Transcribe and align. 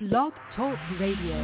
Blog 0.00 0.32
Talk 0.56 0.78
Radio. 0.98 1.36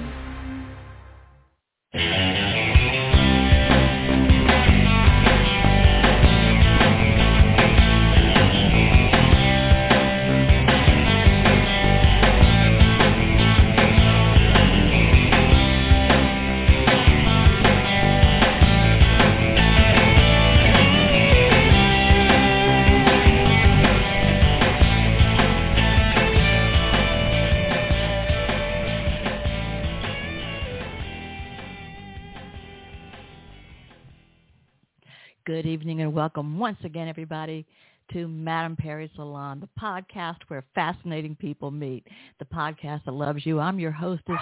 Good 35.47 35.65
evening 35.65 36.01
and 36.01 36.13
welcome 36.13 36.59
once 36.59 36.79
again, 36.83 37.07
everybody, 37.07 37.65
to 38.13 38.27
Madame 38.27 38.75
Perry 38.75 39.09
Salon, 39.15 39.61
the 39.61 39.69
podcast 39.81 40.39
where 40.49 40.65
fascinating 40.75 41.37
people 41.37 41.71
meet, 41.71 42.05
the 42.41 42.45
podcast 42.47 43.05
that 43.05 43.13
loves 43.13 43.47
you. 43.47 43.61
I'm 43.61 43.79
your 43.79 43.93
hostess, 43.93 44.41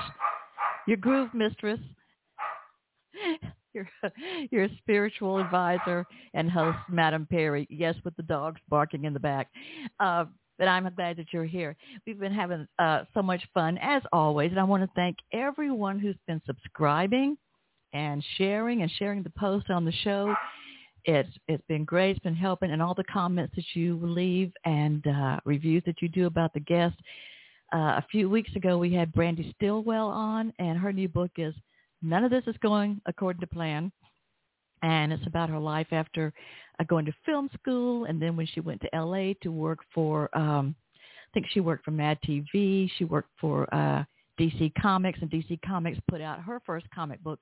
your 0.88 0.96
groove 0.96 1.28
mistress, 1.34 1.78
your, 3.74 3.86
your 4.50 4.66
spiritual 4.78 5.36
advisor 5.36 6.06
and 6.32 6.50
host, 6.50 6.78
Madame 6.88 7.26
Perry. 7.30 7.66
Yes, 7.68 7.96
with 8.02 8.16
the 8.16 8.22
dogs 8.22 8.62
barking 8.70 9.04
in 9.04 9.12
the 9.12 9.20
back. 9.20 9.48
Uh, 10.00 10.24
but 10.58 10.68
I'm 10.68 10.88
glad 10.96 11.18
that 11.18 11.26
you're 11.34 11.44
here. 11.44 11.76
We've 12.06 12.18
been 12.18 12.32
having 12.32 12.66
uh, 12.78 13.04
so 13.12 13.20
much 13.20 13.42
fun, 13.52 13.76
as 13.82 14.00
always, 14.10 14.52
and 14.52 14.60
I 14.60 14.64
want 14.64 14.82
to 14.82 14.90
thank 14.96 15.18
everyone 15.34 15.98
who's 15.98 16.16
been 16.26 16.40
subscribing 16.46 17.36
and 17.92 18.24
sharing 18.38 18.80
and 18.80 18.90
sharing 18.98 19.22
the 19.22 19.32
post 19.38 19.68
on 19.68 19.84
the 19.84 19.92
show 20.02 20.34
it's 21.04 21.28
it's 21.48 21.64
been 21.68 21.84
great. 21.84 22.12
It's 22.12 22.20
been 22.20 22.34
helping, 22.34 22.70
and 22.70 22.82
all 22.82 22.94
the 22.94 23.04
comments 23.04 23.54
that 23.56 23.64
you 23.74 23.98
leave 24.02 24.52
and 24.64 25.06
uh, 25.06 25.40
reviews 25.44 25.82
that 25.86 26.00
you 26.00 26.08
do 26.08 26.26
about 26.26 26.52
the 26.54 26.60
guest. 26.60 26.96
Uh, 27.74 27.98
a 27.98 28.06
few 28.10 28.30
weeks 28.30 28.54
ago, 28.56 28.78
we 28.78 28.92
had 28.92 29.12
Brandy 29.12 29.52
Stillwell 29.56 30.08
on, 30.08 30.52
and 30.58 30.78
her 30.78 30.92
new 30.92 31.08
book 31.08 31.30
is 31.36 31.54
"None 32.02 32.24
of 32.24 32.30
This 32.30 32.44
Is 32.46 32.56
Going 32.62 33.00
According 33.06 33.40
to 33.40 33.46
Plan," 33.46 33.92
and 34.82 35.12
it's 35.12 35.26
about 35.26 35.50
her 35.50 35.58
life 35.58 35.88
after 35.92 36.32
uh, 36.78 36.84
going 36.84 37.04
to 37.06 37.12
film 37.26 37.50
school, 37.58 38.04
and 38.04 38.20
then 38.20 38.36
when 38.36 38.46
she 38.46 38.60
went 38.60 38.80
to 38.82 38.94
L.A. 38.94 39.34
to 39.42 39.50
work 39.50 39.80
for, 39.94 40.34
um, 40.36 40.74
I 40.96 41.30
think 41.34 41.46
she 41.50 41.60
worked 41.60 41.84
for 41.84 41.90
Mad 41.90 42.18
TV. 42.26 42.90
She 42.96 43.04
worked 43.04 43.30
for 43.40 43.72
uh, 43.74 44.04
DC 44.40 44.72
Comics, 44.80 45.18
and 45.20 45.30
DC 45.30 45.58
Comics 45.66 45.98
put 46.08 46.20
out 46.20 46.40
her 46.40 46.60
first 46.64 46.86
comic 46.94 47.22
book, 47.22 47.40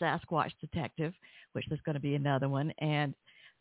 Sasquatch 0.00 0.52
Detective 0.60 1.12
which 1.52 1.66
there's 1.68 1.80
going 1.82 1.94
to 1.94 2.00
be 2.00 2.14
another 2.14 2.48
one. 2.48 2.72
And 2.78 3.14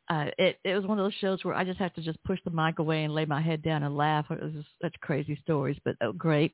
uh, 0.09 0.27
it 0.37 0.57
it 0.63 0.73
was 0.73 0.85
one 0.85 0.99
of 0.99 1.05
those 1.05 1.13
shows 1.19 1.43
where 1.43 1.53
I 1.53 1.63
just 1.63 1.79
have 1.79 1.93
to 1.95 2.01
just 2.01 2.23
push 2.23 2.39
the 2.45 2.51
mic 2.51 2.79
away 2.79 3.03
and 3.03 3.13
lay 3.13 3.25
my 3.25 3.41
head 3.41 3.61
down 3.61 3.83
and 3.83 3.97
laugh. 3.97 4.25
It 4.29 4.41
was 4.41 4.53
just 4.53 4.67
such 4.81 4.93
crazy 5.01 5.37
stories, 5.43 5.77
but 5.83 5.95
oh, 6.01 6.13
great. 6.13 6.53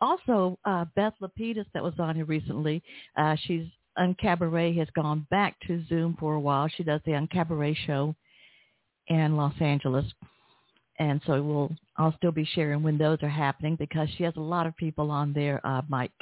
Also, 0.00 0.58
uh, 0.64 0.84
Beth 0.96 1.14
Lapidus 1.22 1.66
that 1.74 1.82
was 1.82 1.94
on 1.98 2.16
here 2.16 2.24
recently. 2.24 2.82
Uh, 3.16 3.36
she's 3.44 3.66
Uncabaret 3.98 4.76
has 4.78 4.88
gone 4.94 5.26
back 5.30 5.56
to 5.66 5.84
Zoom 5.88 6.16
for 6.18 6.34
a 6.34 6.40
while. 6.40 6.68
She 6.68 6.82
does 6.82 7.00
the 7.04 7.12
Uncabaret 7.12 7.76
show 7.86 8.14
in 9.08 9.36
Los 9.36 9.54
Angeles. 9.60 10.04
And 11.00 11.20
so 11.26 11.40
we'll, 11.42 11.70
I'll 11.96 12.16
still 12.16 12.32
be 12.32 12.44
sharing 12.44 12.82
when 12.82 12.98
those 12.98 13.18
are 13.22 13.28
happening 13.28 13.76
because 13.76 14.08
she 14.16 14.24
has 14.24 14.34
a 14.36 14.40
lot 14.40 14.66
of 14.66 14.76
people 14.76 15.10
on 15.10 15.32
there. 15.32 15.60
Uh, 15.64 15.82
Mike, 15.88 16.12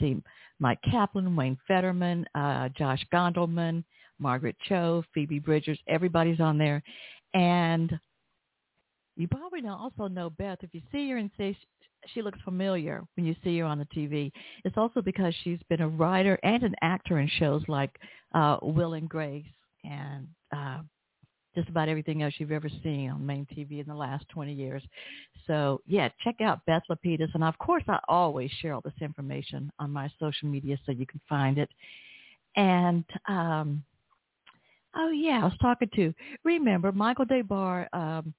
see, 0.00 0.16
Mike 0.58 0.80
Kaplan, 0.88 1.36
Wayne 1.36 1.58
Federman, 1.66 2.26
uh, 2.34 2.68
Josh 2.70 3.04
Gondelman, 3.12 3.84
Margaret 4.18 4.56
Cho, 4.68 5.04
Phoebe 5.12 5.38
Bridgers. 5.38 5.78
Everybody's 5.88 6.40
on 6.40 6.58
there. 6.58 6.82
And 7.34 7.98
you 9.16 9.28
probably 9.28 9.60
know, 9.60 9.76
also 9.76 10.08
know 10.08 10.30
Beth. 10.30 10.58
If 10.62 10.70
you 10.72 10.82
see 10.92 11.10
her 11.10 11.18
and 11.18 11.30
say 11.36 11.56
she 12.12 12.22
looks 12.22 12.38
familiar 12.44 13.02
when 13.16 13.26
you 13.26 13.34
see 13.44 13.58
her 13.58 13.64
on 13.64 13.78
the 13.78 13.86
TV, 13.86 14.30
it's 14.64 14.76
also 14.76 15.00
because 15.00 15.34
she's 15.42 15.60
been 15.68 15.80
a 15.80 15.88
writer 15.88 16.38
and 16.42 16.62
an 16.62 16.74
actor 16.82 17.18
in 17.18 17.28
shows 17.38 17.62
like 17.68 17.90
uh, 18.34 18.58
Will 18.62 18.94
and 18.94 19.08
Grace 19.08 19.44
and 19.84 20.26
uh, 20.54 20.80
just 21.54 21.68
about 21.68 21.88
everything 21.88 22.22
else 22.22 22.34
you've 22.38 22.52
ever 22.52 22.68
seen 22.82 23.10
on 23.10 23.24
main 23.24 23.46
TV 23.46 23.80
in 23.80 23.86
the 23.86 23.94
last 23.94 24.28
20 24.30 24.52
years. 24.52 24.82
So 25.46 25.80
yeah, 25.86 26.08
check 26.22 26.40
out 26.40 26.64
Beth 26.66 26.82
Lapidus. 26.90 27.34
And 27.34 27.44
of 27.44 27.56
course, 27.58 27.84
I 27.88 27.98
always 28.08 28.50
share 28.60 28.74
all 28.74 28.80
this 28.80 28.92
information 29.00 29.70
on 29.78 29.90
my 29.90 30.10
social 30.18 30.48
media 30.48 30.78
so 30.84 30.92
you 30.92 31.06
can 31.06 31.20
find 31.28 31.58
it. 31.58 31.68
And, 32.56 33.04
um, 33.28 33.82
oh 34.96 35.10
yeah, 35.10 35.40
I 35.42 35.44
was 35.44 35.58
talking 35.60 35.90
to, 35.96 36.14
remember 36.44 36.92
Michael 36.92 37.24
Des 37.24 37.42
Barres, 37.42 37.88
um, 37.92 38.32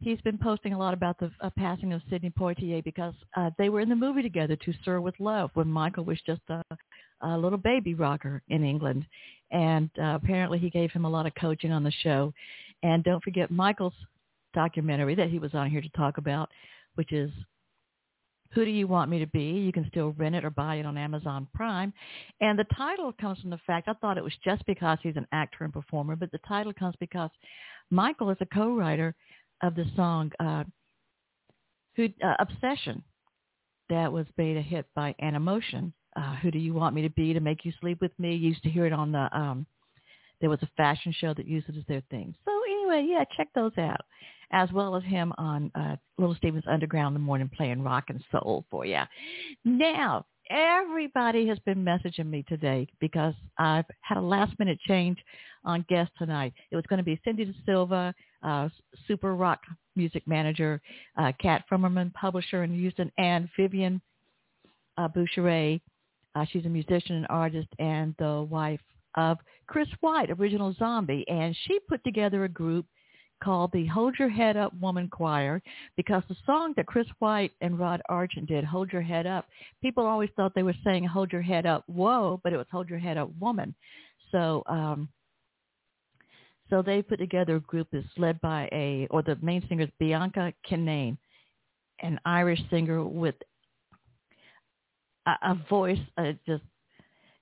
he's 0.00 0.20
been 0.22 0.38
posting 0.38 0.72
a 0.72 0.78
lot 0.78 0.94
about 0.94 1.18
the 1.18 1.30
uh, 1.40 1.50
passing 1.56 1.92
of 1.92 2.02
Sidney 2.10 2.30
Poitier 2.30 2.84
because 2.84 3.14
uh, 3.36 3.50
they 3.58 3.68
were 3.68 3.80
in 3.80 3.88
the 3.88 3.96
movie 3.96 4.22
together, 4.22 4.56
To 4.56 4.72
Sir 4.84 5.00
with 5.00 5.18
Love, 5.18 5.50
when 5.54 5.68
Michael 5.68 6.04
was 6.04 6.18
just 6.26 6.42
a, 6.48 6.62
a 7.22 7.36
little 7.38 7.58
baby 7.58 7.94
rocker 7.94 8.42
in 8.48 8.64
England 8.64 9.06
and 9.50 9.90
uh, 9.98 10.18
apparently 10.22 10.58
he 10.58 10.70
gave 10.70 10.90
him 10.92 11.04
a 11.04 11.10
lot 11.10 11.26
of 11.26 11.34
coaching 11.34 11.72
on 11.72 11.84
the 11.84 11.92
show. 12.02 12.32
And 12.82 13.04
don't 13.04 13.22
forget 13.22 13.50
Michael's 13.50 13.94
documentary 14.54 15.14
that 15.14 15.30
he 15.30 15.38
was 15.38 15.54
on 15.54 15.70
here 15.70 15.80
to 15.80 15.88
talk 15.90 16.18
about, 16.18 16.50
which 16.94 17.12
is 17.12 17.30
Who 18.52 18.64
Do 18.64 18.70
You 18.70 18.86
Want 18.86 19.10
Me 19.10 19.18
to 19.18 19.26
Be? 19.26 19.40
You 19.40 19.72
can 19.72 19.86
still 19.88 20.14
rent 20.16 20.34
it 20.34 20.44
or 20.44 20.50
buy 20.50 20.76
it 20.76 20.86
on 20.86 20.98
Amazon 20.98 21.46
Prime. 21.54 21.92
And 22.40 22.58
the 22.58 22.66
title 22.76 23.12
comes 23.20 23.40
from 23.40 23.50
the 23.50 23.60
fact, 23.66 23.88
I 23.88 23.94
thought 23.94 24.18
it 24.18 24.24
was 24.24 24.36
just 24.44 24.64
because 24.66 24.98
he's 25.02 25.16
an 25.16 25.26
actor 25.32 25.64
and 25.64 25.72
performer, 25.72 26.16
but 26.16 26.32
the 26.32 26.40
title 26.48 26.72
comes 26.72 26.94
because 26.98 27.30
Michael 27.90 28.30
is 28.30 28.38
a 28.40 28.46
co-writer 28.46 29.14
of 29.62 29.74
the 29.74 29.84
song 29.94 30.32
uh, 30.40 30.64
Who, 31.96 32.08
uh, 32.24 32.34
Obsession 32.38 33.02
that 33.88 34.12
was 34.12 34.26
made 34.36 34.56
a 34.56 34.62
hit 34.62 34.86
by 34.94 35.14
Animotion 35.22 35.92
uh, 36.16 36.36
who 36.36 36.50
do 36.50 36.58
you 36.58 36.74
want 36.74 36.94
me 36.94 37.02
to 37.02 37.10
be 37.10 37.32
to 37.32 37.40
make 37.40 37.64
you 37.64 37.72
sleep 37.80 38.00
with 38.00 38.16
me? 38.18 38.34
You 38.34 38.48
used 38.48 38.62
to 38.62 38.70
hear 38.70 38.86
it 38.86 38.92
on 38.92 39.12
the, 39.12 39.28
um, 39.36 39.66
there 40.40 40.50
was 40.50 40.62
a 40.62 40.68
fashion 40.76 41.14
show 41.18 41.34
that 41.34 41.46
used 41.46 41.68
it 41.68 41.76
as 41.76 41.84
their 41.88 42.02
thing. 42.10 42.34
So 42.44 42.52
anyway, 42.68 43.06
yeah, 43.08 43.24
check 43.36 43.48
those 43.54 43.76
out, 43.78 44.00
as 44.50 44.70
well 44.72 44.96
as 44.96 45.02
him 45.04 45.32
on 45.38 45.70
uh, 45.74 45.96
Little 46.18 46.34
Steven's 46.34 46.64
Underground 46.66 47.14
in 47.14 47.22
the 47.22 47.26
morning 47.26 47.50
playing 47.54 47.82
rock 47.82 48.04
and 48.08 48.22
soul 48.30 48.64
for 48.70 48.84
you. 48.84 49.00
Now, 49.64 50.26
everybody 50.50 51.46
has 51.48 51.58
been 51.60 51.84
messaging 51.84 52.26
me 52.26 52.44
today 52.48 52.86
because 53.00 53.34
I've 53.58 53.86
had 54.02 54.18
a 54.18 54.22
last 54.22 54.58
minute 54.58 54.78
change 54.86 55.18
on 55.64 55.84
guest 55.88 56.10
tonight. 56.18 56.52
It 56.70 56.76
was 56.76 56.84
going 56.88 56.98
to 56.98 57.04
be 57.04 57.20
Cindy 57.24 57.44
De 57.44 57.52
Silva, 57.64 58.14
uh, 58.42 58.68
super 59.08 59.34
rock 59.34 59.60
music 59.96 60.22
manager, 60.26 60.80
uh, 61.16 61.32
Kat 61.40 61.64
Frummerman, 61.68 62.12
publisher 62.12 62.62
in 62.62 62.72
Houston, 62.74 63.10
and 63.18 63.48
Vivian 63.56 64.00
uh, 64.98 65.08
Boucherat, 65.08 65.80
uh, 66.36 66.44
she's 66.52 66.66
a 66.66 66.68
musician 66.68 67.16
and 67.16 67.26
artist 67.30 67.68
and 67.78 68.14
the 68.18 68.46
wife 68.50 68.80
of 69.16 69.38
Chris 69.66 69.88
White, 70.00 70.30
original 70.30 70.74
zombie. 70.78 71.24
And 71.28 71.56
she 71.66 71.78
put 71.88 72.04
together 72.04 72.44
a 72.44 72.48
group 72.48 72.84
called 73.42 73.70
the 73.72 73.86
Hold 73.86 74.16
Your 74.18 74.28
Head 74.28 74.56
Up 74.56 74.72
Woman 74.80 75.08
Choir 75.08 75.62
because 75.96 76.22
the 76.28 76.36
song 76.44 76.74
that 76.76 76.86
Chris 76.86 77.06
White 77.18 77.52
and 77.62 77.78
Rod 77.78 78.02
Argent 78.08 78.48
did, 78.48 78.64
Hold 78.64 78.92
Your 78.92 79.02
Head 79.02 79.26
Up, 79.26 79.46
people 79.82 80.06
always 80.06 80.30
thought 80.36 80.54
they 80.54 80.62
were 80.62 80.74
saying 80.84 81.04
Hold 81.04 81.32
Your 81.32 81.42
Head 81.42 81.64
Up, 81.64 81.84
whoa, 81.86 82.40
but 82.44 82.52
it 82.52 82.56
was 82.58 82.66
Hold 82.70 82.90
Your 82.90 82.98
Head 82.98 83.16
Up 83.16 83.30
Woman. 83.40 83.74
So, 84.30 84.62
um, 84.66 85.08
so 86.68 86.82
they 86.82 87.00
put 87.00 87.18
together 87.18 87.56
a 87.56 87.60
group 87.60 87.88
that's 87.92 88.06
led 88.18 88.40
by 88.40 88.68
a, 88.72 89.06
or 89.10 89.22
the 89.22 89.38
main 89.40 89.66
singer 89.68 89.84
is 89.84 89.90
Bianca 89.98 90.52
Kinane, 90.68 91.16
an 92.00 92.20
Irish 92.26 92.60
singer 92.70 93.04
with 93.04 93.36
a, 95.26 95.30
a 95.42 95.54
voice 95.68 95.98
uh, 96.16 96.32
just 96.46 96.62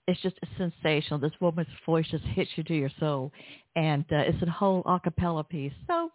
it's 0.07 0.21
just 0.21 0.39
sensational. 0.59 1.19
This 1.19 1.33
woman's 1.41 1.69
voice 1.87 2.07
just 2.11 2.25
hits 2.25 2.51
you 2.57 2.65
to 2.65 2.75
your 2.75 2.91
soul, 3.01 3.33
and 3.77 4.05
uh, 4.13 4.19
it's 4.19 4.43
a 4.43 4.51
whole 4.51 4.83
a 4.87 5.01
cappella 5.01 5.45
piece. 5.45 5.73
So, 5.87 6.11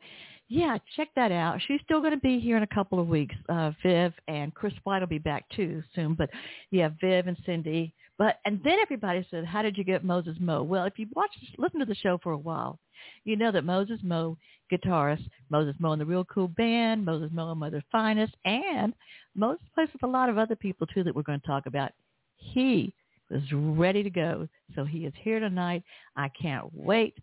yeah, 0.48 0.78
check 0.96 1.10
that 1.16 1.32
out. 1.32 1.60
She's 1.68 1.82
still 1.86 2.00
going 2.00 2.14
to 2.14 2.20
be 2.20 2.40
here 2.40 2.58
in 2.58 2.64
a 2.64 2.68
couple 2.68 3.00
of 3.00 3.08
weeks. 3.08 3.36
Uh, 3.48 3.72
Viv 3.84 4.14
and 4.28 4.54
Chris 4.54 4.74
White 4.84 5.00
will 5.00 5.08
be 5.08 5.18
back 5.18 5.46
too 5.56 5.82
soon. 5.96 6.14
But 6.14 6.30
yeah, 6.72 6.90
Viv 7.02 7.28
and 7.28 7.38
Cindy. 7.46 7.94
But 8.18 8.40
and 8.46 8.60
then 8.64 8.78
everybody 8.82 9.26
said, 9.32 9.46
"How 9.46 9.62
did 9.62 9.78
you 9.78 9.84
get 9.84 10.04
Moses 10.04 10.38
Mo?" 10.40 10.62
Well, 10.62 10.86
if 10.86 11.00
you 11.00 11.08
watch, 11.16 11.32
listen 11.58 11.80
to 11.80 11.86
the 11.86 11.96
show 11.96 12.20
for 12.22 12.34
a 12.34 12.38
while, 12.38 12.78
you 13.24 13.38
know 13.38 13.52
that 13.52 13.64
Moses 13.64 14.00
Mo, 14.04 14.38
guitarist, 14.72 15.28
Moses 15.50 15.76
Mo 15.80 15.94
and 15.94 16.02
the 16.02 16.06
Real 16.06 16.26
Cool 16.26 16.50
Band, 16.50 17.06
Moses 17.06 17.30
Mo 17.32 17.52
and 17.52 17.60
Mother 17.60 17.84
Finest, 17.92 18.36
and 18.46 18.94
Moses 19.36 19.66
plays 19.74 19.90
with 19.94 20.04
a 20.04 20.08
lot 20.08 20.30
of 20.30 20.38
other 20.38 20.56
people 20.56 20.88
too 20.88 21.04
that 21.04 21.16
we're 21.16 21.24
going 21.24 21.40
to 21.40 21.48
talk 21.48 21.66
about. 21.66 21.92
He 22.38 22.94
was 23.30 23.42
ready 23.52 24.04
to 24.04 24.10
go, 24.10 24.48
so 24.76 24.84
he 24.84 25.06
is 25.06 25.14
here 25.22 25.40
tonight. 25.40 25.84
I 26.16 26.30
can't 26.30 26.66
wait 26.74 27.16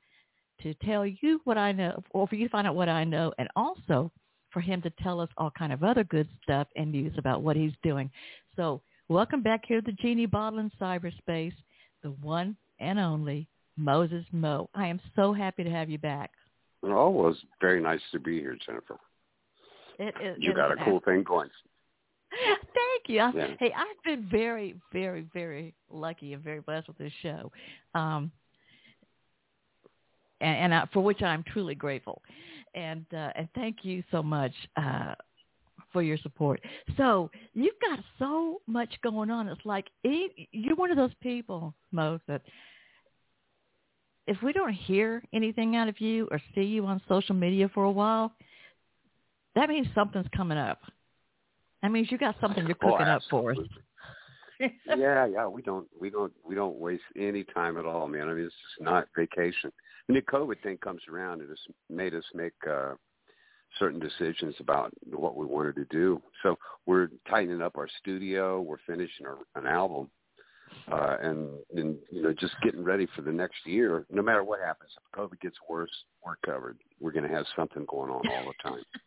to 0.63 0.75
tell 0.85 1.05
you 1.05 1.41
what 1.45 1.59
I 1.59 1.73
know, 1.73 2.03
or 2.11 2.27
for 2.27 2.37
you 2.37 2.47
to 2.47 2.51
find 2.51 2.67
out 2.67 2.75
what 2.75 2.89
I 2.89 3.05
know, 3.05 3.33
and 3.39 3.49
also 3.57 4.11
for 4.51 4.61
him 4.61 4.81
to 4.83 4.91
tell 5.03 5.21
us 5.21 5.29
all 5.37 5.51
kind 5.59 5.73
of 5.73 5.83
other 5.83 6.05
good 6.05 6.29
stuff 6.43 6.69
and 6.77 6.91
news 6.91 7.13
about 7.19 7.43
what 7.43 7.57
he's 7.57 7.75
doing. 7.83 8.11
So 8.55 8.81
welcome 9.09 9.43
back 9.43 9.65
here 9.67 9.81
to 9.81 9.85
the 9.85 9.97
Genie 10.01 10.27
Bottle 10.27 10.61
in 10.61 10.71
cyberspace, 10.81 11.55
the 12.03 12.11
one 12.23 12.57
and 12.79 12.99
only 12.99 13.49
Moses 13.77 14.25
Mo. 14.33 14.71
I 14.75 14.87
am 14.87 15.01
so 15.15 15.33
happy 15.33 15.65
to 15.65 15.71
have 15.71 15.91
you 15.91 15.99
back. 15.99 16.31
Oh, 16.83 17.29
it's 17.29 17.39
very 17.61 17.83
nice 17.83 18.01
to 18.13 18.21
be 18.21 18.39
here, 18.39 18.57
Jennifer. 18.65 18.97
It, 19.99 20.15
it, 20.21 20.37
you 20.41 20.55
got 20.55 20.73
a 20.73 20.85
cool 20.85 21.01
thing 21.05 21.23
going. 21.23 21.51
Thank 22.75 23.09
you. 23.09 23.17
Yeah. 23.17 23.55
Hey, 23.59 23.73
I've 23.77 24.03
been 24.05 24.29
very, 24.31 24.77
very, 24.93 25.27
very 25.33 25.75
lucky 25.91 26.33
and 26.33 26.43
very 26.43 26.61
blessed 26.61 26.89
with 26.89 26.99
this 26.99 27.13
show, 27.23 27.51
um, 27.95 28.31
and, 30.41 30.57
and 30.57 30.75
I, 30.75 30.87
for 30.93 31.03
which 31.03 31.23
I'm 31.23 31.45
truly 31.53 31.75
grateful. 31.75 32.23
And 32.75 33.07
uh, 33.13 33.31
and 33.35 33.49
thank 33.55 33.79
you 33.85 34.03
so 34.11 34.23
much 34.23 34.53
uh, 34.77 35.15
for 35.93 36.03
your 36.03 36.19
support. 36.19 36.61
So 36.97 37.31
you've 37.55 37.81
got 37.81 38.01
so 38.19 38.61
much 38.67 38.93
going 39.03 39.31
on. 39.31 39.49
It's 39.49 39.65
like 39.65 39.87
you're 40.03 40.77
one 40.77 40.91
of 40.91 40.97
those 40.97 41.15
people, 41.23 41.75
Mo, 41.93 42.21
that 42.29 42.43
if 44.27 44.37
we 44.43 44.53
don't 44.53 44.73
hear 44.73 45.23
anything 45.33 45.77
out 45.77 45.89
of 45.89 46.01
you 46.01 46.29
or 46.31 46.41
see 46.55 46.63
you 46.63 46.85
on 46.87 47.01
social 47.09 47.35
media 47.35 47.71
for 47.73 47.85
a 47.85 47.91
while, 47.91 48.33
that 49.55 49.69
means 49.69 49.87
something's 49.95 50.27
coming 50.37 50.59
up. 50.59 50.81
That 51.87 51.93
mean, 51.93 52.09
you 52.11 52.19
got 52.19 52.35
something 52.41 52.67
you're 52.67 52.75
cooking 52.75 53.07
oh, 53.07 53.13
up 53.13 53.23
for 53.31 53.53
us. 53.53 53.59
yeah, 54.99 55.25
yeah, 55.25 55.47
we 55.47 55.63
don't, 55.63 55.87
we 56.01 56.11
don't, 56.11 56.33
we 56.45 56.57
don't 56.57 56.81
waste 56.81 57.05
any 57.15 57.45
time 57.45 57.79
at 57.79 57.87
all, 57.87 58.09
man. 58.09 58.29
I 58.29 58.35
mean, 58.35 58.47
it's 58.47 58.55
just 58.55 58.85
not 58.85 59.07
vacation. 59.17 59.71
When 60.07 60.17
the 60.17 60.23
COVID 60.23 60.61
thing 60.65 60.79
comes 60.79 61.03
around, 61.09 61.43
it 61.43 61.49
has 61.49 61.59
made 61.89 62.13
us 62.13 62.25
make 62.35 62.55
uh, 62.69 62.95
certain 63.79 64.01
decisions 64.01 64.57
about 64.59 64.93
what 65.13 65.37
we 65.37 65.47
wanted 65.47 65.77
to 65.77 65.85
do. 65.85 66.21
So 66.43 66.59
we're 66.87 67.09
tightening 67.31 67.63
up 67.63 67.77
our 67.77 67.89
studio. 68.01 68.61
We're 68.61 68.79
finishing 68.85 69.25
our, 69.25 69.39
an 69.55 69.69
album, 69.69 70.11
uh, 70.91 71.19
and 71.23 71.51
and 71.77 71.99
you 72.11 72.21
know 72.21 72.33
just 72.33 72.55
getting 72.65 72.83
ready 72.83 73.07
for 73.15 73.23
the 73.23 73.31
next 73.31 73.65
year. 73.65 74.07
No 74.11 74.23
matter 74.23 74.43
what 74.43 74.59
happens, 74.59 74.91
if 74.97 75.17
COVID 75.17 75.41
gets 75.41 75.57
worse, 75.69 75.93
we're 76.25 76.35
covered. 76.45 76.79
We're 77.01 77.13
going 77.13 77.29
to 77.29 77.33
have 77.33 77.47
something 77.55 77.87
going 77.89 78.11
on 78.11 78.27
all 78.27 78.45
the 78.45 78.69
time. 78.69 78.83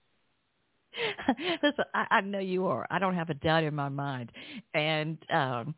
Listen, 1.63 1.86
I, 1.94 2.06
I 2.12 2.22
know 2.22 2.40
you 2.40 2.68
are. 2.68 2.88
I 2.90 3.00
don't 3.00 3.16
have 3.16 3.30
a 3.30 3.36
doubt 3.36 3.63
in 3.63 3.75
my 3.75 3.90
mind. 3.90 4.31
And 4.74 5.18
um 5.31 5.75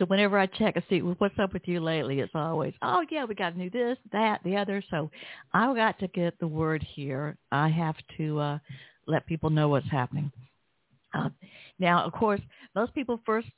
so 0.00 0.06
whenever 0.06 0.38
I 0.38 0.46
check 0.46 0.76
and 0.76 0.84
see 0.88 1.02
what's 1.02 1.38
up 1.38 1.52
with 1.52 1.68
you 1.68 1.78
lately, 1.78 2.20
it's 2.20 2.32
always, 2.34 2.72
oh 2.80 3.04
yeah, 3.10 3.26
we 3.26 3.34
got 3.34 3.54
to 3.54 3.68
do 3.68 3.68
this, 3.68 3.98
that, 4.12 4.40
the 4.44 4.56
other. 4.56 4.82
So 4.90 5.10
I 5.52 5.74
got 5.74 5.98
to 5.98 6.08
get 6.08 6.40
the 6.40 6.46
word 6.48 6.82
here. 6.94 7.36
I 7.52 7.68
have 7.68 7.96
to 8.16 8.38
uh, 8.38 8.58
let 9.06 9.26
people 9.26 9.50
know 9.50 9.68
what's 9.68 9.90
happening. 9.90 10.32
Uh, 11.12 11.28
now, 11.78 12.02
of 12.02 12.14
course, 12.14 12.40
most 12.74 12.94
people 12.94 13.20
first 13.26 13.48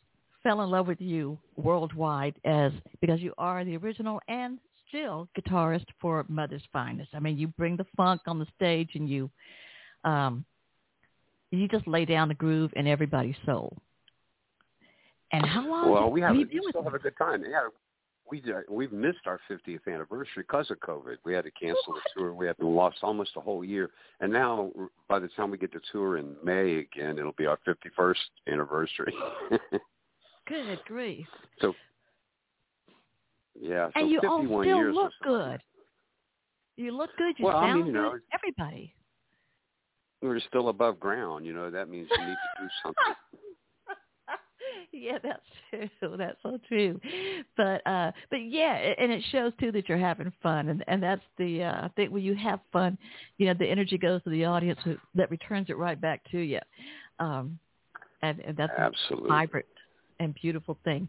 fell 0.43 0.63
in 0.63 0.71
love 0.71 0.89
with 0.89 1.01
you 1.01 1.39
worldwide 1.55 2.35
as 2.45 2.73
because 3.01 3.21
you 3.21 3.33
are 3.39 3.65
the 3.65 3.77
original 3.77 4.21
and 4.27 4.59
still 4.89 5.29
guitarist 5.39 5.87
for 6.01 6.27
Mother's 6.29 6.67
Finest. 6.73 7.11
I 7.15 7.21
mean, 7.21 7.39
you 7.39 7.47
bring 7.47 7.77
the 7.77 7.87
funk 7.97 8.23
on 8.27 8.41
the 8.41 8.47
stage 8.57 8.91
and 8.95 9.09
you 9.09 9.31
um, 10.03 10.45
you 11.53 11.69
just 11.69 11.87
lay 11.87 12.05
down 12.05 12.29
the 12.29 12.35
groove 12.35 12.73
in 12.77 12.87
everybody's 12.87 13.37
soul. 13.45 13.77
And 15.33 15.45
how 15.47 15.69
long? 15.69 15.91
Well, 15.91 16.11
we 16.11 16.21
have 16.21 16.37
we 16.37 16.47
still 16.69 16.83
have 16.83 16.95
a 16.95 16.99
good 16.99 17.17
time. 17.17 17.45
Yeah, 17.49 17.69
we 18.31 18.43
uh, 18.53 18.61
we've 18.69 18.93
missed 18.93 19.27
our 19.27 19.41
50th 19.51 19.81
anniversary 19.87 20.43
because 20.43 20.71
of 20.71 20.79
COVID. 20.81 21.17
We 21.25 21.33
had 21.33 21.45
to 21.45 21.51
cancel 21.51 21.95
the 21.95 22.01
tour. 22.15 22.35
We 22.35 22.47
had 22.47 22.57
lost 22.59 22.99
almost 23.03 23.31
a 23.37 23.41
whole 23.41 23.65
year. 23.65 23.91
And 24.21 24.33
now, 24.33 24.71
by 25.09 25.19
the 25.19 25.29
time 25.29 25.51
we 25.51 25.59
get 25.59 25.73
to 25.73 25.81
tour 25.91 26.19
in 26.19 26.37
May 26.45 26.79
again, 26.79 27.19
it'll 27.19 27.33
be 27.33 27.47
our 27.47 27.59
51st 27.67 28.15
anniversary. 28.49 29.15
good 30.49 30.81
grief! 30.87 31.27
So, 31.61 31.73
yeah, 33.59 33.89
so 33.95 34.01
and 34.01 34.11
you 34.11 34.21
51 34.21 34.53
all 34.53 34.63
still 34.63 34.95
look 34.95 35.13
good. 35.23 35.63
You 36.77 36.97
look 36.97 37.11
good. 37.17 37.35
You 37.39 37.47
well, 37.47 37.61
sound 37.61 37.71
I 37.71 37.75
mean, 37.77 37.87
you 37.87 37.93
good. 37.93 38.21
Everybody 38.35 38.95
we're 40.23 40.41
still 40.41 40.69
above 40.69 41.01
ground. 41.01 41.45
You 41.45 41.53
know, 41.53 41.71
that 41.71 41.89
means 41.89 42.09
you 42.11 42.27
need 42.27 42.35
to 42.35 42.63
do 42.63 42.69
something. 42.83 43.15
yeah, 44.93 45.19
that's 45.23 45.91
true. 46.01 46.15
That's 46.19 46.39
so 46.43 46.59
true. 46.69 47.01
But 47.57 47.87
uh 47.87 48.13
but 48.31 48.37
yeah, 48.37 48.75
and 48.99 49.11
it 49.11 49.23
shows 49.31 49.53
too 49.59 49.73
that 49.73 49.89
you're 49.89 49.99
having 49.99 50.33
fun 50.43 50.69
and 50.69 50.85
and 50.87 51.03
that's 51.03 51.23
the 51.39 51.65
uh 51.65 51.89
thing 51.97 52.11
when 52.11 52.23
you 52.23 52.35
have 52.35 52.61
fun, 52.73 52.97
you 53.39 53.47
know, 53.47 53.55
the 53.59 53.67
energy 53.67 53.99
goes 53.99 54.23
to 54.25 54.31
the 54.31 54.45
audience 54.45 54.79
that 55.15 55.31
returns 55.31 55.69
it 55.71 55.77
right 55.77 56.01
back 56.01 56.23
to 56.31 56.39
you. 56.39 56.61
Um 57.19 57.59
and, 58.23 58.39
and 58.41 58.57
that's 58.57 58.73
Absolutely. 58.79 59.27
a 59.27 59.33
vibrant 59.33 59.67
and 60.21 60.35
beautiful 60.35 60.79
thing. 60.85 61.09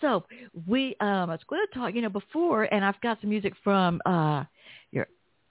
So 0.00 0.24
we 0.66 0.96
um 1.00 1.30
I 1.30 1.34
was 1.34 1.40
going 1.48 1.64
to 1.66 1.78
talk, 1.78 1.94
you 1.94 2.02
know, 2.02 2.10
before 2.10 2.64
and 2.64 2.84
I've 2.84 3.00
got 3.00 3.20
some 3.20 3.30
music 3.30 3.54
from 3.62 4.00
uh 4.04 4.44
your 4.90 5.06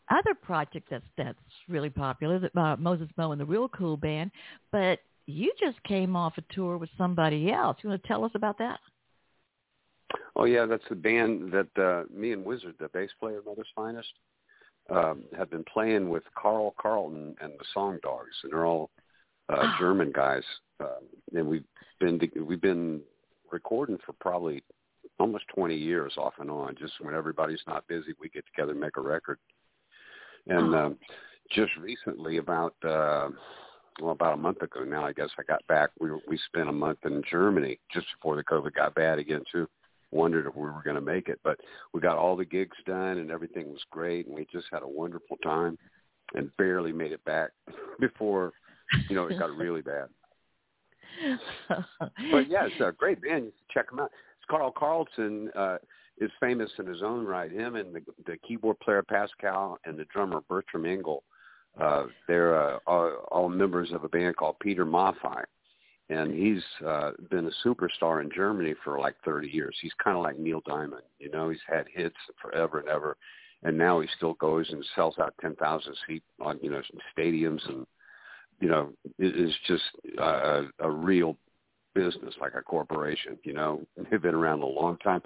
other 0.09 0.33
project 0.33 0.87
that's 0.89 1.05
that's 1.17 1.37
really 1.67 1.89
popular, 1.89 2.39
that 2.39 2.55
uh, 2.57 2.75
Moses 2.77 3.09
Mo 3.17 3.31
and 3.31 3.39
the 3.39 3.45
Real 3.45 3.69
Cool 3.69 3.97
Band. 3.97 4.31
But 4.71 4.99
you 5.25 5.51
just 5.59 5.81
came 5.83 6.15
off 6.15 6.33
a 6.37 6.53
tour 6.53 6.77
with 6.77 6.89
somebody 6.97 7.51
else. 7.51 7.77
You 7.81 7.89
want 7.89 8.01
to 8.01 8.07
tell 8.07 8.23
us 8.23 8.31
about 8.33 8.57
that? 8.57 8.79
Oh 10.35 10.45
yeah, 10.45 10.65
that's 10.65 10.83
the 10.89 10.95
band 10.95 11.51
that 11.51 11.81
uh, 11.81 12.03
me 12.11 12.31
and 12.31 12.43
Wizard, 12.43 12.75
the 12.79 12.89
bass 12.89 13.11
player 13.19 13.39
of 13.39 13.45
Mother's 13.45 13.67
Finest, 13.75 14.09
um, 14.89 15.23
have 15.37 15.51
been 15.51 15.65
playing 15.71 16.09
with 16.09 16.23
Carl 16.35 16.73
Carlton 16.79 17.35
and 17.41 17.53
the 17.53 17.65
Song 17.73 17.99
Dogs, 18.01 18.35
and 18.43 18.51
they're 18.51 18.65
all 18.65 18.89
uh, 19.49 19.57
oh. 19.59 19.73
German 19.79 20.11
guys. 20.11 20.43
Um, 20.79 21.07
and 21.35 21.47
we've 21.47 21.65
been 21.99 22.19
we've 22.43 22.61
been 22.61 23.01
recording 23.51 23.97
for 24.05 24.13
probably 24.13 24.63
almost 25.19 25.45
20 25.53 25.75
years 25.75 26.13
off 26.17 26.33
and 26.39 26.49
on. 26.49 26.75
Just 26.79 26.93
when 27.01 27.13
everybody's 27.13 27.61
not 27.67 27.87
busy, 27.87 28.13
we 28.19 28.29
get 28.29 28.45
together 28.47 28.71
and 28.71 28.79
make 28.79 28.97
a 28.97 29.01
record. 29.01 29.37
And 30.49 30.75
um, 30.75 30.97
just 31.51 31.71
recently, 31.77 32.37
about 32.37 32.73
uh, 32.83 33.29
well, 34.01 34.11
about 34.11 34.33
a 34.33 34.37
month 34.37 34.61
ago 34.61 34.83
now, 34.83 35.05
I 35.05 35.13
guess 35.13 35.29
I 35.37 35.43
got 35.43 35.65
back. 35.67 35.91
We 35.99 36.09
we 36.27 36.39
spent 36.47 36.69
a 36.69 36.73
month 36.73 36.99
in 37.05 37.21
Germany 37.29 37.79
just 37.93 38.07
before 38.15 38.35
the 38.35 38.43
COVID 38.43 38.73
got 38.73 38.95
bad 38.95 39.19
again 39.19 39.43
too. 39.51 39.67
Wondered 40.11 40.47
if 40.47 40.55
we 40.55 40.63
were 40.63 40.81
going 40.83 40.95
to 40.95 41.01
make 41.01 41.29
it, 41.29 41.39
but 41.43 41.59
we 41.93 42.01
got 42.01 42.17
all 42.17 42.35
the 42.35 42.45
gigs 42.45 42.77
done 42.87 43.19
and 43.19 43.29
everything 43.29 43.69
was 43.71 43.83
great, 43.91 44.25
and 44.25 44.35
we 44.35 44.47
just 44.51 44.65
had 44.71 44.81
a 44.81 44.87
wonderful 44.87 45.37
time, 45.43 45.77
and 46.33 46.55
barely 46.57 46.91
made 46.91 47.11
it 47.11 47.23
back 47.25 47.51
before 47.99 48.53
you 49.07 49.15
know 49.15 49.27
it 49.27 49.37
got 49.37 49.55
really 49.55 49.81
bad. 49.81 50.07
but 52.31 52.49
yeah, 52.49 52.65
it's 52.65 52.81
a 52.81 52.91
great 52.91 53.21
band. 53.21 53.45
You 53.45 53.51
should 53.51 53.73
check 53.73 53.89
them 53.89 53.99
out. 53.99 54.11
It's 54.37 54.49
Carl 54.49 54.71
Carlton. 54.71 55.51
Uh, 55.55 55.77
is 56.19 56.31
famous 56.39 56.69
in 56.77 56.85
his 56.85 57.01
own 57.01 57.25
right. 57.25 57.51
Him 57.51 57.75
and 57.75 57.93
the, 57.95 58.01
the 58.25 58.37
keyboard 58.37 58.79
player 58.79 59.03
Pascal 59.03 59.77
and 59.85 59.97
the 59.97 60.05
drummer 60.05 60.41
Bertram 60.47 60.85
Engel, 60.85 61.23
uh, 61.79 62.05
they're 62.27 62.61
uh, 62.61 62.79
all, 62.85 63.11
all 63.31 63.49
members 63.49 63.91
of 63.91 64.03
a 64.03 64.09
band 64.09 64.35
called 64.35 64.57
Peter 64.59 64.85
Maffay, 64.85 65.43
and 66.09 66.33
he's 66.33 66.63
uh, 66.85 67.11
been 67.29 67.47
a 67.47 67.67
superstar 67.67 68.21
in 68.21 68.29
Germany 68.35 68.73
for 68.83 68.99
like 68.99 69.15
30 69.23 69.49
years. 69.49 69.75
He's 69.81 69.93
kind 70.03 70.17
of 70.17 70.23
like 70.23 70.37
Neil 70.37 70.61
Diamond, 70.65 71.03
you 71.19 71.29
know. 71.29 71.49
He's 71.49 71.59
had 71.67 71.85
hits 71.93 72.15
forever 72.41 72.79
and 72.79 72.89
ever, 72.89 73.15
and 73.63 73.77
now 73.77 73.99
he 74.01 74.07
still 74.17 74.33
goes 74.35 74.67
and 74.71 74.83
sells 74.95 75.15
out 75.19 75.33
10,000 75.41 75.95
seat 76.07 76.23
on 76.41 76.59
you 76.61 76.71
know 76.71 76.81
stadiums 77.17 77.67
and 77.69 77.85
you 78.59 78.67
know 78.67 78.91
is 79.19 79.53
just 79.67 79.83
uh, 80.19 80.63
a 80.79 80.89
real 80.89 81.37
business 81.93 82.35
like 82.39 82.53
a 82.55 82.61
corporation. 82.61 83.37
You 83.43 83.53
know, 83.53 83.81
they've 84.11 84.21
been 84.21 84.35
around 84.35 84.61
a 84.61 84.67
long 84.67 84.97
time. 84.97 85.21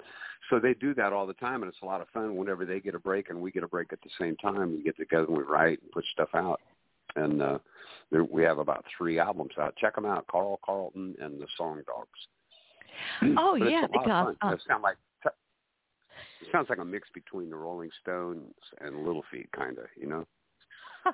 So 0.50 0.58
they 0.58 0.74
do 0.74 0.94
that 0.94 1.12
all 1.12 1.26
the 1.26 1.34
time, 1.34 1.62
and 1.62 1.70
it's 1.72 1.82
a 1.82 1.86
lot 1.86 2.02
of 2.02 2.08
fun. 2.08 2.36
Whenever 2.36 2.66
they 2.66 2.80
get 2.80 2.94
a 2.94 2.98
break 2.98 3.30
and 3.30 3.40
we 3.40 3.50
get 3.50 3.62
a 3.62 3.68
break 3.68 3.92
at 3.92 4.00
the 4.02 4.10
same 4.18 4.36
time, 4.36 4.76
we 4.76 4.82
get 4.82 4.96
together 4.96 5.24
and 5.24 5.36
we 5.36 5.42
write 5.42 5.80
and 5.80 5.90
put 5.90 6.04
stuff 6.12 6.28
out. 6.34 6.60
And 7.16 7.40
uh, 7.40 7.58
there, 8.10 8.24
we 8.24 8.42
have 8.42 8.58
about 8.58 8.84
three 8.96 9.18
albums 9.18 9.52
out. 9.58 9.76
Check 9.76 9.94
them 9.94 10.04
out: 10.04 10.26
Carl 10.26 10.60
Carlton 10.64 11.14
and 11.20 11.40
the 11.40 11.46
Song 11.56 11.80
Dogs. 11.86 13.38
Oh 13.38 13.56
but 13.58 13.70
yeah, 13.70 13.84
it's 13.84 13.94
a 13.94 14.08
lot 14.08 14.32
because. 14.32 14.52
Uh, 14.52 14.54
it 14.54 14.60
sounds 14.66 14.82
like 14.82 14.96
it 16.40 16.48
sounds 16.52 16.68
like 16.68 16.78
a 16.78 16.84
mix 16.84 17.08
between 17.14 17.50
the 17.50 17.56
Rolling 17.56 17.90
Stones 18.02 18.52
and 18.80 19.04
Little 19.04 19.24
Feat, 19.30 19.50
kind 19.52 19.78
of. 19.78 19.86
You 19.96 20.08
know. 20.08 20.26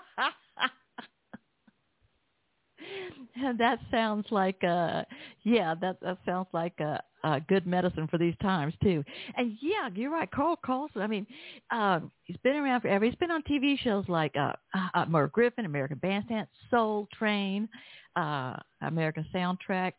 that 3.59 3.79
sounds 3.91 4.27
like 4.31 4.63
uh 4.65 5.03
yeah 5.45 5.75
that 5.81 6.01
that 6.01 6.19
sounds 6.25 6.47
like 6.53 6.79
a, 6.81 7.01
a 7.25 7.41
good 7.49 7.67
medicine 7.67 8.09
for 8.09 8.19
these 8.19 8.35
times 8.43 8.75
too. 8.83 9.05
And 9.37 9.57
yeah 9.61 9.89
you're 9.95 10.11
right 10.11 10.31
carl 10.31 10.57
carlton 10.65 11.03
i 11.03 11.07
mean 11.07 11.27
um 11.71 12.11
he's 12.25 12.37
been 12.39 12.57
around 12.57 12.81
forever. 12.83 13.05
He's 13.05 13.15
been 13.17 13.31
on 13.31 13.43
tv 13.43 13.79
shows 13.79 14.05
like 14.09 14.35
uh, 14.37 14.53
uh 14.95 15.05
merv 15.07 15.33
griffin 15.33 15.65
american 15.65 15.99
bandstand 15.99 16.47
soul 16.71 17.09
train 17.17 17.69
uh 18.17 18.57
american 18.83 19.25
soundtrack 19.35 19.93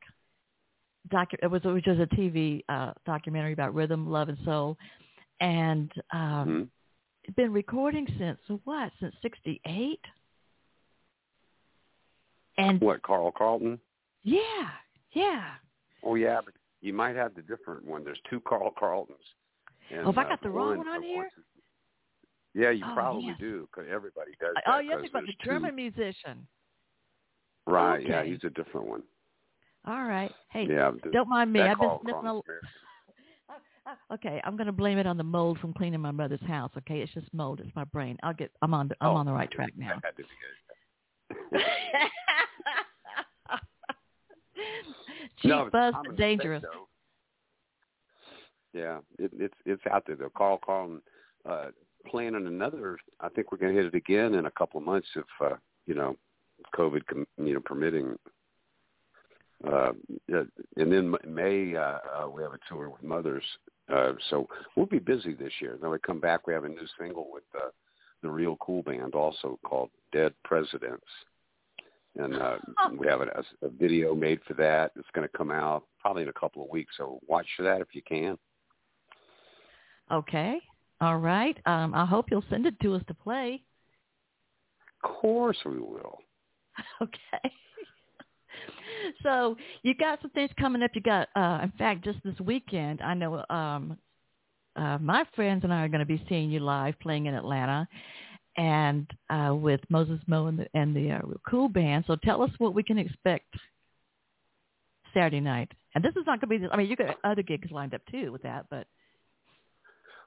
docu 1.12 1.34
it 1.42 1.48
was 1.48 1.64
which 1.64 1.86
was 1.86 2.00
a 2.00 2.16
tv 2.16 2.64
uh 2.70 2.92
documentary 3.06 3.54
about 3.54 3.74
rhythm 3.74 4.10
love 4.10 4.30
and 4.30 4.38
soul. 4.46 4.78
And 5.40 5.92
um 6.12 6.20
mm-hmm. 6.20 7.34
been 7.36 7.54
recording 7.54 8.08
since 8.20 8.40
what 8.66 8.92
since 9.00 9.16
sixty 9.22 9.62
eight 9.66 10.02
and 12.58 12.80
what 12.82 13.02
Carl 13.04 13.32
Carlton? 13.32 13.80
Yeah, 14.24 14.70
yeah. 15.14 15.52
Oh 16.04 16.16
yeah, 16.16 16.40
but 16.44 16.54
you 16.82 16.94
might 16.94 17.16
have 17.16 17.36
the 17.36 17.42
different 17.44 17.86
one. 17.86 18.04
There's 18.04 18.20
two 18.30 18.40
Carl 18.42 18.74
Carltons. 18.78 19.18
And, 19.92 20.06
oh, 20.06 20.10
if 20.12 20.18
I 20.18 20.24
uh, 20.24 20.30
got 20.30 20.42
the 20.44 20.50
wrong 20.50 20.78
one 20.78 20.88
on 20.88 21.04
here. 21.04 21.30
Yeah, 22.54 22.72
you 22.72 22.84
Oh, 22.86 22.94
probably 22.94 23.28
yes. 23.28 23.38
do 23.40 23.68
because 23.72 23.90
everybody 23.92 24.32
does. 24.40 24.56
Oh, 24.68 24.78
that 24.78 24.86
yes, 24.86 25.00
'cause 25.02 25.10
about 25.10 25.22
the 25.26 25.34
two- 25.42 25.50
German 25.50 25.74
musician. 25.76 26.48
Right. 27.66 28.06
Yeah, 28.06 28.24
he's 28.24 28.44
a 28.44 28.50
different 28.50 28.88
one. 28.88 29.04
All 29.86 30.04
right. 30.04 30.32
Hey, 30.50 30.66
Yeah. 30.68 30.92
the- 31.04 31.12
don't 31.12 31.30
mind 31.30 31.54
me. 31.54 31.62
I've 31.62 31.80
been 31.80 31.98
sniffing 32.02 32.26
a 32.28 32.42
Okay, 34.14 34.42
I'm 34.44 34.56
going 34.58 34.68
to 34.68 34.72
blame 34.74 34.98
it 34.98 35.08
on 35.08 35.18
the 35.18 35.24
mold 35.24 35.60
from 35.60 35.74
cleaning 35.74 36.02
my 36.02 36.12
mother's 36.12 36.42
house. 36.46 36.72
Okay, 36.78 37.02
it's 37.02 37.14
just 37.14 37.34
mold. 37.34 37.60
It's 37.62 37.74
my 37.76 37.84
brain. 37.86 38.18
I'll 38.24 38.34
get. 38.34 38.52
I'm 38.62 38.74
on. 38.74 38.88
The, 38.90 38.96
I'm 39.02 39.12
Oh, 39.12 39.16
on 39.16 39.26
the 39.26 39.34
right 39.34 39.50
track 39.56 39.72
now. 39.78 40.00
that 45.44 45.50
had 45.50 45.50
to 45.50 45.50
be 45.50 45.50
it. 45.50 45.50
Cheap, 45.50 45.50
No, 45.50 45.62
it's 45.64 45.72
buzz, 45.72 45.94
but 46.06 46.16
dangerous. 46.18 46.64
though. 46.64 46.88
Yeah, 48.74 49.00
it, 49.20 49.32
it's 49.38 49.54
it's 49.66 49.82
out 49.92 50.04
there 50.08 50.16
though. 50.16 50.32
Carl 50.36 50.60
Carlton 50.64 51.02
uh, 51.48 51.68
planning 52.08 52.48
another. 52.48 52.98
I 53.20 53.30
think 53.30 53.52
we're 53.52 53.58
going 53.58 53.76
to 53.76 53.82
hit 53.82 53.94
it 53.94 53.98
again 53.98 54.36
in 54.36 54.46
a 54.46 54.52
couple 54.52 54.80
of 54.80 54.86
months 54.86 55.08
if 55.16 55.26
uh, 55.44 55.56
you 55.86 55.94
know 55.94 56.16
COVID, 56.76 57.06
com- 57.08 57.28
you 57.38 57.54
know, 57.56 57.60
permitting. 57.60 58.18
Uh, 59.68 59.92
and 60.78 60.92
then 60.92 61.14
May 61.28 61.76
uh, 61.76 61.98
uh, 62.24 62.30
we 62.34 62.42
have 62.42 62.54
a 62.54 62.60
tour 62.68 62.90
with 62.90 63.04
Mothers, 63.04 63.44
uh, 63.94 64.14
so 64.32 64.48
we'll 64.76 64.88
be 64.88 64.98
busy 64.98 65.34
this 65.36 65.54
year. 65.60 65.78
Then 65.80 65.92
we 65.92 66.00
come 66.00 66.20
back. 66.20 66.48
We 66.48 66.54
have 66.54 66.64
a 66.64 66.70
new 66.70 66.88
single 67.00 67.28
with 67.32 67.44
uh, 67.56 67.70
the 68.24 68.30
Real 68.32 68.56
Cool 68.60 68.82
Band, 68.82 69.14
also 69.14 69.60
called 69.64 69.92
Dead 70.12 70.34
Presidents, 70.44 71.06
and 72.18 72.36
uh, 72.36 72.58
we 72.98 73.08
have 73.08 73.22
a, 73.22 73.44
a 73.62 73.70
video 73.70 74.14
made 74.14 74.40
for 74.48 74.54
that. 74.56 74.92
It's 74.96 75.08
going 75.14 75.28
to 75.28 75.38
come 75.38 75.52
out 75.52 75.86
probably 76.00 76.24
in 76.24 76.30
a 76.30 76.34
couple 76.34 76.64
of 76.64 76.70
weeks. 76.70 76.94
So 76.98 77.20
watch 77.28 77.48
for 77.56 77.64
that 77.64 77.82
if 77.82 77.88
you 77.94 78.02
can. 78.02 78.38
Okay. 80.12 80.60
All 81.00 81.18
right. 81.18 81.58
Um, 81.66 81.94
I 81.94 82.06
hope 82.06 82.26
you'll 82.30 82.44
send 82.50 82.66
it 82.66 82.80
to 82.82 82.96
us 82.96 83.02
to 83.08 83.14
play. 83.14 83.64
Of 85.04 85.10
course 85.10 85.58
we 85.66 85.80
will. 85.80 86.20
Okay. 87.02 87.52
so 89.24 89.58
you 89.84 89.94
got 89.94 90.22
some 90.22 90.32
things 90.32 90.50
coming 90.58 90.82
up. 90.82 90.92
You 90.94 91.02
got, 91.02 91.28
uh, 91.36 91.60
in 91.64 91.72
fact, 91.78 92.04
just 92.04 92.20
this 92.24 92.40
weekend, 92.40 93.02
I 93.02 93.14
know 93.14 93.44
um, 93.50 93.98
uh, 94.76 94.98
my 95.00 95.26
friends 95.36 95.64
and 95.64 95.74
I 95.74 95.84
are 95.84 95.90
going 95.90 96.00
to 96.00 96.06
be 96.06 96.24
seeing 96.30 96.50
you 96.50 96.60
live 96.60 97.00
playing 97.00 97.26
in 97.26 97.36
Atlanta, 97.36 97.88
and 98.58 99.10
uh, 99.30 99.54
with 99.56 99.82
Moses 99.90 100.20
Mo 100.28 100.48
and 100.48 100.60
the, 100.60 100.68
and 100.74 100.96
the 100.96 101.12
uh, 101.12 101.22
Cool 101.50 101.70
Band. 101.70 102.06
So 102.08 102.16
tell 102.16 102.42
us 102.42 102.52
what 102.58 102.74
we 102.74 102.84
can 102.84 102.98
expect 102.98 103.56
Saturday 105.14 105.40
night. 105.40 105.72
And 105.96 106.04
this 106.04 106.16
is 106.16 106.24
not 106.26 106.40
going 106.42 106.60
to 106.60 106.68
be. 106.68 106.72
I 106.72 106.78
mean, 106.78 106.88
you 106.88 106.96
got 106.96 107.18
other 107.24 107.44
gigs 107.44 107.72
lined 107.72 107.94
up 107.94 108.02
too 108.10 108.32
with 108.32 108.44
that, 108.44 108.66
but 108.70 108.88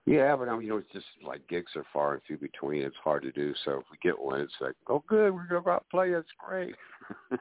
Yeah, 0.07 0.37
but 0.37 0.49
I 0.49 0.52
mean, 0.52 0.62
you 0.62 0.69
know, 0.69 0.76
it's 0.78 0.93
just 0.93 1.07
like 1.26 1.47
gigs 1.49 1.73
are 1.76 1.87
far 1.93 2.12
and 2.14 2.23
few 2.26 2.37
between. 2.37 2.83
It's 2.83 2.97
hard 3.02 3.23
to 3.23 3.33
do. 3.33 3.54
So 3.64 3.73
if 3.73 3.85
we 3.90 3.97
get 4.02 4.21
one, 4.21 4.40
it's 4.40 4.52
like, 4.61 4.75
oh, 4.88 5.02
good, 5.09 5.33
we're 5.33 5.47
going 5.47 5.62
to 5.62 5.64
go 5.64 5.71
out 5.71 5.85
and 5.85 5.90
play. 5.90 6.11
It's 6.11 6.28
great. 6.38 6.75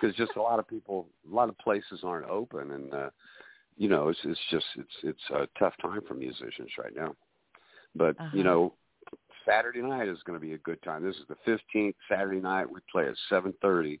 Because 0.00 0.16
just 0.16 0.32
a 0.36 0.42
lot 0.42 0.58
of 0.58 0.66
people, 0.68 1.06
a 1.30 1.34
lot 1.34 1.48
of 1.48 1.56
places 1.58 2.00
aren't 2.02 2.28
open, 2.28 2.72
and 2.72 2.92
uh, 2.92 3.10
you 3.76 3.88
know, 3.88 4.08
it's 4.08 4.18
it's 4.24 4.40
just 4.50 4.66
it's 4.76 4.88
it's 5.04 5.30
a 5.30 5.48
tough 5.58 5.74
time 5.80 6.00
for 6.06 6.14
musicians 6.14 6.70
right 6.78 6.94
now. 6.96 7.14
But 7.94 8.18
Uh-huh. 8.18 8.36
you 8.36 8.42
know, 8.42 8.74
Saturday 9.48 9.82
night 9.82 10.08
is 10.08 10.18
going 10.24 10.38
to 10.38 10.44
be 10.44 10.52
a 10.52 10.58
good 10.58 10.82
time. 10.82 11.04
This 11.04 11.16
is 11.16 11.22
the 11.28 11.36
fifteenth 11.44 11.96
Saturday 12.08 12.40
night. 12.40 12.70
We 12.70 12.80
play 12.90 13.06
at 13.06 13.14
seven 13.28 13.54
thirty. 13.62 14.00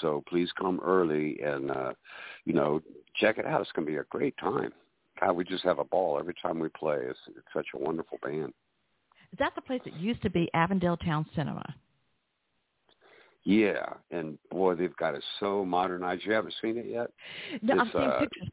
So 0.00 0.22
please 0.28 0.50
come 0.58 0.80
early 0.84 1.38
and 1.42 1.70
uh, 1.70 1.92
you 2.44 2.52
know 2.52 2.82
check 3.16 3.38
it 3.38 3.46
out. 3.46 3.60
It's 3.60 3.72
going 3.72 3.86
to 3.86 3.92
be 3.92 3.98
a 3.98 4.04
great 4.04 4.36
time. 4.38 4.72
God, 5.20 5.32
we 5.32 5.44
just 5.44 5.64
have 5.64 5.78
a 5.78 5.84
ball 5.84 6.18
every 6.18 6.34
time 6.42 6.58
we 6.58 6.68
play. 6.68 6.98
It's, 7.00 7.18
it's 7.28 7.46
such 7.54 7.66
a 7.74 7.78
wonderful 7.78 8.18
band. 8.22 8.52
is 9.32 9.38
that 9.38 9.54
the 9.54 9.62
place 9.62 9.80
that 9.84 9.94
used 9.94 10.20
to 10.22 10.30
be 10.30 10.50
Avondale 10.52 10.98
Town 10.98 11.24
Cinema? 11.34 11.74
Yeah, 13.44 13.86
and 14.10 14.38
boy, 14.50 14.74
they've 14.74 14.96
got 14.96 15.14
it 15.14 15.24
so 15.40 15.64
modernized. 15.64 16.24
You 16.26 16.32
haven't 16.32 16.54
seen 16.60 16.76
it 16.76 16.86
yet? 16.86 17.10
No, 17.62 17.78
I'm 17.78 17.90
seeing 17.92 18.04
uh, 18.04 18.18
pictures. 18.18 18.48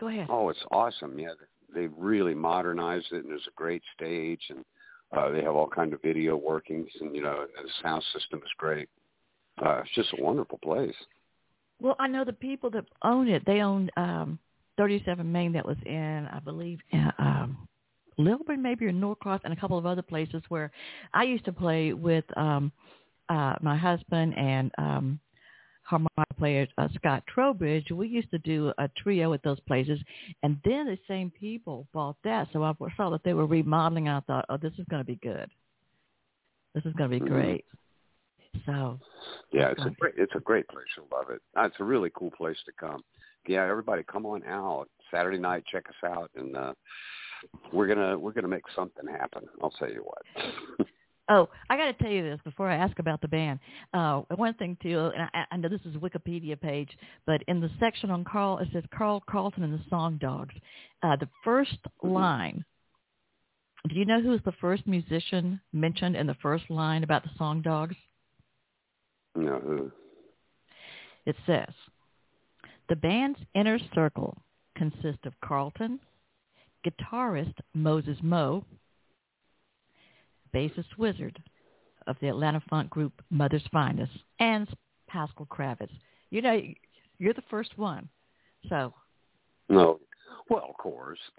Go 0.00 0.08
ahead. 0.08 0.26
Oh, 0.30 0.48
it's 0.48 0.64
awesome. 0.72 1.18
Yeah, 1.18 1.28
they 1.74 1.88
really 1.96 2.34
modernized 2.34 3.06
it, 3.12 3.24
and 3.24 3.30
there's 3.30 3.46
a 3.46 3.54
great 3.54 3.82
stage, 3.94 4.40
and 4.48 4.64
uh, 5.12 5.30
they 5.30 5.42
have 5.42 5.54
all 5.54 5.68
kind 5.68 5.92
of 5.92 6.02
video 6.02 6.36
workings, 6.36 6.88
and 7.00 7.14
you 7.14 7.22
know, 7.22 7.46
the 7.62 7.68
sound 7.82 8.02
system 8.12 8.40
is 8.44 8.50
great. 8.56 8.88
Uh, 9.64 9.78
it's 9.78 9.94
just 9.94 10.12
a 10.18 10.22
wonderful 10.22 10.58
place. 10.58 10.94
Well, 11.80 11.96
I 11.98 12.08
know 12.08 12.24
the 12.24 12.32
people 12.32 12.70
that 12.70 12.84
own 13.02 13.28
it. 13.28 13.44
They 13.46 13.60
own 13.60 13.90
um, 13.96 14.38
37 14.78 15.30
Main 15.30 15.52
that 15.52 15.64
was 15.64 15.76
in, 15.84 16.28
I 16.32 16.38
believe, 16.40 16.78
uh, 16.92 17.10
um, 17.18 17.68
Lilburn 18.18 18.62
maybe 18.62 18.86
or 18.86 18.92
Norcross 18.92 19.40
and 19.44 19.52
a 19.52 19.56
couple 19.56 19.76
of 19.76 19.86
other 19.86 20.02
places 20.02 20.42
where 20.48 20.70
I 21.12 21.24
used 21.24 21.44
to 21.44 21.52
play 21.52 21.92
with 21.92 22.24
um, 22.36 22.72
uh, 23.28 23.56
my 23.60 23.76
husband 23.76 24.34
and 24.36 24.70
um, 24.78 25.20
harmonica 25.82 26.25
player 26.36 26.66
uh, 26.78 26.88
Scott 26.94 27.22
Trowbridge. 27.26 27.90
We 27.90 28.08
used 28.08 28.30
to 28.30 28.38
do 28.38 28.72
a 28.78 28.88
trio 28.96 29.32
at 29.32 29.42
those 29.42 29.60
places, 29.60 30.00
and 30.42 30.58
then 30.64 30.86
the 30.86 30.98
same 31.08 31.30
people 31.30 31.86
bought 31.92 32.16
that. 32.24 32.48
So 32.52 32.62
I 32.62 32.72
saw 32.96 33.10
that 33.10 33.22
they 33.24 33.34
were 33.34 33.46
remodeling. 33.46 34.08
And 34.08 34.16
I 34.16 34.20
thought, 34.20 34.44
oh, 34.48 34.56
this 34.56 34.72
is 34.78 34.86
going 34.90 35.00
to 35.00 35.06
be 35.06 35.16
good. 35.16 35.50
This 36.74 36.84
is 36.84 36.92
going 36.94 37.10
to 37.10 37.20
be 37.20 37.24
Mhm. 37.24 37.28
great. 37.28 37.64
So 38.64 38.98
Yeah, 39.52 39.70
it's 39.70 39.84
a 39.84 39.90
great, 39.90 40.14
it's 40.16 40.34
a 40.34 40.40
great 40.40 40.66
place. 40.68 40.86
You'll 40.96 41.08
love 41.10 41.30
it. 41.30 41.40
Uh, 41.56 41.62
It's 41.62 41.80
a 41.80 41.84
really 41.84 42.10
cool 42.10 42.30
place 42.32 42.58
to 42.64 42.72
come. 42.72 43.02
Yeah, 43.46 43.64
everybody, 43.64 44.02
come 44.02 44.26
on 44.26 44.44
out 44.44 44.88
Saturday 45.10 45.38
night. 45.38 45.64
Check 45.66 45.88
us 45.88 46.10
out, 46.10 46.30
and 46.34 46.56
uh, 46.56 46.74
we're 47.72 47.86
gonna 47.86 48.18
we're 48.18 48.32
gonna 48.32 48.48
make 48.48 48.68
something 48.74 49.06
happen. 49.06 49.48
I'll 49.62 49.70
tell 49.70 49.90
you 49.90 50.02
what. 50.02 50.22
Oh, 51.28 51.48
I 51.68 51.76
got 51.76 51.86
to 51.86 51.92
tell 51.94 52.10
you 52.10 52.22
this 52.22 52.38
before 52.44 52.68
I 52.68 52.76
ask 52.76 52.98
about 53.00 53.20
the 53.20 53.28
band. 53.28 53.58
Uh, 53.92 54.22
one 54.36 54.54
thing 54.54 54.76
too, 54.80 55.10
and 55.12 55.28
I, 55.34 55.44
I 55.50 55.56
know 55.56 55.68
this 55.68 55.80
is 55.84 55.96
a 55.96 55.98
Wikipedia 55.98 56.60
page, 56.60 56.90
but 57.26 57.42
in 57.48 57.60
the 57.60 57.70
section 57.80 58.10
on 58.10 58.24
Carl, 58.24 58.58
it 58.58 58.68
says 58.72 58.84
Carl 58.96 59.22
Carlton 59.28 59.64
and 59.64 59.74
the 59.74 59.82
Song 59.90 60.18
Dogs. 60.18 60.54
Uh, 61.02 61.16
the 61.16 61.28
first 61.42 61.78
line. 62.02 62.64
Do 63.88 63.94
you 63.94 64.04
know 64.04 64.20
who 64.20 64.30
was 64.30 64.40
the 64.44 64.52
first 64.60 64.86
musician 64.86 65.60
mentioned 65.72 66.16
in 66.16 66.26
the 66.26 66.36
first 66.42 66.70
line 66.70 67.02
about 67.04 67.22
the 67.22 67.30
Song 67.38 67.60
Dogs? 67.62 67.96
know, 69.36 69.58
who- 69.58 69.92
It 71.24 71.36
says, 71.44 71.72
the 72.88 72.96
band's 72.96 73.40
inner 73.54 73.78
circle 73.94 74.38
consists 74.76 75.24
of 75.26 75.40
Carlton, 75.40 76.00
guitarist 76.84 77.54
Moses 77.74 78.16
Mo, 78.22 78.64
bassist 80.56 80.96
Wizard 80.96 81.38
of 82.06 82.16
the 82.20 82.28
Atlanta 82.28 82.62
funk 82.70 82.88
group 82.90 83.12
Mother's 83.30 83.64
Finest, 83.72 84.12
and 84.38 84.68
Pascal 85.08 85.46
Kravetz. 85.46 85.90
You 86.30 86.40
know, 86.42 86.60
you're 87.18 87.34
the 87.34 87.42
first 87.50 87.76
one. 87.76 88.08
So. 88.68 88.94
no, 89.68 90.00
well, 90.48 90.66
of 90.70 90.76
course. 90.76 91.18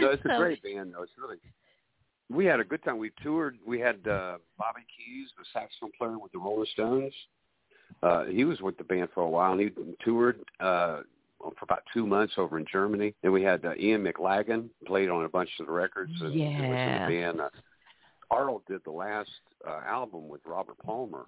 No, 0.00 0.10
it's 0.10 0.24
a 0.24 0.28
So- 0.28 0.38
great 0.38 0.62
band, 0.62 0.92
though. 0.94 1.02
It's 1.02 1.12
really. 1.20 1.36
We 2.30 2.44
had 2.46 2.60
a 2.60 2.64
good 2.64 2.82
time. 2.84 2.98
We 2.98 3.10
toured. 3.22 3.58
We 3.66 3.78
had 3.80 3.96
uh, 4.06 4.38
Bobby 4.58 4.82
Keys, 4.96 5.28
the 5.36 5.44
saxophone 5.52 5.90
player 5.98 6.18
with 6.18 6.32
the 6.32 6.38
Rolling 6.38 6.66
Stones. 6.72 7.12
Uh, 8.02 8.24
he 8.24 8.44
was 8.44 8.60
with 8.60 8.78
the 8.78 8.84
band 8.84 9.08
for 9.14 9.22
a 9.22 9.28
while, 9.28 9.52
and 9.52 9.60
he 9.60 9.70
toured 10.04 10.40
uh, 10.60 11.00
for 11.50 11.64
about 11.64 11.82
two 11.92 12.06
months 12.06 12.34
over 12.36 12.58
in 12.58 12.66
Germany. 12.70 13.14
Then 13.22 13.32
we 13.32 13.42
had 13.42 13.64
uh, 13.64 13.74
Ian 13.78 14.04
McLagan 14.04 14.68
played 14.86 15.08
on 15.08 15.24
a 15.24 15.28
bunch 15.28 15.50
of 15.60 15.66
the 15.66 15.72
records. 15.72 16.12
And 16.20 16.34
Yeah. 16.34 16.46
was 16.68 16.78
in 16.78 17.14
the 17.14 17.20
band. 17.20 17.40
Uh, 17.40 17.48
Arnold 18.30 18.62
did 18.66 18.82
the 18.84 18.90
last 18.90 19.30
uh, 19.66 19.80
album 19.86 20.28
with 20.28 20.40
Robert 20.46 20.78
Palmer. 20.78 21.24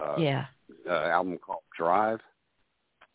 Uh, 0.00 0.16
yeah. 0.18 0.46
uh, 0.88 0.92
album 0.92 1.38
called 1.38 1.62
Drive. 1.76 2.20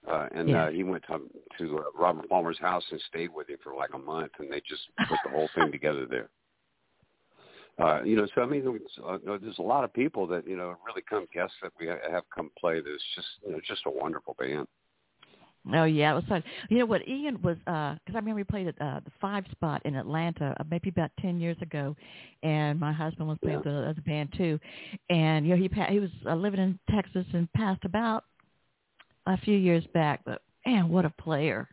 Uh, 0.07 0.27
and 0.33 0.49
Yeah. 0.49 0.65
uh, 0.65 0.69
he 0.71 0.83
went 0.83 1.03
to 1.05 1.21
to 1.59 1.77
uh, 1.79 1.83
Robert 1.95 2.27
Palmer's 2.29 2.59
house 2.59 2.83
and 2.91 2.99
stayed 3.01 3.31
with 3.33 3.47
him 3.49 3.57
for 3.63 3.75
like 3.75 3.93
a 3.93 3.99
month, 3.99 4.31
and 4.39 4.51
they 4.51 4.59
just 4.61 4.81
put 5.07 5.19
the 5.23 5.29
whole 5.29 5.49
thing 5.55 5.71
together 5.71 6.05
there. 6.07 6.29
Uh, 7.79 8.01
you 8.03 8.15
know, 8.15 8.27
so 8.35 8.41
I 8.41 8.45
mean, 8.45 8.63
there's, 8.63 8.81
uh, 9.05 9.17
there's 9.39 9.57
a 9.59 9.63
lot 9.63 9.83
of 9.83 9.93
people 9.93 10.27
that 10.27 10.47
you 10.47 10.57
know 10.57 10.75
really 10.85 11.03
come 11.07 11.27
guests 11.33 11.55
that 11.61 11.71
we 11.79 11.87
ha- 11.87 12.11
have 12.11 12.23
come 12.35 12.49
play. 12.59 12.81
This 12.81 13.01
just 13.15 13.27
you 13.45 13.51
know 13.51 13.61
just 13.65 13.83
a 13.85 13.91
wonderful 13.91 14.35
band. 14.39 14.67
Oh 15.73 15.83
yeah, 15.83 16.11
it 16.11 16.15
was 16.15 16.23
fun. 16.27 16.43
You 16.69 16.79
know 16.79 16.85
what? 16.87 17.07
Ian 17.07 17.39
was 17.43 17.55
because 17.57 17.97
I 18.09 18.13
remember 18.15 18.35
we 18.35 18.43
played 18.43 18.67
at 18.67 18.81
uh, 18.81 18.99
the 19.05 19.11
Five 19.19 19.45
Spot 19.51 19.79
in 19.85 19.95
Atlanta 19.95 20.55
uh, 20.59 20.63
maybe 20.69 20.89
about 20.89 21.11
ten 21.19 21.39
years 21.39 21.57
ago, 21.61 21.95
and 22.41 22.79
my 22.79 22.91
husband 22.91 23.27
was 23.27 23.37
playing 23.43 23.61
Yeah. 23.63 23.71
with 23.71 23.83
the 23.83 23.89
other 23.89 24.01
band 24.01 24.33
too. 24.35 24.59
And 25.11 25.45
you 25.45 25.55
know 25.55 25.61
he 25.61 25.69
pa- 25.69 25.85
he 25.89 25.99
was 25.99 26.09
uh, 26.27 26.33
living 26.33 26.59
in 26.59 26.79
Texas 26.89 27.25
and 27.33 27.51
passed 27.53 27.85
about 27.85 28.23
a 29.27 29.37
few 29.37 29.55
years 29.55 29.85
back. 29.93 30.21
But 30.25 30.41
man, 30.65 30.89
what 30.89 31.05
a 31.05 31.11
player, 31.11 31.67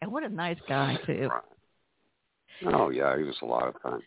and 0.00 0.12
what 0.12 0.22
a 0.22 0.28
nice 0.28 0.58
guy 0.68 0.96
too. 1.06 1.28
Oh 2.66 2.90
yeah, 2.90 3.16
he 3.16 3.24
was 3.24 3.36
a 3.42 3.46
lot 3.46 3.66
of 3.68 3.74
fun. 3.82 4.00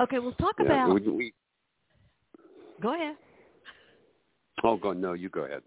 Okay, 0.00 0.20
we'll 0.20 0.32
talk 0.34 0.54
Yeah, 0.60 0.66
about. 0.86 0.94
we, 0.94 1.10
we 1.10 1.34
Go 2.80 2.94
ahead. 2.94 3.16
Oh, 4.62 4.76
go 4.76 4.92
no, 4.92 5.14
you 5.14 5.28
go 5.28 5.40
ahead. 5.44 5.62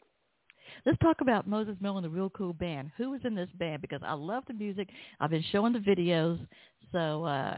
Let's 0.85 0.99
talk 0.99 1.21
about 1.21 1.47
Moses 1.47 1.75
Mo 1.79 1.95
and 1.95 2.05
the 2.05 2.09
Real 2.09 2.29
Cool 2.31 2.53
Band. 2.53 2.91
Who 2.97 3.11
was 3.11 3.21
in 3.23 3.35
this 3.35 3.49
band? 3.57 3.81
Because 3.81 4.01
I 4.03 4.13
love 4.13 4.43
the 4.47 4.53
music. 4.53 4.89
I've 5.19 5.29
been 5.29 5.43
showing 5.51 5.71
the 5.71 5.79
videos. 5.79 6.45
So 6.91 7.23
uh, 7.23 7.57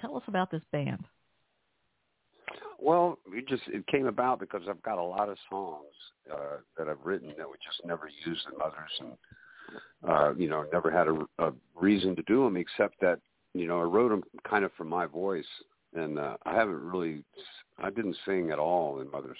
tell 0.00 0.16
us 0.16 0.22
about 0.26 0.50
this 0.50 0.62
band. 0.72 1.04
Well, 2.80 3.18
it 3.32 3.46
just 3.46 3.62
it 3.68 3.86
came 3.86 4.06
about 4.06 4.40
because 4.40 4.62
I've 4.68 4.82
got 4.82 4.98
a 4.98 5.02
lot 5.02 5.28
of 5.28 5.36
songs 5.50 5.84
uh, 6.32 6.56
that 6.78 6.88
I've 6.88 7.04
written 7.04 7.34
that 7.36 7.46
we 7.46 7.56
just 7.64 7.84
never 7.84 8.08
used 8.26 8.46
in 8.52 8.60
others, 8.60 8.90
and 9.00 9.12
uh, 10.08 10.34
you 10.34 10.48
know, 10.48 10.64
never 10.72 10.90
had 10.90 11.06
a, 11.06 11.46
a 11.46 11.52
reason 11.78 12.16
to 12.16 12.22
do 12.22 12.42
them 12.44 12.56
except 12.56 12.98
that 13.02 13.20
you 13.52 13.68
know 13.68 13.80
I 13.80 13.84
wrote 13.84 14.08
them 14.08 14.22
kind 14.48 14.64
of 14.64 14.72
for 14.78 14.84
my 14.84 15.04
voice, 15.04 15.44
and 15.94 16.18
uh, 16.18 16.36
I 16.46 16.54
haven't 16.54 16.80
really 16.80 17.22
I 17.78 17.90
didn't 17.90 18.16
sing 18.24 18.50
at 18.50 18.58
all 18.58 19.00
in 19.00 19.10
Mother's. 19.10 19.38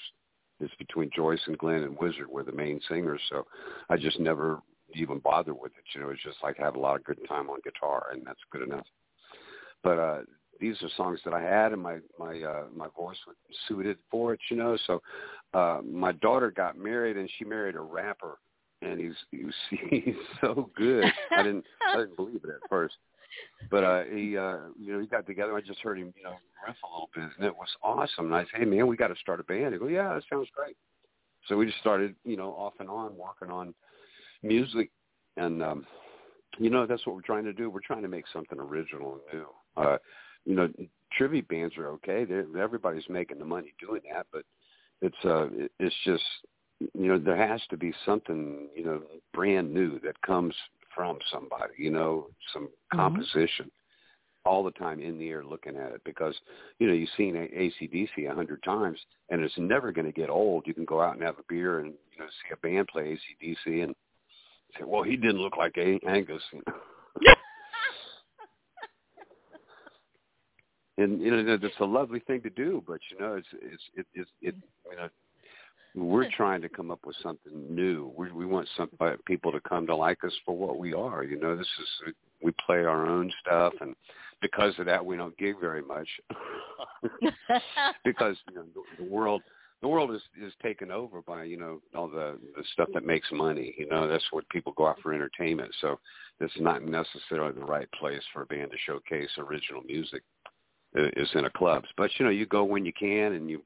It's 0.61 0.75
between 0.77 1.11
Joyce 1.15 1.41
and 1.47 1.59
Glenn 1.59 1.83
and 1.83 1.97
Wizard 1.99 2.29
were 2.29 2.43
the 2.43 2.53
main 2.53 2.81
singers, 2.89 3.21
so 3.31 3.47
I 3.89 3.97
just 3.97 4.21
never 4.21 4.61
even 4.95 5.19
bothered 5.19 5.59
with 5.59 5.73
it. 5.73 5.85
You 5.95 6.03
know, 6.03 6.11
it's 6.11 6.23
just 6.23 6.39
like 6.43 6.57
have 6.59 6.77
a 6.77 6.81
lot 6.81 6.97
of 6.97 7.05
good 7.05 7.19
time 7.29 7.49
on 7.51 7.61
guitar, 7.65 8.09
and 8.13 8.23
that's 8.25 8.41
good 8.51 8.63
enough. 8.63 8.87
But 9.83 9.99
uh, 9.99 10.19
these 10.61 10.77
are 10.83 10.89
songs 10.97 11.21
that 11.25 11.35
I 11.35 11.41
had, 11.41 11.73
and 11.73 11.83
my 11.83 11.99
my 12.19 12.41
uh, 12.43 12.65
my 12.75 12.89
voice 12.97 13.17
was 13.27 13.37
suited 13.67 13.97
for 14.11 14.35
it. 14.35 14.41
You 14.51 14.57
know, 14.57 14.77
so 14.87 15.03
uh, 15.55 15.81
my 15.85 16.13
daughter 16.13 16.51
got 16.51 16.79
married, 16.79 17.17
and 17.17 17.31
she 17.39 17.45
married 17.45 17.77
a 17.77 17.81
rapper, 17.81 18.39
and 18.83 19.01
he's 19.01 19.15
he's 19.31 19.79
he's 19.91 20.15
so 20.41 20.71
good. 20.77 21.05
I 21.31 21.43
didn't 21.43 21.65
I 21.87 21.97
didn't 21.97 22.17
believe 22.17 22.41
it 22.45 22.51
at 22.51 22.69
first, 22.69 22.95
but 23.71 23.85
uh, 23.85 24.03
he 24.05 24.37
uh, 24.37 24.59
you 24.79 24.93
know 24.93 25.01
he 25.01 25.07
got 25.07 25.27
together. 25.27 25.57
I 25.57 25.61
just 25.61 25.81
heard 25.81 25.99
him 25.99 26.13
you 26.17 26.23
know 26.23 26.37
riff 26.67 26.77
a 26.85 26.93
little 26.93 27.11
bit, 27.15 27.31
and 27.37 27.47
it 27.47 27.55
was 27.55 27.69
awesome. 27.83 28.27
And 28.27 28.35
I 28.35 28.43
said, 28.43 28.61
hey 28.61 28.65
man, 28.65 28.87
we 28.87 28.97
got 28.97 29.09
to 29.09 29.17
start 29.17 29.41
a 29.41 29.45
band. 29.45 29.73
He 29.73 29.79
go, 29.79 29.89
yeah, 29.89 30.15
that 30.15 30.23
sounds 30.31 30.49
great. 30.55 30.77
So 31.47 31.57
we 31.57 31.67
just 31.67 31.79
started 31.79 32.15
you 32.25 32.37
know 32.37 32.51
off 32.51 32.75
and 32.81 32.89
on 32.89 33.17
working 33.17 33.51
on 33.51 33.75
music, 34.43 34.91
and 35.37 35.63
um, 35.63 35.87
you 36.59 36.71
know 36.71 36.87
that's 36.87 37.07
what 37.07 37.17
we're 37.17 37.23
trying 37.23 37.45
to 37.45 37.53
do. 37.53 37.71
We're 37.71 37.81
trying 37.81 38.03
to 38.03 38.09
make 38.09 38.25
something 38.33 38.59
original 38.59 39.21
and 39.33 39.41
new. 39.41 39.47
Uh, 39.77 39.99
you 40.47 40.55
know, 40.55 40.69
tribute 41.17 41.49
bands 41.49 41.77
are 41.77 41.89
okay. 41.89 42.25
They're, 42.25 42.47
everybody's 42.59 43.09
making 43.09 43.39
the 43.39 43.45
money 43.45 43.75
doing 43.79 44.01
that, 44.13 44.27
but 44.33 44.45
it's 45.03 45.25
uh, 45.25 45.49
it's 45.79 45.95
just 46.05 46.25
you 46.95 47.09
know 47.09 47.19
there 47.19 47.37
has 47.37 47.61
to 47.71 47.77
be 47.77 47.93
something 48.05 48.69
you 48.75 48.85
know 48.85 49.03
brand 49.33 49.73
new 49.73 50.01
that 50.01 50.21
comes 50.23 50.55
from 51.01 51.19
somebody. 51.33 51.75
You 51.79 51.91
know, 51.91 52.27
some 52.53 52.65
mm-hmm. 52.65 52.99
composition. 52.99 53.71
All 54.47 54.65
the 54.65 54.71
time 54.71 55.01
in 55.01 55.19
the 55.19 55.29
air 55.29 55.45
looking 55.45 55.77
at 55.77 55.93
it 55.93 56.01
because 56.03 56.35
you 56.79 56.87
know 56.87 56.95
you've 56.95 57.11
seen 57.15 57.35
ACDC 57.35 58.31
a 58.31 58.35
hundred 58.35 58.63
times 58.63 58.99
and 59.29 59.43
it's 59.43 59.59
never 59.59 59.93
going 59.93 60.07
to 60.07 60.13
get 60.13 60.31
old. 60.31 60.67
You 60.67 60.73
can 60.73 60.87
go 60.87 61.03
out 61.03 61.15
and 61.15 61.23
have 61.23 61.39
a 61.39 61.45
beer 61.47 61.81
and 61.81 61.93
you 62.11 62.19
know 62.19 62.25
see 62.25 62.55
a 62.55 62.57
band 62.57 62.89
play 62.89 63.19
ACDC 63.19 63.85
and 63.85 63.95
say, 64.79 64.85
well, 64.87 65.03
he 65.03 65.17
didn't 65.17 65.43
look 65.43 65.59
like 65.59 65.77
Angus. 65.77 66.43
You 66.55 66.63
know? 66.67 66.73
and 71.01 71.21
you 71.21 71.31
know 71.31 71.59
it's 71.61 71.81
a 71.81 71.85
lovely 71.85 72.21
thing 72.21 72.41
to 72.43 72.51
do 72.51 72.83
but 72.87 73.01
you 73.11 73.19
know 73.19 73.35
it's 73.35 73.49
it's 73.53 73.83
it, 73.95 74.07
it's 74.15 74.31
it 74.43 74.55
you 74.91 74.97
know 74.97 75.09
we're 75.95 76.31
trying 76.37 76.63
to 76.63 76.69
come 76.69 76.91
up 76.91 77.01
with 77.05 77.17
something 77.23 77.75
new. 77.75 78.13
We 78.17 78.31
we 78.31 78.47
want 78.47 78.69
some 78.77 78.91
uh, 79.01 79.13
people 79.27 79.53
to 79.53 79.61
come 79.61 79.87
to 79.87 79.97
like 79.97 80.23
us 80.25 80.33
for 80.45 80.57
what 80.57 80.79
we 80.79 80.93
are 80.95 81.25
you 81.25 81.39
know? 81.39 81.57
This 81.57 81.67
is 81.67 82.15
we 82.43 82.53
play 82.65 82.85
our 82.85 83.07
own 83.07 83.33
stuff 83.41 83.75
and 83.81 83.95
because 84.41 84.73
of 84.79 84.87
that 84.87 85.05
we 85.05 85.17
don't 85.17 85.37
gig 85.39 85.57
very 85.61 85.83
much. 85.83 86.09
Because 88.05 88.37
you 88.49 88.57
know 88.57 88.65
the, 88.75 89.05
the 89.05 89.11
world 89.11 89.43
the 89.83 89.89
world 89.89 90.15
is 90.15 90.23
is 90.41 90.53
taken 90.63 90.91
over 90.91 91.23
by 91.23 91.45
you 91.45 91.57
know 91.57 91.81
all 91.95 92.09
the 92.09 92.39
the 92.57 92.65
stuff 92.73 92.89
that 92.95 93.05
makes 93.05 93.29
money 93.33 93.75
you 93.77 93.89
know? 93.89 94.07
That's 94.07 94.27
what 94.31 94.49
people 94.49 94.73
go 94.77 94.87
out 94.87 95.01
for 95.03 95.13
entertainment. 95.13 95.75
So 95.81 95.99
it's 96.41 96.53
not 96.59 96.83
necessarily 96.83 97.53
the 97.53 97.65
right 97.65 97.91
place 97.93 98.23
for 98.33 98.43
a 98.43 98.47
band 98.47 98.71
to 98.71 98.77
showcase 98.87 99.31
original 99.39 99.83
music 99.83 100.23
uh, 100.97 101.09
is 101.17 101.29
in 101.35 101.45
a 101.45 101.51
clubs. 101.51 101.89
But 101.97 102.11
you 102.19 102.25
know, 102.25 102.31
you 102.31 102.47
go 102.47 102.65
when 102.65 102.85
you 102.85 102.93
can, 102.93 103.33
and 103.33 103.49
you 103.49 103.63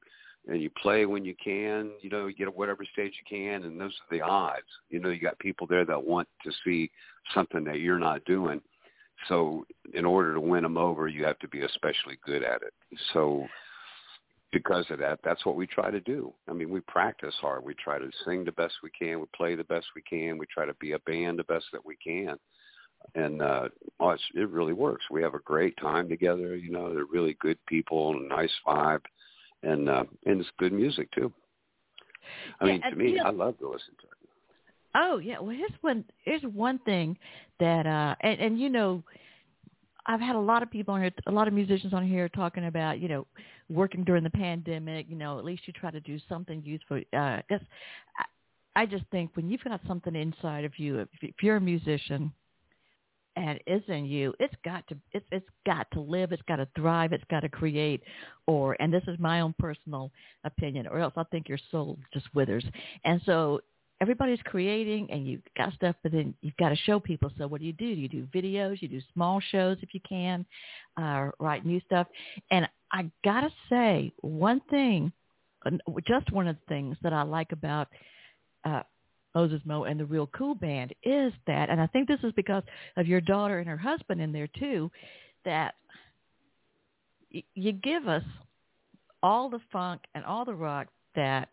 and 0.47 0.61
you 0.61 0.69
play 0.81 1.05
when 1.05 1.25
you 1.25 1.35
can. 1.43 1.91
You 2.01 2.09
know, 2.09 2.27
you 2.27 2.35
get 2.35 2.55
whatever 2.55 2.85
stage 2.93 3.13
you 3.19 3.37
can, 3.37 3.63
and 3.63 3.79
those 3.79 3.93
are 3.93 4.15
the 4.15 4.21
odds. 4.21 4.65
You 4.89 4.99
know, 4.99 5.09
you 5.09 5.19
got 5.19 5.39
people 5.39 5.67
there 5.67 5.85
that 5.85 6.03
want 6.03 6.27
to 6.43 6.51
see 6.63 6.91
something 7.33 7.63
that 7.65 7.79
you're 7.79 7.99
not 7.99 8.23
doing. 8.25 8.61
So, 9.27 9.65
in 9.93 10.05
order 10.05 10.33
to 10.33 10.41
win 10.41 10.63
them 10.63 10.77
over, 10.77 11.07
you 11.07 11.23
have 11.25 11.39
to 11.39 11.47
be 11.47 11.61
especially 11.61 12.17
good 12.25 12.43
at 12.43 12.61
it. 12.61 12.73
So, 13.13 13.47
because 14.51 14.85
of 14.89 14.99
that, 14.99 15.19
that's 15.23 15.45
what 15.45 15.55
we 15.55 15.67
try 15.67 15.89
to 15.89 16.01
do. 16.01 16.33
I 16.49 16.53
mean, 16.53 16.69
we 16.69 16.81
practice 16.81 17.33
hard. 17.41 17.63
We 17.63 17.73
try 17.75 17.97
to 17.97 18.09
sing 18.25 18.45
the 18.45 18.51
best 18.51 18.73
we 18.83 18.89
can. 18.91 19.19
We 19.19 19.25
play 19.35 19.55
the 19.55 19.63
best 19.63 19.87
we 19.95 20.01
can. 20.01 20.37
We 20.37 20.45
try 20.47 20.65
to 20.65 20.75
be 20.75 20.93
a 20.93 20.99
band 20.99 21.39
the 21.39 21.43
best 21.45 21.65
that 21.73 21.85
we 21.85 21.95
can 21.95 22.37
and 23.13 23.41
uh 23.41 23.67
oh, 23.99 24.09
it's, 24.09 24.23
it 24.33 24.49
really 24.49 24.73
works. 24.73 25.05
We 25.11 25.21
have 25.21 25.35
a 25.35 25.39
great 25.39 25.77
time 25.77 26.09
together. 26.09 26.55
You 26.55 26.71
know, 26.71 26.93
they're 26.93 27.05
really 27.05 27.37
good 27.39 27.57
people 27.67 28.19
nice 28.27 28.51
vibe, 28.65 29.03
and 29.65 29.89
uh, 29.89 30.03
and 30.25 30.39
it's 30.39 30.49
good 30.57 30.73
music 30.73 31.11
too. 31.11 31.31
I 32.59 32.65
yeah, 32.65 32.71
mean, 32.71 32.81
to 32.89 32.95
me, 32.95 33.09
you 33.11 33.15
know, 33.17 33.23
I 33.23 33.31
love 33.31 33.57
to 33.59 33.69
listen 33.69 33.93
to 34.01 34.07
it. 34.07 34.29
Oh 34.95 35.17
yeah, 35.17 35.39
well 35.39 35.55
here's 35.55 35.71
one 35.81 36.05
here's 36.23 36.43
one 36.43 36.79
thing 36.79 37.17
that 37.59 37.85
uh 37.85 38.15
and, 38.21 38.39
and 38.39 38.59
you 38.59 38.69
know 38.69 39.03
I've 40.07 40.21
had 40.21 40.35
a 40.35 40.39
lot 40.39 40.61
of 40.61 40.69
people 40.69 40.93
on 40.93 41.01
here, 41.01 41.11
a 41.25 41.31
lot 41.31 41.47
of 41.47 41.53
musicians 41.53 41.93
on 41.93 42.07
here 42.07 42.29
talking 42.29 42.65
about, 42.65 42.99
you 42.99 43.07
know, 43.07 43.25
working 43.69 44.03
during 44.03 44.23
the 44.23 44.29
pandemic. 44.29 45.07
You 45.09 45.15
know, 45.15 45.39
at 45.39 45.45
least 45.45 45.63
you 45.65 45.73
try 45.73 45.91
to 45.91 45.99
do 45.99 46.19
something 46.29 46.61
useful. 46.63 47.01
Uh, 47.11 47.39
I, 47.49 47.59
I 48.75 48.85
just 48.85 49.05
think 49.11 49.31
when 49.35 49.49
you've 49.49 49.63
got 49.63 49.81
something 49.87 50.15
inside 50.15 50.63
of 50.63 50.77
you, 50.77 50.99
if, 50.99 51.07
if 51.21 51.35
you're 51.41 51.55
a 51.55 51.61
musician, 51.61 52.31
and 53.35 53.59
is 53.67 53.81
in 53.87 54.05
you, 54.05 54.33
it's 54.39 54.53
got 54.63 54.87
to 54.87 54.95
it's 55.11 55.25
it's 55.31 55.49
got 55.65 55.87
to 55.91 55.99
live, 55.99 56.31
it's 56.31 56.43
got 56.47 56.57
to 56.57 56.67
thrive, 56.75 57.13
it's 57.13 57.23
got 57.29 57.41
to 57.41 57.49
create, 57.49 58.01
or 58.47 58.75
and 58.79 58.93
this 58.93 59.03
is 59.07 59.17
my 59.19 59.41
own 59.41 59.53
personal 59.59 60.11
opinion, 60.43 60.87
or 60.87 60.99
else 60.99 61.13
I 61.17 61.23
think 61.25 61.49
your 61.49 61.59
soul 61.71 61.97
just 62.13 62.27
withers. 62.33 62.65
And 63.03 63.21
so 63.25 63.61
everybody's 64.01 64.39
creating, 64.45 65.09
and 65.11 65.27
you 65.27 65.41
got 65.57 65.73
stuff, 65.73 65.95
but 66.03 66.11
then 66.11 66.33
you've 66.41 66.57
got 66.57 66.69
to 66.69 66.75
show 66.75 66.99
people. 66.99 67.31
So 67.37 67.47
what 67.47 67.61
do 67.61 67.67
you 67.67 67.73
do? 67.73 67.85
You 67.85 68.07
do 68.07 68.27
videos, 68.33 68.81
you 68.81 68.87
do 68.87 69.01
small 69.13 69.41
shows 69.51 69.77
if 69.81 69.93
you 69.93 70.01
can, 70.07 70.45
uh, 70.97 71.29
write 71.39 71.65
new 71.65 71.81
stuff. 71.85 72.07
And 72.51 72.67
I 72.91 73.09
gotta 73.23 73.49
say 73.69 74.11
one 74.21 74.61
thing, 74.69 75.11
just 76.07 76.31
one 76.31 76.47
of 76.47 76.55
the 76.55 76.73
things 76.73 76.95
that 77.01 77.11
I 77.11 77.23
like 77.23 77.51
about 77.51 77.89
uh, 78.63 78.83
Moses 79.35 79.61
Mo 79.65 79.83
and 79.83 79.99
the 79.99 80.05
Real 80.05 80.27
Cool 80.27 80.55
Band 80.55 80.95
is 81.03 81.33
that, 81.45 81.69
and 81.69 81.79
I 81.81 81.87
think 81.87 82.07
this 82.07 82.19
is 82.23 82.31
because 82.33 82.63
of 82.95 83.05
your 83.05 83.21
daughter 83.21 83.59
and 83.59 83.67
her 83.67 83.77
husband 83.77 84.21
in 84.21 84.31
there 84.31 84.47
too, 84.57 84.89
that 85.43 85.75
y- 87.33 87.43
you 87.53 87.73
give 87.73 88.07
us 88.07 88.23
all 89.21 89.49
the 89.49 89.59
funk 89.71 90.01
and 90.15 90.23
all 90.23 90.45
the 90.45 90.53
rock 90.53 90.87
that 91.15 91.49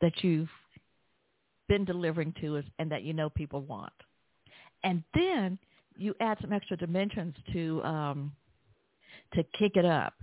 that 0.00 0.24
you've 0.24 0.48
been 1.68 1.84
delivering 1.84 2.34
to 2.40 2.56
us 2.56 2.64
and 2.78 2.90
that 2.90 3.02
you 3.02 3.12
know 3.12 3.30
people 3.30 3.60
want. 3.60 3.92
And 4.82 5.02
then 5.14 5.58
you 5.96 6.14
add 6.20 6.38
some 6.40 6.52
extra 6.52 6.76
dimensions 6.76 7.34
to 7.52 7.82
um, 7.84 8.32
to 9.34 9.44
kick 9.58 9.76
it 9.76 9.84
up. 9.84 10.14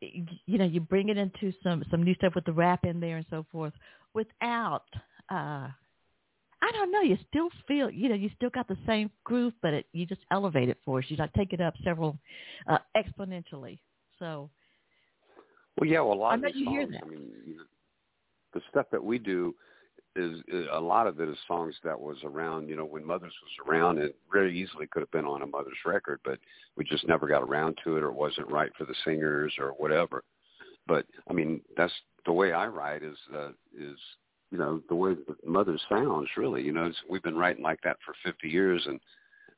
You 0.00 0.58
know, 0.58 0.64
you 0.64 0.80
bring 0.80 1.08
it 1.08 1.16
into 1.16 1.52
some 1.62 1.84
some 1.90 2.02
new 2.02 2.14
stuff 2.14 2.34
with 2.34 2.44
the 2.44 2.52
rap 2.52 2.84
in 2.84 3.00
there 3.00 3.16
and 3.16 3.26
so 3.30 3.46
forth 3.50 3.72
without 4.12 4.84
uh, 5.30 5.68
I 6.64 6.72
don't 6.72 6.90
know. 6.90 7.02
You 7.02 7.18
still 7.28 7.50
feel, 7.68 7.90
you 7.90 8.08
know, 8.08 8.14
you 8.14 8.30
still 8.36 8.48
got 8.48 8.66
the 8.68 8.78
same 8.86 9.10
groove, 9.24 9.52
but 9.60 9.74
it, 9.74 9.86
you 9.92 10.06
just 10.06 10.22
elevate 10.30 10.70
it 10.70 10.78
for 10.82 11.00
us. 11.00 11.04
You 11.08 11.16
like 11.16 11.32
take 11.34 11.52
it 11.52 11.60
up 11.60 11.74
several 11.84 12.16
uh, 12.66 12.78
exponentially. 12.96 13.78
So. 14.18 14.48
Well, 15.78 15.90
yeah. 15.90 16.00
Well, 16.00 16.14
a 16.14 16.20
lot 16.20 16.44
I 16.44 16.48
of 16.48 16.56
you 16.56 16.64
songs. 16.64 16.94
I 17.02 17.06
mean, 17.06 17.30
you 17.44 17.56
know, 17.56 17.64
the 18.54 18.62
stuff 18.70 18.86
that 18.92 19.04
we 19.04 19.18
do 19.18 19.54
is, 20.16 20.40
is 20.48 20.66
a 20.72 20.80
lot 20.80 21.06
of 21.06 21.20
it 21.20 21.28
is 21.28 21.36
songs 21.46 21.74
that 21.84 22.00
was 22.00 22.16
around, 22.24 22.68
you 22.68 22.76
know, 22.76 22.86
when 22.86 23.04
Mothers 23.04 23.34
was 23.42 23.68
around. 23.68 23.98
It 23.98 24.16
very 24.32 24.58
easily 24.58 24.86
could 24.86 25.00
have 25.00 25.10
been 25.10 25.26
on 25.26 25.42
a 25.42 25.46
Mothers 25.46 25.76
record, 25.84 26.20
but 26.24 26.38
we 26.76 26.84
just 26.84 27.06
never 27.06 27.26
got 27.28 27.42
around 27.42 27.76
to 27.84 27.98
it, 27.98 28.02
or 28.02 28.08
it 28.08 28.14
wasn't 28.14 28.50
right 28.50 28.70
for 28.78 28.86
the 28.86 28.94
singers, 29.04 29.52
or 29.58 29.72
whatever. 29.72 30.24
But 30.86 31.04
I 31.28 31.34
mean, 31.34 31.60
that's 31.76 31.92
the 32.24 32.32
way 32.32 32.52
I 32.52 32.68
write. 32.68 33.02
Is 33.02 33.18
uh, 33.34 33.50
is 33.78 33.98
you 34.54 34.60
know 34.60 34.80
the 34.88 34.94
way 34.94 35.14
the 35.14 35.34
mother 35.44 35.76
sounds 35.88 36.28
really 36.36 36.62
you 36.62 36.70
know 36.70 36.88
we've 37.10 37.24
been 37.24 37.36
writing 37.36 37.64
like 37.64 37.80
that 37.82 37.96
for 38.06 38.14
50 38.24 38.48
years 38.48 38.80
and 38.86 39.00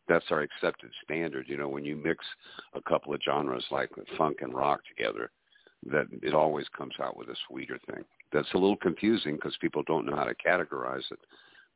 that's 0.09 0.25
our 0.31 0.41
accepted 0.41 0.91
standard 1.05 1.45
you 1.51 1.59
know 1.59 1.69
when 1.69 1.85
you 1.85 1.97
mix 1.97 2.25
a 2.73 2.81
couple 2.81 3.13
of 3.13 3.21
genres 3.23 3.67
like 3.71 3.91
funk 4.17 4.39
and 4.41 4.55
rock 4.55 4.81
together 4.89 5.31
that 5.91 6.07
it 6.23 6.33
always 6.33 6.65
comes 6.77 6.95
out 7.01 7.17
with 7.17 7.29
a 7.29 7.37
sweeter 7.47 7.79
thing. 7.93 8.03
That's 8.33 8.49
a 8.55 8.59
little 8.59 8.79
confusing 8.79 9.35
because 9.35 9.57
people 9.61 9.85
don't 9.87 10.07
know 10.07 10.17
how 10.17 10.25
to 10.25 10.35
categorize 10.35 11.05
it 11.11 11.19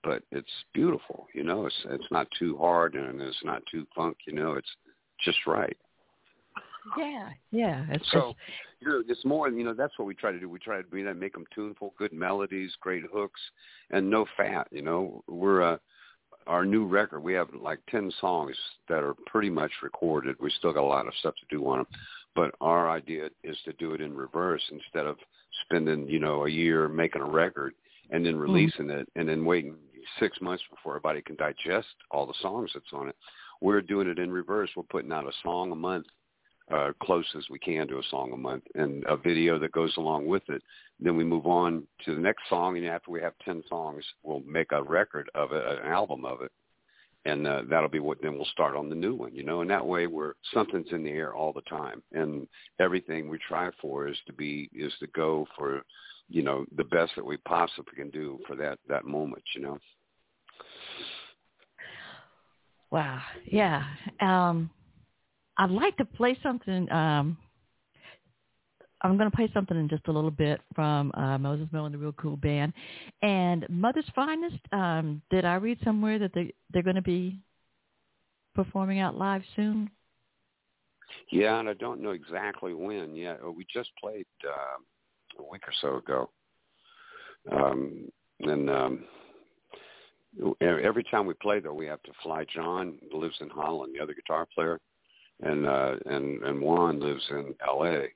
but 0.03 0.23
it's 0.33 0.49
beautiful 0.73 1.27
you 1.35 1.45
know 1.45 1.67
it's 1.67 1.77
it's 1.91 2.11
not 2.11 2.27
too 2.39 2.57
hard 2.57 2.95
and 2.95 3.21
it's 3.21 3.45
not 3.45 3.63
too 3.71 3.87
funk 3.95 4.17
you 4.27 4.33
know 4.33 4.55
it's 4.55 4.75
just 5.23 5.47
right 5.47 5.77
Yeah, 6.99 7.29
yeah. 7.51 7.85
It's 7.91 8.11
so, 8.11 8.35
you 8.81 8.89
know, 8.89 9.03
it's 9.09 9.25
more. 9.25 9.49
You 9.49 9.65
know, 9.65 9.75
that's 9.75 9.99
what 9.99 10.07
we 10.07 10.15
try 10.15 10.33
to 10.33 10.41
do. 10.41 10.49
We 10.49 10.59
try 10.59 10.81
to 10.81 10.97
you 10.97 11.05
know, 11.05 11.15
make 11.15 11.33
them 11.35 11.45
tuneful, 11.55 11.95
good 11.99 12.13
melodies, 12.13 12.73
great 12.81 13.05
hooks, 13.13 13.41
and 13.91 14.09
no 14.09 14.27
fat. 14.37 14.69
You 14.71 14.83
know, 14.83 15.23
we're 15.29 15.63
uh, 15.63 15.77
our 16.47 16.65
new 16.65 16.87
record. 16.87 17.21
We 17.21 17.35
have 17.35 17.49
like 17.55 17.81
ten 17.91 18.13
songs 18.21 18.57
that 18.89 19.03
are 19.03 19.15
pretty 19.27 19.51
much 19.51 19.73
recorded. 19.83 20.37
We 20.41 20.51
still 20.59 20.73
got 20.73 20.83
a 20.83 20.87
lot 20.87 21.07
of 21.07 21.15
stuff 21.21 21.35
to 21.35 21.57
do 21.57 21.67
on 21.67 21.79
them, 21.79 21.87
but 22.35 22.55
our 22.61 22.91
idea 22.91 23.29
is 23.45 23.57
to 23.65 23.73
do 23.75 23.93
it 23.93 24.01
in 24.01 24.15
reverse 24.15 24.63
instead 24.71 25.07
of 25.07 25.17
spending 25.65 26.09
you 26.09 26.19
know 26.19 26.47
a 26.47 26.51
year 26.51 26.89
making 26.89 27.23
a 27.23 27.31
record 27.31 27.75
and 28.11 28.25
then 28.25 28.35
mm-hmm. 28.35 28.43
releasing 28.43 28.87
mm. 28.87 29.01
it 29.01 29.09
and 29.17 29.29
then 29.29 29.45
waiting 29.45 29.77
six 30.19 30.41
months 30.41 30.63
before 30.71 30.93
everybody 30.93 31.23
can 31.23 31.37
digest 31.37 31.89
all 32.11 32.27
the 32.27 32.35
songs 32.41 32.71
that's 32.75 32.93
on 32.93 33.09
it. 33.09 33.17
We're 33.61 33.83
doing 33.83 34.09
it 34.09 34.19
in 34.19 34.33
reverse. 34.33 34.71
We're 34.75 34.83
putting 34.85 35.13
out 35.13 35.27
a 35.27 35.33
song 35.43 35.71
a 35.73 35.77
month, 35.77 36.07
uh, 36.71 36.93
close 37.03 37.27
as 37.37 37.45
we 37.51 37.59
can 37.59 37.89
to 37.89 37.99
a 37.99 38.03
song 38.11 38.33
a 38.33 38.37
month, 38.37 38.65
and 38.75 39.05
a 39.09 39.17
video 39.17 39.59
that 39.59 39.73
goes 39.73 39.97
along 39.97 40.27
with 40.27 40.43
it. 40.49 40.63
Then 40.99 41.17
we 41.17 41.25
move 41.25 41.47
on 41.47 41.87
to 42.05 42.15
the 42.15 42.21
next 42.21 42.43
song, 42.49 42.77
and 42.77 42.87
after 42.87 43.11
we 43.11 43.21
have 43.21 43.35
ten 43.45 43.63
songs, 43.69 44.05
we'll 44.23 44.41
make 44.41 44.73
a 44.73 44.83
record 44.83 45.31
of 45.35 45.53
it, 45.53 45.65
an 45.65 45.91
album 45.91 46.25
of 46.25 46.43
it, 46.43 46.53
and 47.25 47.47
uh, 47.47 47.63
that'll 47.69 47.89
be 47.89 47.99
what. 48.01 48.23
Then 48.23 48.35
we'll 48.35 48.45
start 48.47 48.77
on 48.77 48.89
the 48.89 48.95
new 48.95 49.15
one, 49.15 49.35
you 49.35 49.43
know. 49.43 49.63
And 49.63 49.71
that 49.71 49.87
way, 49.87 50.07
we're 50.07 50.35
something's 50.55 50.93
in 50.93 51.03
the 51.03 51.11
air 51.11 51.35
all 51.35 51.53
the 51.53 51.63
time, 51.63 52.03
and 52.13 52.47
everything 52.79 53.29
we 53.29 53.39
try 53.49 53.71
for 53.81 54.09
is 54.09 54.17
to 54.27 54.33
be 54.33 54.71
is 54.73 54.93
to 55.01 55.07
go 55.09 55.47
for 55.57 55.83
you 56.31 56.43
know 56.43 56.65
the 56.77 56.85
best 56.85 57.13
that 57.17 57.27
we 57.27 57.37
possibly 57.39 57.93
can 57.95 58.09
do 58.11 58.39
for 58.47 58.57
that 58.57 58.79
that 58.89 59.05
moment 59.05 59.43
you 59.55 59.61
know 59.61 59.79
wow 62.91 63.21
yeah 63.45 63.85
um 64.21 64.71
i'd 65.61 65.71
like 65.71 65.97
to 65.97 66.05
play 66.05 66.37
something 66.43 66.91
um 66.91 67.37
i'm 69.03 69.17
going 69.17 69.31
to 69.31 69.37
play 69.37 69.49
something 69.55 69.79
in 69.79 69.89
just 69.89 70.07
a 70.09 70.13
little 70.13 70.31
bit 70.31 70.61
from 70.75 71.11
uh 71.15 71.39
moses 71.39 71.67
mo 71.73 71.85
and 71.85 71.95
the 71.95 71.99
real 71.99 72.13
cool 72.13 72.37
band 72.37 72.73
and 73.23 73.67
mother's 73.69 74.11
finest 74.15 74.59
um 74.73 75.23
did 75.31 75.45
i 75.45 75.55
read 75.55 75.79
somewhere 75.85 76.19
that 76.19 76.33
they 76.35 76.53
they're 76.73 76.83
going 76.83 76.97
to 76.97 77.03
be 77.03 77.39
performing 78.55 78.99
out 78.99 79.17
live 79.17 79.43
soon 79.57 79.89
yeah 81.31 81.59
and 81.61 81.69
i 81.69 81.75
don't 81.75 82.03
know 82.03 82.11
exactly 82.11 82.75
when 82.75 83.15
yet 83.15 83.39
we 83.57 83.65
just 83.73 83.91
played 84.01 84.27
uh 84.47 84.77
a 85.39 85.51
week 85.51 85.63
or 85.67 85.73
so 85.81 85.97
ago. 85.97 86.31
Um, 87.51 88.11
and 88.41 88.71
um, 88.71 89.05
every 90.61 91.05
time 91.05 91.27
we 91.27 91.35
play, 91.35 91.61
though, 91.61 91.75
we 91.75 91.87
have 91.87 92.03
to 92.05 92.13
fly. 92.23 92.45
John 92.55 92.99
lives 93.13 93.37
in 93.41 93.51
Holland, 93.51 93.95
the 93.95 94.03
other 94.03 94.15
guitar 94.15 94.47
player, 94.55 94.81
and 95.43 95.67
uh, 95.67 95.97
and 96.07 96.43
and 96.43 96.61
Juan 96.61 97.01
lives 97.01 97.25
in 97.31 97.55
L.A. 97.67 98.09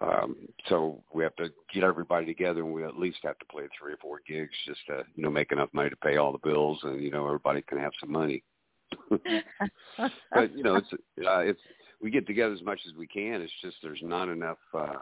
Um, 0.00 0.36
so 0.68 1.02
we 1.12 1.22
have 1.22 1.36
to 1.36 1.50
get 1.72 1.84
everybody 1.84 2.26
together, 2.26 2.60
and 2.60 2.72
we 2.72 2.84
at 2.84 2.98
least 2.98 3.18
have 3.22 3.38
to 3.38 3.46
play 3.46 3.64
three 3.78 3.92
or 3.92 3.98
four 3.98 4.20
gigs 4.26 4.54
just 4.66 4.80
to 4.88 5.04
you 5.14 5.22
know 5.22 5.30
make 5.30 5.52
enough 5.52 5.70
money 5.72 5.90
to 5.90 5.96
pay 5.96 6.16
all 6.16 6.32
the 6.32 6.38
bills, 6.38 6.78
and 6.82 7.02
you 7.02 7.10
know 7.10 7.26
everybody 7.26 7.62
can 7.62 7.78
have 7.78 7.92
some 8.00 8.12
money. 8.12 8.42
but 9.10 10.56
you 10.56 10.62
know 10.62 10.76
it's 10.76 10.92
uh, 10.92 11.38
it's 11.38 11.60
we 12.02 12.10
get 12.10 12.26
together 12.26 12.52
as 12.54 12.62
much 12.62 12.80
as 12.88 12.94
we 12.94 13.06
can. 13.06 13.40
It's 13.40 13.52
just 13.62 13.76
there's 13.82 14.02
not 14.02 14.28
enough. 14.28 14.58
uh 14.74 14.96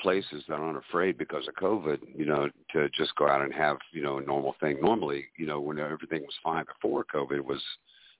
places 0.00 0.42
that 0.48 0.54
aren't 0.54 0.78
afraid 0.78 1.16
because 1.16 1.46
of 1.48 1.54
COVID, 1.54 1.98
you 2.16 2.24
know, 2.24 2.48
to 2.72 2.88
just 2.90 3.14
go 3.16 3.28
out 3.28 3.42
and 3.42 3.54
have, 3.54 3.76
you 3.92 4.02
know, 4.02 4.18
a 4.18 4.22
normal 4.22 4.56
thing. 4.60 4.78
Normally, 4.80 5.26
you 5.38 5.46
know, 5.46 5.60
when 5.60 5.78
everything 5.78 6.22
was 6.22 6.34
fine 6.42 6.64
before 6.64 7.04
COVID 7.04 7.40
was, 7.40 7.62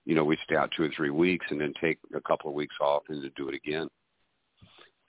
you 0.06 0.14
know, 0.14 0.24
we'd 0.24 0.38
stay 0.44 0.54
out 0.54 0.70
two 0.74 0.84
or 0.84 0.90
three 0.96 1.10
weeks 1.10 1.44
and 1.50 1.60
then 1.60 1.74
take 1.80 1.98
a 2.14 2.20
couple 2.20 2.48
of 2.48 2.54
weeks 2.54 2.76
off 2.80 3.02
and 3.08 3.22
then 3.22 3.32
do 3.36 3.48
it 3.48 3.54
again. 3.54 3.88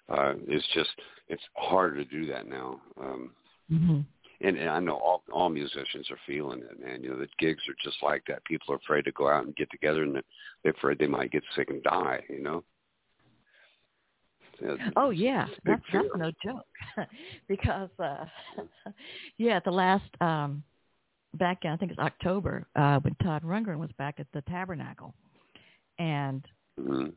Uh, 0.09 0.33
it's 0.47 0.65
just, 0.73 0.89
it's 1.29 1.43
harder 1.55 2.03
to 2.03 2.05
do 2.05 2.25
that 2.25 2.47
now. 2.47 2.81
Um, 2.99 3.31
mm-hmm. 3.71 3.99
and, 4.41 4.57
and 4.57 4.69
I 4.69 4.79
know 4.79 4.95
all, 4.95 5.21
all 5.31 5.49
musicians 5.49 6.09
are 6.09 6.17
feeling 6.25 6.61
it, 6.61 6.83
man. 6.83 7.03
You 7.03 7.11
know, 7.11 7.19
the 7.19 7.27
gigs 7.37 7.61
are 7.69 7.75
just 7.83 8.01
like 8.01 8.23
that. 8.27 8.43
People 8.45 8.73
are 8.73 8.77
afraid 8.77 9.05
to 9.05 9.11
go 9.11 9.29
out 9.29 9.45
and 9.45 9.55
get 9.55 9.69
together 9.69 10.01
and 10.01 10.15
they're 10.63 10.73
afraid 10.73 10.97
they 10.97 11.07
might 11.07 11.31
get 11.31 11.43
sick 11.55 11.69
and 11.69 11.83
die, 11.83 12.23
you 12.27 12.41
know? 12.41 12.63
oh 14.95 15.11
yeah, 15.11 15.45
that's, 15.65 15.83
that's 15.93 16.07
no 16.15 16.31
joke. 16.43 16.65
because 17.47 17.89
uh 17.99 18.25
yeah, 19.37 19.59
the 19.63 19.69
last 19.69 20.09
um 20.19 20.63
back 21.35 21.59
in 21.63 21.71
I 21.71 21.77
think 21.77 21.91
it's 21.91 21.99
October, 21.99 22.65
uh 22.75 22.99
when 22.99 23.15
Todd 23.15 23.43
Rundgren 23.43 23.79
was 23.79 23.91
back 23.97 24.15
at 24.19 24.27
the 24.33 24.41
Tabernacle. 24.41 25.13
And 25.99 26.43
mm-hmm. 26.79 27.09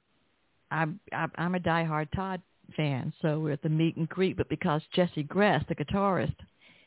I'm 0.70 1.00
I'm 1.36 1.54
a 1.54 1.60
diehard 1.60 2.08
Todd 2.14 2.40
fan, 2.76 3.12
so 3.20 3.40
we're 3.40 3.52
at 3.52 3.62
the 3.62 3.68
meet 3.68 3.96
and 3.96 4.08
greet, 4.08 4.36
but 4.36 4.48
because 4.48 4.82
Jesse 4.94 5.24
Gress, 5.24 5.64
the 5.68 5.74
guitarist, 5.74 6.36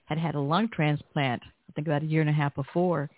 had 0.06 0.18
had 0.18 0.36
a 0.36 0.40
lung 0.40 0.70
transplant, 0.70 1.42
I 1.44 1.72
think 1.74 1.88
about 1.88 2.04
a 2.04 2.06
year 2.06 2.22
and 2.22 2.30
a 2.30 2.34
half 2.34 2.56
before, 2.56 3.10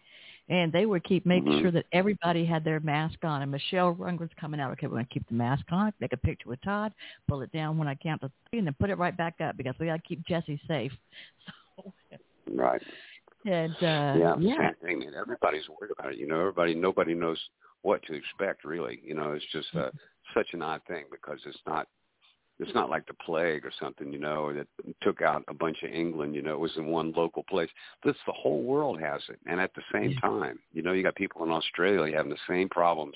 and 0.50 0.72
they 0.72 0.86
would 0.86 1.04
keep 1.04 1.26
making 1.26 1.52
mm-hmm. 1.52 1.62
sure 1.62 1.72
that 1.72 1.86
everybody 1.92 2.46
had 2.46 2.64
their 2.64 2.80
mask 2.80 3.24
on. 3.24 3.42
And 3.42 3.52
Michelle 3.52 3.96
Rundgren's 3.96 4.32
coming 4.40 4.60
out. 4.60 4.72
Okay, 4.74 4.88
we're 4.88 4.94
going 4.94 5.06
to 5.06 5.14
keep 5.14 5.28
the 5.28 5.34
mask 5.34 5.66
on. 5.72 5.92
Make 6.00 6.14
a 6.14 6.18
picture 6.18 6.50
with 6.50 6.62
Todd. 6.62 6.94
Pull 7.28 7.42
it 7.42 7.52
down 7.52 7.78
when 7.78 7.88
I 7.88 7.96
count 7.96 8.22
to 8.22 8.32
three, 8.50 8.60
and 8.60 8.68
then 8.68 8.76
put 8.80 8.90
it 8.90 8.98
right 8.98 9.16
back 9.16 9.36
up 9.42 9.58
because 9.58 9.74
we 9.80 9.88
got 9.88 9.96
to 9.96 10.08
keep 10.08 10.26
Jesse 10.26 10.60
safe. 10.68 10.92
So, 11.78 11.92
right. 12.54 12.82
And 13.46 13.74
uh, 13.74 14.16
yeah, 14.18 14.36
yeah, 14.40 14.58
same 14.58 14.74
thing. 14.82 15.04
And 15.08 15.16
everybody's 15.16 15.68
worried 15.70 15.92
about 15.98 16.14
it. 16.14 16.20
You 16.20 16.28
know, 16.28 16.40
everybody, 16.40 16.76
nobody 16.76 17.14
knows 17.14 17.40
what 17.82 18.02
to 18.04 18.14
expect. 18.14 18.66
Really, 18.66 19.00
you 19.04 19.14
know, 19.14 19.34
it's 19.34 19.46
just 19.52 19.68
uh, 19.74 19.80
mm-hmm. 19.80 20.40
such 20.40 20.48
an 20.54 20.62
odd 20.62 20.82
thing 20.88 21.06
because 21.12 21.40
it's 21.46 21.60
not 21.68 21.88
it's 22.60 22.74
not 22.74 22.90
like 22.90 23.06
the 23.08 23.14
plague 23.14 23.66
or 23.66 23.72
something, 23.80 24.14
you 24.14 24.20
know, 24.20 24.54
that 24.54 24.68
took 25.02 25.22
out 25.22 25.44
a 25.50 25.54
bunch 25.54 25.84
of 25.84 25.92
England, 25.92 26.34
you 26.34 26.42
know, 26.42 26.54
it 26.54 26.60
was 26.60 26.76
in 26.78 26.86
one 26.86 27.12
local 27.12 27.44
place. 27.44 27.70
This 28.04 28.16
the 28.26 28.34
whole 28.34 28.64
world 28.64 29.00
has 29.02 29.22
it. 29.30 29.40
And 29.46 29.60
at 29.60 29.74
the 29.76 29.82
same 29.94 30.12
yeah. 30.12 30.20
time, 30.22 30.60
you 30.74 30.82
know, 30.82 30.94
you 30.94 31.04
got 31.04 31.16
people 31.16 31.44
in 31.44 31.52
Australia 31.52 32.16
having 32.16 32.32
the 32.32 32.38
same 32.48 32.70
problems 32.70 33.16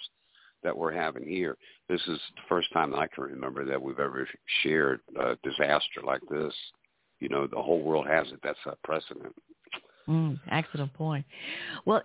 that 0.63 0.77
we're 0.77 0.93
having 0.93 1.25
here. 1.25 1.55
This 1.87 2.01
is 2.01 2.19
the 2.35 2.41
first 2.49 2.71
time 2.73 2.93
I 2.93 3.07
can 3.07 3.23
remember 3.23 3.65
that 3.65 3.81
we've 3.81 3.99
ever 3.99 4.27
shared 4.61 4.99
a 5.17 5.37
disaster 5.41 6.01
like 6.03 6.21
this. 6.29 6.53
You 7.21 7.29
know, 7.29 7.47
the 7.47 7.61
whole 7.61 7.81
world 7.81 8.07
has 8.07 8.27
it. 8.27 8.39
That's 8.43 8.59
a 8.65 8.75
precedent. 8.83 9.33
Mm, 10.10 10.39
excellent 10.52 10.91
point. 10.93 11.24
Well, 11.86 12.02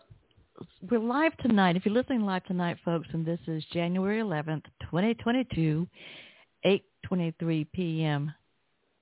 we're 0.91 1.01
live 1.01 1.35
tonight. 1.39 1.77
If 1.77 1.87
you're 1.87 1.95
listening 1.95 2.21
live 2.21 2.45
tonight, 2.45 2.77
folks, 2.85 3.09
and 3.13 3.25
this 3.25 3.41
is 3.47 3.65
January 3.73 4.21
11th, 4.21 4.65
2022, 4.83 5.89
8.23 6.67 7.67
p.m. 7.73 8.33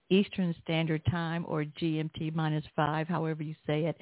Eastern 0.08 0.54
Standard 0.62 1.02
Time 1.10 1.44
or 1.48 1.64
GMT 1.64 2.32
minus 2.34 2.64
5, 2.76 3.08
however 3.08 3.42
you 3.42 3.56
say 3.66 3.86
it. 3.86 3.96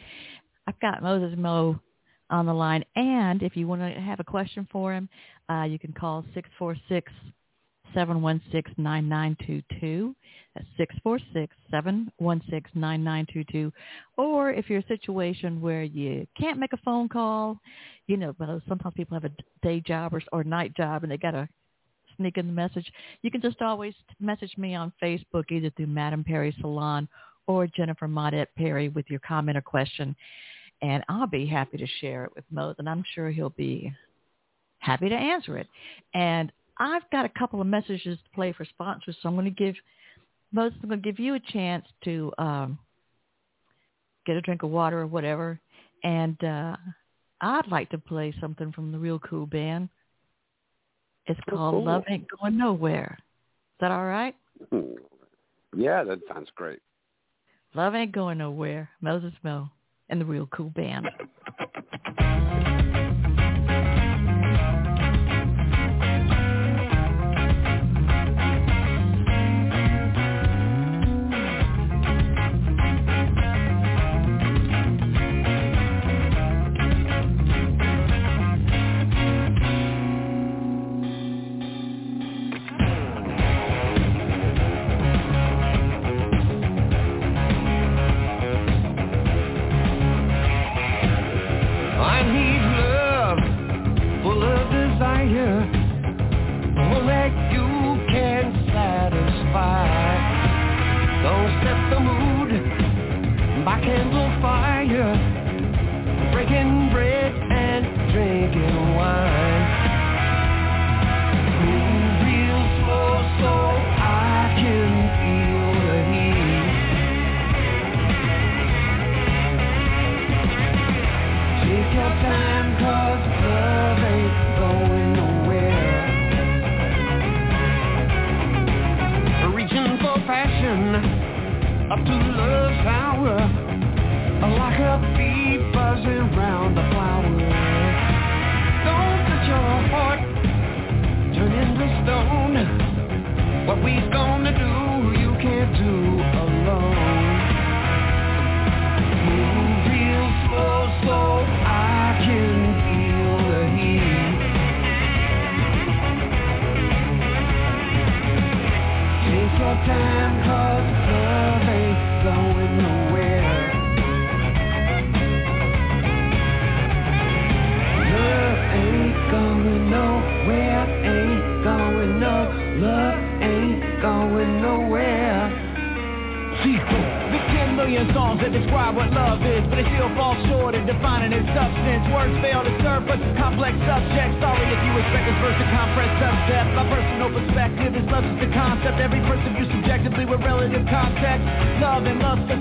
I've 0.67 0.79
got 0.81 1.03
Moses 1.03 1.37
Mo 1.39 1.81
on 2.29 2.45
the 2.45 2.53
line. 2.53 2.85
And 2.95 3.43
if 3.43 3.57
you 3.57 3.67
want 3.67 3.81
to 3.81 4.01
have 4.01 4.21
a 4.21 4.25
question 4.25 4.69
for 4.71 4.93
him, 4.93 5.09
uh, 5.49 5.65
you 5.65 5.79
can 5.79 5.95
call 5.95 6.23
646 6.35 7.11
716 7.95 8.75
9922. 8.77 10.15
That's 10.55 10.67
646 10.77 11.55
716 11.71 12.81
9922. 12.81 13.73
Or 14.17 14.51
if 14.51 14.69
you're 14.69 14.81
a 14.81 14.87
situation 14.87 15.61
where 15.61 15.83
you 15.83 16.27
can't 16.39 16.59
make 16.59 16.73
a 16.73 16.79
phone 16.79 17.09
call, 17.09 17.59
you 18.07 18.17
know, 18.17 18.35
sometimes 18.69 18.95
people 18.97 19.15
have 19.15 19.25
a 19.25 19.35
day 19.63 19.81
job 19.81 20.15
or, 20.15 20.23
or 20.33 20.45
night 20.45 20.75
job 20.77 21.03
and 21.03 21.13
they 21.13 21.17
got 21.17 21.33
to 21.33 21.49
sneak 22.17 22.37
in 22.37 22.47
the 22.47 22.53
message, 22.53 22.91
you 23.23 23.31
can 23.31 23.41
just 23.41 23.63
always 23.63 23.95
message 24.21 24.53
me 24.59 24.75
on 24.75 24.93
Facebook 25.03 25.45
either 25.51 25.71
through 25.71 25.87
Madam 25.87 26.25
Perry 26.25 26.55
Salon 26.61 27.09
or 27.47 27.67
Jennifer 27.67 28.07
Maudette 28.07 28.47
Perry 28.57 28.89
with 28.89 29.07
your 29.09 29.21
comment 29.21 29.57
or 29.57 29.63
question. 29.63 30.15
And 30.83 31.05
I'll 31.09 31.27
be 31.27 31.47
happy 31.47 31.77
to 31.79 31.87
share 32.01 32.25
it 32.25 32.33
with 32.35 32.45
Mose, 32.51 32.77
and 32.79 32.89
I'm 32.89 33.05
sure 33.15 33.31
he'll 33.31 33.51
be 33.51 33.93
happy 34.79 35.09
to 35.09 35.15
answer 35.15 35.59
it. 35.59 35.67
And 36.15 36.51
I've 36.81 37.09
got 37.13 37.27
a 37.27 37.29
couple 37.29 37.61
of 37.61 37.67
messages 37.67 38.19
to 38.19 38.31
play 38.35 38.53
for 38.53 38.65
sponsors, 38.65 39.17
so 39.23 39.29
I'm 39.29 39.37
going 39.37 39.45
to 39.45 39.51
give 39.51 39.77
Mose, 40.53 40.73
I'm 40.83 40.89
going 40.89 41.01
to 41.01 41.13
give 41.13 41.21
you 41.21 41.35
a 41.35 41.41
chance 41.41 41.85
to 42.05 42.33
um, 42.39 42.79
get 44.27 44.37
a 44.37 44.41
drink 44.41 44.63
of 44.63 44.71
water 44.71 45.01
or 45.01 45.07
whatever. 45.07 45.61
And 46.03 46.43
uh, 46.43 46.77
I'd 47.41 47.69
like 47.69 47.91
to 47.91 47.99
play 47.99 48.35
something 48.41 48.73
from 48.73 48.91
the 48.91 48.99
Real 48.99 49.19
Cool 49.21 49.47
Band. 49.47 49.89
It's 51.27 51.39
called 51.49 51.75
cool. 51.75 51.85
Love 51.85 52.05
Ain't 52.09 52.27
Going 52.41 52.57
Nowhere. 52.57 53.17
Is 53.19 53.77
that 53.81 53.91
all 53.91 54.07
right? 54.07 54.35
Yeah, 55.77 56.03
that 56.03 56.19
sounds 56.33 56.49
great. 56.57 56.81
Love 57.75 57.95
Ain't 57.95 58.13
Going 58.13 58.39
Nowhere. 58.39 58.89
Moses 59.01 59.35
Mo 59.45 59.69
and 60.09 60.21
the 60.21 60.25
Real 60.25 60.47
Cool 60.47 60.71
Band. 60.71 61.09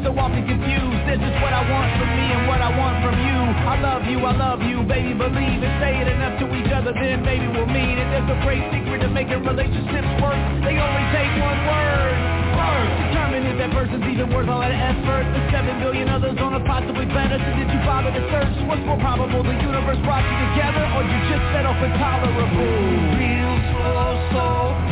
So 0.03 0.15
often 0.15 0.43
confused. 0.47 1.03
This 1.07 1.19
is 1.19 1.35
what 1.43 1.51
I 1.51 1.63
want 1.67 1.89
from 1.99 2.09
me 2.15 2.25
and 2.31 2.47
what 2.47 2.61
I 2.61 2.71
want 2.71 3.03
from 3.03 3.15
you. 3.19 3.39
I 3.67 3.75
love 3.81 4.03
you, 4.07 4.17
I 4.23 4.33
love 4.35 4.61
you, 4.63 4.83
baby. 4.87 5.13
Believe 5.13 5.59
and 5.59 5.75
say 5.83 5.99
it 5.99 6.07
enough 6.07 6.39
to 6.39 6.45
each 6.55 6.71
other, 6.71 6.93
then 6.95 7.23
maybe 7.25 7.47
we'll 7.51 7.67
meet. 7.67 7.99
And 7.99 8.07
there's 8.13 8.29
a 8.31 8.39
great 8.45 8.63
secret 8.71 9.03
to 9.03 9.09
making 9.11 9.43
relationships 9.43 10.09
work. 10.23 10.39
They 10.63 10.79
only 10.79 11.05
take 11.11 11.31
one 11.43 11.59
word. 11.67 12.15
Word. 12.55 12.87
Determine 13.11 13.43
if 13.51 13.55
that 13.59 13.71
person's 13.75 14.05
even 14.07 14.31
worth 14.31 14.47
all 14.47 14.63
that 14.63 14.71
effort. 14.71 15.27
The 15.35 15.41
seven 15.51 15.79
billion 15.83 16.07
others 16.07 16.37
on 16.39 16.55
a 16.55 16.63
possibly 16.63 17.05
better. 17.11 17.35
So 17.35 17.49
did 17.59 17.67
you 17.67 17.81
bother 17.83 18.11
to 18.15 18.23
search? 18.31 18.55
What's 18.69 18.83
more 18.87 18.99
probable? 18.99 19.43
The 19.43 19.57
universe 19.59 19.99
brought 20.07 20.23
you 20.23 20.35
together, 20.55 20.83
or 20.95 21.03
you 21.03 21.17
just 21.27 21.43
settle 21.51 21.75
for 21.75 21.91
tolerable? 21.99 22.47
Real 23.19 23.55
slow 23.75 24.07
so 24.31 24.45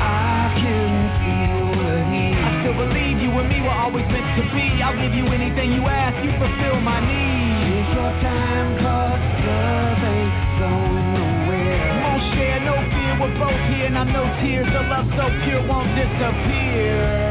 I 0.03 0.51
can 0.59 0.91
feel 1.23 1.67
the 1.79 1.95
heat. 2.11 2.35
I 2.35 2.51
still 2.61 2.75
believe 2.75 3.15
you 3.23 3.31
and 3.31 3.47
me 3.47 3.63
were 3.63 3.75
always 3.75 4.05
meant 4.11 4.26
be. 4.53 4.81
I'll 4.83 4.97
give 4.97 5.13
you 5.13 5.25
anything 5.27 5.73
you 5.73 5.83
ask. 5.87 6.15
You 6.23 6.31
fulfill 6.37 6.79
my 6.81 6.99
needs. 6.99 7.77
It's 7.77 7.89
your 7.93 8.13
time, 8.21 8.77
'cause 8.77 9.21
love 9.47 10.03
ain't 10.13 10.33
going 10.59 11.07
nowhere. 11.13 11.89
Won't 12.03 12.23
share 12.33 12.59
no 12.61 12.75
fear. 12.91 13.13
We're 13.19 13.35
both 13.39 13.61
here, 13.73 13.87
and 13.87 13.97
I 13.97 14.03
know 14.03 14.25
tears 14.41 14.67
of 14.67 14.85
love 14.87 15.07
so 15.17 15.25
pure 15.43 15.61
won't 15.67 15.93
disappear. 15.95 17.26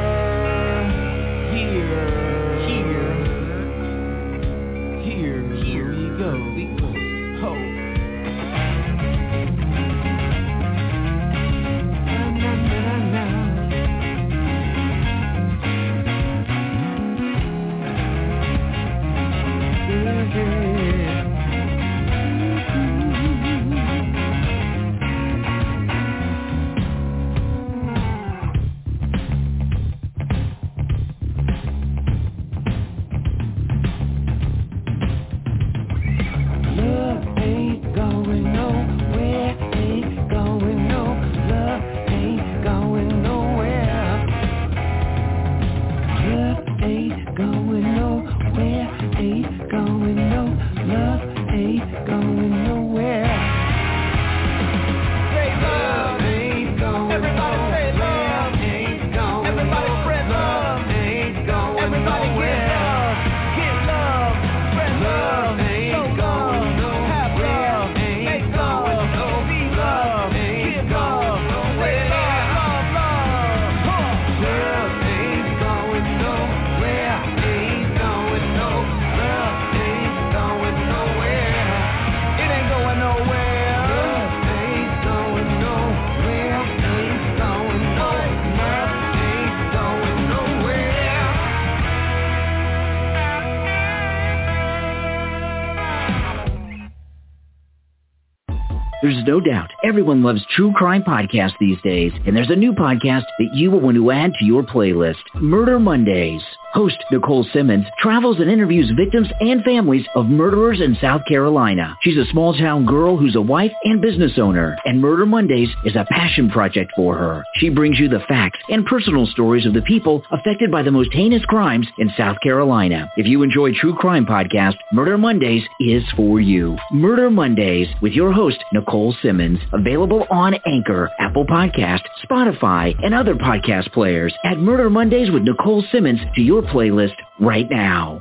No 99.27 99.41
doubt 99.41 99.73
everyone 99.83 100.23
loves 100.23 100.47
true 100.55 100.73
crime 100.73 101.03
podcasts 101.03 101.59
these 101.59 101.81
days, 101.83 102.13
and 102.27 102.37
there's 102.37 102.51
a 102.51 102.57
new 102.57 102.73
podcast 102.73 103.25
that 103.39 103.51
you 103.53 103.71
will 103.71 103.81
want 103.81 103.97
to 103.97 104.11
add 104.13 104.33
to 104.39 104.45
your 104.45 104.63
playlist, 104.63 105.17
Murder 105.35 105.81
Mondays. 105.81 106.43
Host 106.77 107.03
Nicole 107.11 107.47
Simmons 107.55 107.87
travels 107.99 108.39
and 108.39 108.51
interviews 108.51 108.93
victims 108.99 109.29
and 109.41 109.65
families 109.65 110.05
of 110.15 110.27
murderers 110.27 110.83
in 110.83 110.95
South 111.01 111.23
Carolina. 111.27 111.97
She's 112.03 112.19
a 112.19 112.31
small 112.31 112.53
town 112.53 112.85
girl 112.85 113.17
who's 113.17 113.35
a 113.35 113.41
wife 113.41 113.73
and 113.85 114.03
business 114.03 114.33
owner, 114.37 114.77
and 114.85 115.01
Murder 115.01 115.25
Mondays 115.25 115.71
is 115.87 115.97
a 115.97 116.05
passion 116.11 116.51
project 116.51 116.93
for 116.95 117.17
her. 117.17 117.43
She 117.55 117.71
brings 117.71 117.99
you 117.99 118.11
the 118.11 118.21
facts 118.29 118.59
and 118.69 118.85
personal 118.85 119.25
stories 119.27 119.65
of 119.65 119.73
the 119.73 119.81
people 119.81 120.23
affected 120.31 120.71
by 120.71 120.83
the 120.83 120.91
most 120.91 121.15
heinous 121.15 121.43
crimes 121.47 121.87
in 121.97 122.13
South 122.15 122.37
Carolina. 122.43 123.11
If 123.17 123.27
you 123.27 123.43
enjoy 123.43 123.73
true 123.73 123.95
crime 123.95 124.27
podcasts, 124.27 124.77
Murder 124.93 125.17
Mondays 125.17 125.65
is 125.81 126.05
for 126.15 126.41
you. 126.41 126.77
Murder 126.93 127.31
Mondays 127.31 127.89
with 128.03 128.13
your 128.13 128.33
host, 128.33 128.59
Nicole 128.75 129.17
Simmons. 129.23 129.61
Available 129.73 130.27
on 130.31 130.55
Anchor, 130.67 131.11
Apple 131.21 131.47
Podcast, 131.47 132.03
Spotify, 132.23 132.95
and 133.03 133.15
other 133.15 133.35
podcast 133.35 133.91
players. 133.93 134.35
Add 134.45 134.59
Murder 134.59 134.91
Mondays 134.91 135.31
with 135.31 135.43
Nicole 135.43 135.83
Simmons 135.91 136.21
to 136.35 136.43
your 136.43 136.66
playlist 136.67 137.15
right 137.41 137.69
now. 137.71 138.21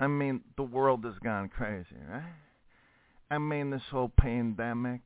I 0.00 0.06
mean, 0.06 0.42
the 0.56 0.62
world 0.62 1.04
has 1.04 1.14
gone 1.22 1.48
crazy, 1.48 1.96
right? 2.08 2.34
I 3.30 3.38
mean, 3.38 3.70
this 3.70 3.82
whole 3.90 4.12
pandemic, 4.16 5.00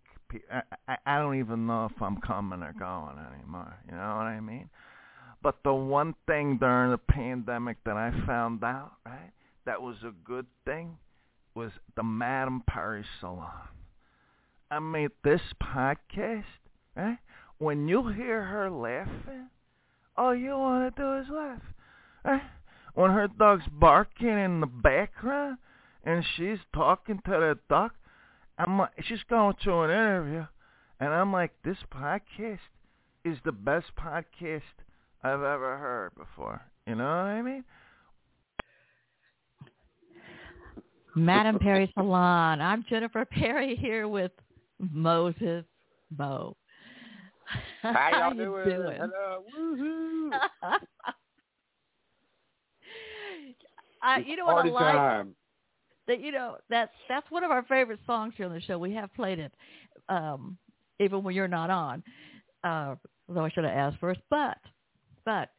I, 0.51 0.63
I, 0.87 0.97
I 1.07 1.19
don't 1.19 1.39
even 1.39 1.67
know 1.67 1.87
if 1.87 2.03
I'm 2.03 2.21
coming 2.21 2.63
or 2.63 2.75
going 2.79 3.17
anymore. 3.35 3.75
You 3.87 3.93
know 3.93 4.17
what 4.17 4.27
I 4.27 4.41
mean? 4.41 4.69
But 5.43 5.57
the 5.65 5.75
one 5.75 6.15
thing 6.27 6.59
during 6.59 6.93
the 6.93 6.99
pandemic 6.99 7.79
that 7.85 7.97
I 7.97 8.13
found 8.27 8.63
out, 8.63 8.93
right, 9.05 9.33
that 9.67 9.83
was 9.83 9.97
a 10.05 10.13
good 10.25 10.47
thing, 10.65 10.99
was 11.55 11.73
the 11.97 12.03
Madame 12.03 12.63
Perry 12.69 13.05
Salon. 13.21 13.51
I 14.71 14.79
mean, 14.79 15.09
this 15.25 15.41
podcast, 15.63 16.45
right? 16.97 17.19
When 17.59 17.89
you 17.89 18.09
hear 18.09 18.45
her 18.45 18.71
laughing, 18.71 19.49
all 20.17 20.35
you 20.35 20.51
want 20.51 20.95
to 20.95 21.03
do 21.03 21.19
is 21.19 21.27
laugh. 21.31 21.63
Eh? 22.27 22.39
When 22.95 23.11
her 23.11 23.29
dog's 23.29 23.65
barking 23.73 24.29
in 24.29 24.61
the 24.61 24.67
background 24.67 25.59
and 26.05 26.25
she's 26.37 26.59
talking 26.75 27.21
to 27.25 27.31
the 27.31 27.59
dog, 27.69 27.93
I'm 28.59 28.79
like, 28.79 28.91
she's 29.05 29.23
going 29.29 29.55
to 29.65 29.81
an 29.81 29.91
interview, 29.91 30.47
and 31.01 31.13
I'm 31.13 31.33
like, 31.33 31.53
this 31.65 31.79
podcast 31.93 32.59
is 33.25 33.39
the 33.45 33.53
best 33.53 33.87
podcast 33.99 34.63
I've 35.23 35.43
ever 35.43 35.79
heard 35.79 36.15
before. 36.17 36.61
You 36.87 36.97
know 36.97 37.05
what 37.05 37.11
I 37.11 37.43
mean? 37.43 37.65
Madame 41.15 41.59
Perry 41.59 41.91
Salon. 41.95 42.61
I'm 42.61 42.85
Jennifer 42.89 43.25
Perry 43.25 43.77
here 43.77 44.09
with 44.09 44.33
Moses 44.79 45.65
Mo. 46.17 46.57
How 47.83 48.11
y'all 48.11 48.35
you 48.35 48.45
doing? 48.45 48.65
doing? 48.65 48.99
Hello. 48.99 49.45
Woohoo. 49.57 50.31
uh, 54.03 54.19
you 54.27 54.37
know 54.37 54.47
what 54.47 54.67
I 54.67 54.69
like? 54.69 54.95
time. 54.95 55.35
That 56.09 56.21
you 56.21 56.33
know 56.33 56.57
that's 56.69 56.91
that's 57.09 57.31
one 57.31 57.45
of 57.45 57.51
our 57.51 57.63
favorite 57.65 58.01
songs 58.07 58.35
here 58.37 58.47
on 58.47 58.53
the 58.53 58.61
show. 58.61 58.79
We 58.79 58.93
have 58.95 59.15
played 59.15 59.39
it, 59.39 59.53
um, 60.09 60.59
even 61.01 61.23
when 61.23 61.35
you're 61.35 61.49
not 61.49 61.71
on. 61.71 62.03
Uh, 62.65 62.97
although 63.29 63.45
I 63.45 63.51
should 63.51 63.65
have 63.65 63.73
asked 63.73 63.99
first, 64.01 64.21
but 64.29 64.59
but 65.25 65.51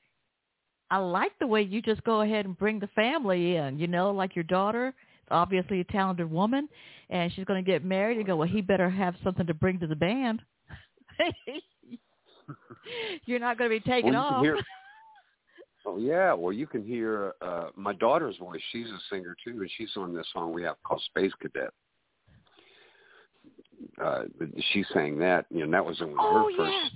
I 0.91 0.97
like 0.97 1.31
the 1.39 1.47
way 1.47 1.61
you 1.61 1.81
just 1.81 2.03
go 2.03 2.21
ahead 2.21 2.45
and 2.45 2.57
bring 2.57 2.79
the 2.79 2.87
family 2.87 3.55
in. 3.55 3.79
You 3.79 3.87
know, 3.87 4.11
like 4.11 4.35
your 4.35 4.43
daughter, 4.43 4.93
obviously 5.31 5.79
a 5.79 5.85
talented 5.85 6.29
woman, 6.29 6.67
and 7.09 7.31
she's 7.33 7.45
going 7.45 7.63
to 7.63 7.71
get 7.71 7.83
married. 7.83 8.17
And 8.17 8.27
go, 8.27 8.35
well, 8.35 8.47
he 8.47 8.61
better 8.61 8.89
have 8.89 9.15
something 9.23 9.47
to 9.47 9.53
bring 9.53 9.79
to 9.79 9.87
the 9.87 9.95
band. 9.95 10.41
You're 13.25 13.39
not 13.39 13.57
going 13.57 13.69
to 13.69 13.79
be 13.79 13.89
taken 13.89 14.11
Well, 14.13 14.21
off. 14.23 14.43
hear- 14.43 14.57
Oh 15.85 15.97
yeah, 15.97 16.31
well 16.31 16.53
you 16.53 16.65
can 16.65 16.81
hear 16.81 17.33
uh 17.41 17.65
my 17.75 17.91
daughter's 17.91 18.37
voice. 18.37 18.61
She's 18.71 18.87
a 18.87 18.97
singer 19.11 19.35
too, 19.43 19.59
and 19.59 19.69
she's 19.77 19.89
on 19.97 20.15
this 20.15 20.25
song 20.31 20.53
we 20.53 20.63
have 20.63 20.77
called 20.83 21.01
Space 21.07 21.33
Cadet. 21.41 21.71
Uh 24.01 24.23
she 24.71 24.85
sang 24.93 25.19
that, 25.19 25.45
you 25.49 25.57
know, 25.57 25.63
and 25.65 25.73
that 25.73 25.85
was 25.85 25.99
in 25.99 26.15
Oh, 26.17 26.47
her 26.47 26.55
first 26.57 26.73
yes. 26.73 26.91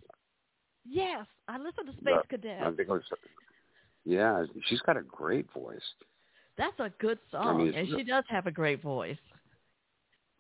Yes, 0.89 1.25
I 1.49 1.57
listened 1.57 1.87
to 1.87 1.97
Space 1.99 2.13
Uh, 2.17 2.21
Cadet. 2.29 2.61
I 2.61 2.67
think 2.67 2.79
it 2.79 2.87
was 2.89 3.03
Yeah, 4.05 4.45
she's 4.67 4.79
got 4.81 4.95
a 4.95 5.01
great 5.01 5.51
voice. 5.51 5.83
That's 6.57 6.79
a 6.79 6.89
good 6.97 7.19
song, 7.29 7.65
mean, 7.65 7.73
and 7.73 7.89
she 7.89 8.03
does 8.05 8.23
have 8.29 8.47
a 8.47 8.51
great 8.51 8.81
voice. 8.81 9.17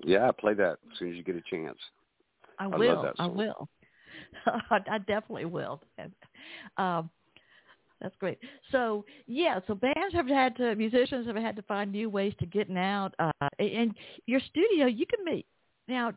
Yeah, 0.05 0.31
play 0.31 0.53
that 0.53 0.77
as 0.89 0.97
soon 0.97 1.09
as 1.11 1.15
you 1.17 1.23
get 1.23 1.35
a 1.35 1.43
chance. 1.49 1.77
I 2.59 2.63
love 2.65 2.79
will. 2.79 3.11
I 3.19 3.27
will. 3.27 3.67
I 4.71 4.97
definitely 4.99 5.45
will. 5.45 5.81
Um, 6.77 7.09
that's 8.01 8.15
great. 8.19 8.37
So 8.71 9.05
yeah, 9.25 9.59
so 9.67 9.75
bands 9.75 10.13
have 10.13 10.27
had 10.27 10.55
to, 10.57 10.75
musicians 10.75 11.25
have 11.27 11.35
had 11.35 11.55
to 11.55 11.61
find 11.63 11.91
new 11.91 12.09
ways 12.09 12.33
to 12.39 12.45
getting 12.45 12.77
out. 12.77 13.13
Uh, 13.19 13.31
and 13.59 13.95
your 14.25 14.39
studio, 14.39 14.85
you 14.85 15.05
can 15.05 15.25
make 15.25 15.45
now. 15.87 16.13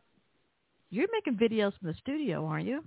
You're 0.92 1.06
making 1.12 1.38
videos 1.38 1.72
from 1.78 1.88
the 1.88 1.94
studio, 1.94 2.44
aren't 2.44 2.66
you? 2.66 2.82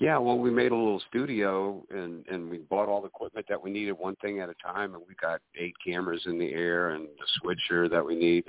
Yeah, 0.00 0.18
well, 0.18 0.38
we 0.38 0.50
made 0.50 0.72
a 0.72 0.76
little 0.76 1.00
studio 1.08 1.84
and 1.90 2.26
and 2.26 2.50
we 2.50 2.58
bought 2.58 2.88
all 2.88 3.00
the 3.00 3.06
equipment 3.06 3.46
that 3.48 3.62
we 3.62 3.70
needed, 3.70 3.92
one 3.92 4.16
thing 4.16 4.40
at 4.40 4.48
a 4.48 4.54
time, 4.54 4.94
and 4.94 5.02
we 5.06 5.14
got 5.14 5.40
eight 5.56 5.74
cameras 5.84 6.22
in 6.26 6.38
the 6.38 6.52
air 6.52 6.90
and 6.90 7.04
the 7.04 7.26
switcher 7.40 7.88
that 7.88 8.04
we 8.04 8.16
need, 8.16 8.44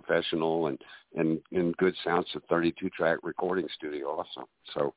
professional 0.00 0.66
and 0.66 0.78
and 1.14 1.40
and 1.52 1.76
good 1.76 1.94
sounds, 2.04 2.26
a 2.34 2.40
32 2.40 2.90
track 2.90 3.18
recording 3.22 3.68
studio 3.76 4.08
also. 4.08 4.48
So 4.74 4.94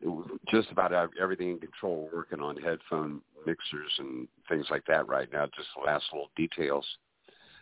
it 0.00 0.40
just 0.48 0.70
about 0.70 0.92
everything 1.20 1.50
in 1.50 1.58
control. 1.58 2.08
Working 2.12 2.40
on 2.40 2.56
headphone 2.56 3.22
mixers 3.46 3.92
and 3.98 4.28
things 4.48 4.66
like 4.70 4.84
that 4.86 5.08
right 5.08 5.28
now, 5.32 5.46
just 5.46 5.68
the 5.76 5.84
last 5.84 6.04
little 6.12 6.30
details. 6.36 6.86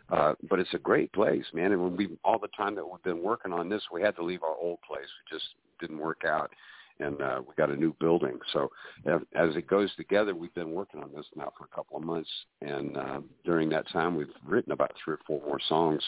Uh, 0.09 0.35
but 0.49 0.61
it's 0.61 0.75
a 0.75 0.79
great 0.79 1.13
place, 1.13 1.45
man. 1.53 1.73
And 1.73 1.83
when 1.83 1.97
we 1.97 2.09
all 2.25 2.39
the 2.39 2.49
time 2.57 2.75
that 2.77 2.87
we've 2.89 3.03
been 3.03 3.23
working 3.23 3.53
on 3.53 3.69
this, 3.69 3.83
we 3.93 4.03
had 4.03 4.15
to 4.17 4.25
leave 4.25 4.43
our 4.43 4.57
old 4.61 4.79
place. 4.87 5.09
We 5.31 5.37
just 5.37 5.47
didn't 5.81 5.99
work 5.99 6.23
out 6.27 6.51
and 7.01 7.21
uh, 7.21 7.41
we 7.47 7.55
got 7.57 7.71
a 7.71 7.77
new 7.77 7.95
building. 8.01 8.39
So 8.53 8.71
as 9.07 9.57
it 9.57 9.67
goes 9.67 9.95
together, 9.97 10.35
we've 10.35 10.55
been 10.55 10.73
working 10.73 11.03
on 11.03 11.13
this 11.15 11.27
now 11.35 11.53
for 11.57 11.65
a 11.65 11.75
couple 11.75 11.97
of 11.97 12.05
months, 12.05 12.31
and 12.63 12.97
uh, 12.97 13.21
during 13.45 13.69
that 13.71 13.89
time, 13.91 14.17
we've 14.17 14.29
written 14.45 14.73
about 14.73 14.93
three 15.03 15.15
or 15.15 15.21
four 15.27 15.41
more 15.47 15.61
songs. 15.69 16.03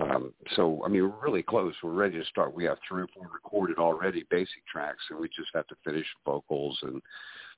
Um, 0.00 0.32
so 0.56 0.82
I 0.84 0.88
mean, 0.88 1.02
we're 1.02 1.24
really 1.24 1.42
close. 1.42 1.74
We're 1.82 1.90
ready 1.92 2.18
to 2.18 2.24
start. 2.24 2.54
We 2.54 2.64
have 2.64 2.78
three 2.88 3.02
or 3.02 3.08
four 3.14 3.28
recorded 3.32 3.78
already, 3.78 4.24
basic 4.30 4.66
tracks, 4.70 5.02
and 5.10 5.18
we 5.18 5.28
just 5.28 5.50
have 5.54 5.66
to 5.68 5.76
finish 5.84 6.06
vocals 6.24 6.78
and 6.82 7.02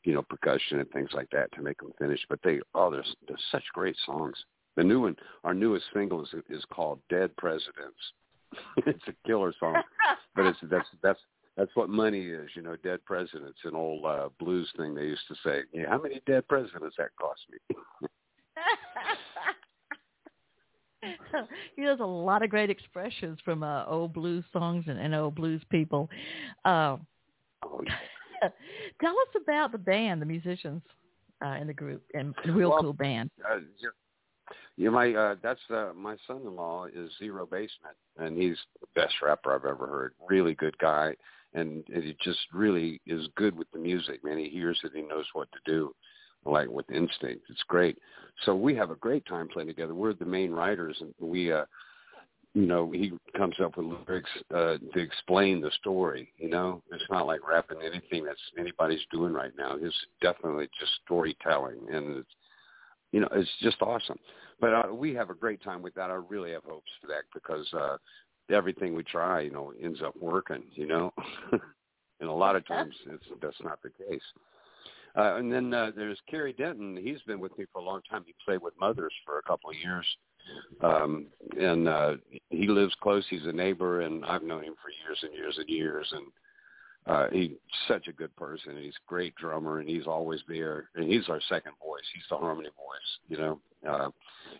you 0.02 0.14
know 0.14 0.22
percussion 0.22 0.80
and 0.80 0.90
things 0.90 1.10
like 1.14 1.30
that 1.30 1.52
to 1.52 1.62
make 1.62 1.78
them 1.78 1.92
finished. 1.98 2.26
But 2.28 2.40
they 2.42 2.60
oh, 2.74 2.90
they're, 2.90 3.04
they're 3.28 3.36
such 3.52 3.64
great 3.72 3.96
songs. 4.04 4.36
The 4.76 4.82
new 4.82 5.02
one, 5.02 5.16
our 5.44 5.54
newest 5.54 5.86
single 5.94 6.22
is 6.22 6.34
is 6.50 6.64
called 6.72 7.00
"Dead 7.08 7.34
Presidents." 7.36 7.98
it's 8.78 9.02
a 9.08 9.14
killer 9.26 9.52
song, 9.58 9.82
but 10.34 10.46
it's 10.46 10.58
that's 10.70 10.88
that's 11.02 11.20
that's 11.56 11.74
what 11.74 11.88
money 11.88 12.26
is, 12.26 12.50
you 12.54 12.62
know, 12.62 12.76
dead 12.82 13.04
presidents, 13.04 13.58
an 13.64 13.74
old 13.76 14.04
uh, 14.04 14.28
blues 14.40 14.68
thing 14.76 14.94
they 14.94 15.02
used 15.02 15.22
to 15.28 15.34
say. 15.44 15.60
Yeah, 15.72 15.88
how 15.88 16.00
many 16.02 16.20
dead 16.26 16.48
presidents 16.48 16.96
that 16.98 17.10
cost 17.20 17.42
me? 17.50 17.76
There's 21.76 22.00
a 22.00 22.04
lot 22.04 22.42
of 22.42 22.50
great 22.50 22.70
expressions 22.70 23.38
from 23.44 23.62
uh, 23.62 23.84
old 23.86 24.12
blues 24.12 24.44
songs 24.52 24.84
and, 24.88 24.98
and 24.98 25.14
old 25.14 25.34
blues 25.34 25.62
people. 25.70 26.08
Uh, 26.64 26.96
tell 29.00 29.12
us 29.12 29.42
about 29.42 29.72
the 29.72 29.78
band, 29.78 30.20
the 30.20 30.26
musicians 30.26 30.82
uh, 31.44 31.56
in 31.60 31.66
the 31.66 31.74
group, 31.74 32.02
and 32.14 32.34
the 32.44 32.52
real 32.52 32.70
Well, 32.70 32.82
cool 32.82 32.92
band. 32.92 33.30
uh, 33.50 33.58
yeah, 33.80 33.88
yeah, 34.76 34.90
my 34.90 35.14
uh, 35.14 35.34
that's 35.42 35.60
uh, 35.70 35.92
my 35.94 36.16
son-in-law 36.26 36.86
is 36.94 37.10
Zero 37.18 37.46
Basement, 37.46 37.96
and 38.18 38.36
he's 38.36 38.58
the 38.80 38.86
best 38.94 39.14
rapper 39.22 39.54
I've 39.54 39.64
ever 39.64 39.86
heard. 39.86 40.12
Really 40.28 40.54
good 40.54 40.76
guy, 40.78 41.14
and 41.54 41.84
he 41.88 42.16
just 42.22 42.40
really 42.52 43.00
is 43.06 43.26
good 43.36 43.56
with 43.56 43.70
the 43.72 43.78
music. 43.78 44.22
Man, 44.24 44.38
he 44.38 44.48
hears 44.48 44.78
it, 44.84 44.92
he 44.94 45.02
knows 45.02 45.26
what 45.32 45.48
to 45.52 45.58
do, 45.64 45.94
like 46.44 46.68
with 46.68 46.90
instinct. 46.90 47.44
It's 47.48 47.62
great. 47.68 47.98
So 48.44 48.54
we 48.54 48.74
have 48.74 48.90
a 48.90 48.96
great 48.96 49.24
time 49.26 49.48
playing 49.48 49.68
together. 49.68 49.94
We're 49.94 50.14
the 50.14 50.24
main 50.24 50.50
writers, 50.50 50.96
and 51.00 51.14
we, 51.20 51.52
uh, 51.52 51.64
you 52.52 52.66
know, 52.66 52.90
he 52.90 53.12
comes 53.36 53.56
up 53.62 53.76
with 53.76 53.86
lyrics 53.86 54.30
uh, 54.54 54.76
to 54.92 54.98
explain 55.00 55.60
the 55.60 55.70
story. 55.80 56.32
You 56.38 56.48
know, 56.50 56.82
it's 56.92 57.04
not 57.10 57.26
like 57.26 57.46
rapping 57.48 57.78
anything 57.82 58.24
that's 58.24 58.40
anybody's 58.58 59.04
doing 59.10 59.32
right 59.32 59.52
now. 59.56 59.76
It's 59.80 59.96
definitely 60.20 60.68
just 60.78 60.92
storytelling, 61.04 61.80
and 61.92 62.18
it's 62.18 62.30
you 63.12 63.20
know, 63.20 63.28
it's 63.32 63.50
just 63.60 63.80
awesome. 63.80 64.18
But 64.60 64.74
uh, 64.74 64.92
we 64.92 65.14
have 65.14 65.30
a 65.30 65.34
great 65.34 65.62
time 65.62 65.82
with 65.82 65.94
that. 65.94 66.10
I 66.10 66.14
really 66.14 66.50
have 66.50 66.64
hopes 66.64 66.90
for 67.00 67.06
that 67.08 67.22
because 67.32 67.72
uh, 67.72 67.96
everything 68.52 68.94
we 68.94 69.04
try, 69.04 69.42
you 69.42 69.52
know, 69.52 69.72
ends 69.80 70.00
up 70.04 70.16
working. 70.20 70.64
You 70.74 70.88
know, 70.88 71.12
and 71.52 72.28
a 72.28 72.32
lot 72.32 72.56
of 72.56 72.66
times 72.66 72.94
it's 73.06 73.24
that's 73.40 73.56
not 73.62 73.80
the 73.82 73.90
case. 73.90 74.22
Uh, 75.16 75.36
and 75.36 75.52
then 75.52 75.72
uh, 75.72 75.90
there's 75.94 76.18
Kerry 76.28 76.52
Denton. 76.52 76.96
He's 76.96 77.22
been 77.22 77.40
with 77.40 77.56
me 77.56 77.66
for 77.72 77.80
a 77.80 77.84
long 77.84 78.00
time. 78.10 78.24
He 78.26 78.34
played 78.44 78.60
with 78.60 78.74
Mothers 78.80 79.12
for 79.24 79.38
a 79.38 79.42
couple 79.42 79.70
of 79.70 79.76
years, 79.76 80.06
um, 80.82 81.26
and 81.58 81.88
uh, 81.88 82.14
he 82.50 82.66
lives 82.66 82.94
close. 83.00 83.24
He's 83.30 83.46
a 83.46 83.52
neighbor, 83.52 84.00
and 84.00 84.24
I've 84.24 84.42
known 84.42 84.64
him 84.64 84.74
for 84.82 84.90
years 84.90 85.18
and 85.22 85.32
years 85.32 85.54
and 85.56 85.68
years. 85.68 86.12
And 86.12 86.26
uh, 87.06 87.26
he's 87.30 87.50
such 87.86 88.08
a 88.08 88.12
good 88.12 88.34
person. 88.34 88.76
He's 88.76 88.94
a 88.94 89.08
great 89.08 89.34
drummer, 89.36 89.78
and 89.78 89.88
he's 89.88 90.06
always 90.06 90.40
there. 90.48 90.90
And 90.96 91.10
he's 91.10 91.28
our 91.28 91.40
second 91.48 91.72
voice. 91.84 92.04
He's 92.12 92.24
the 92.28 92.36
harmony 92.36 92.70
voice, 92.70 93.28
you 93.28 93.36
know. 93.36 93.60
Uh, 93.88 94.08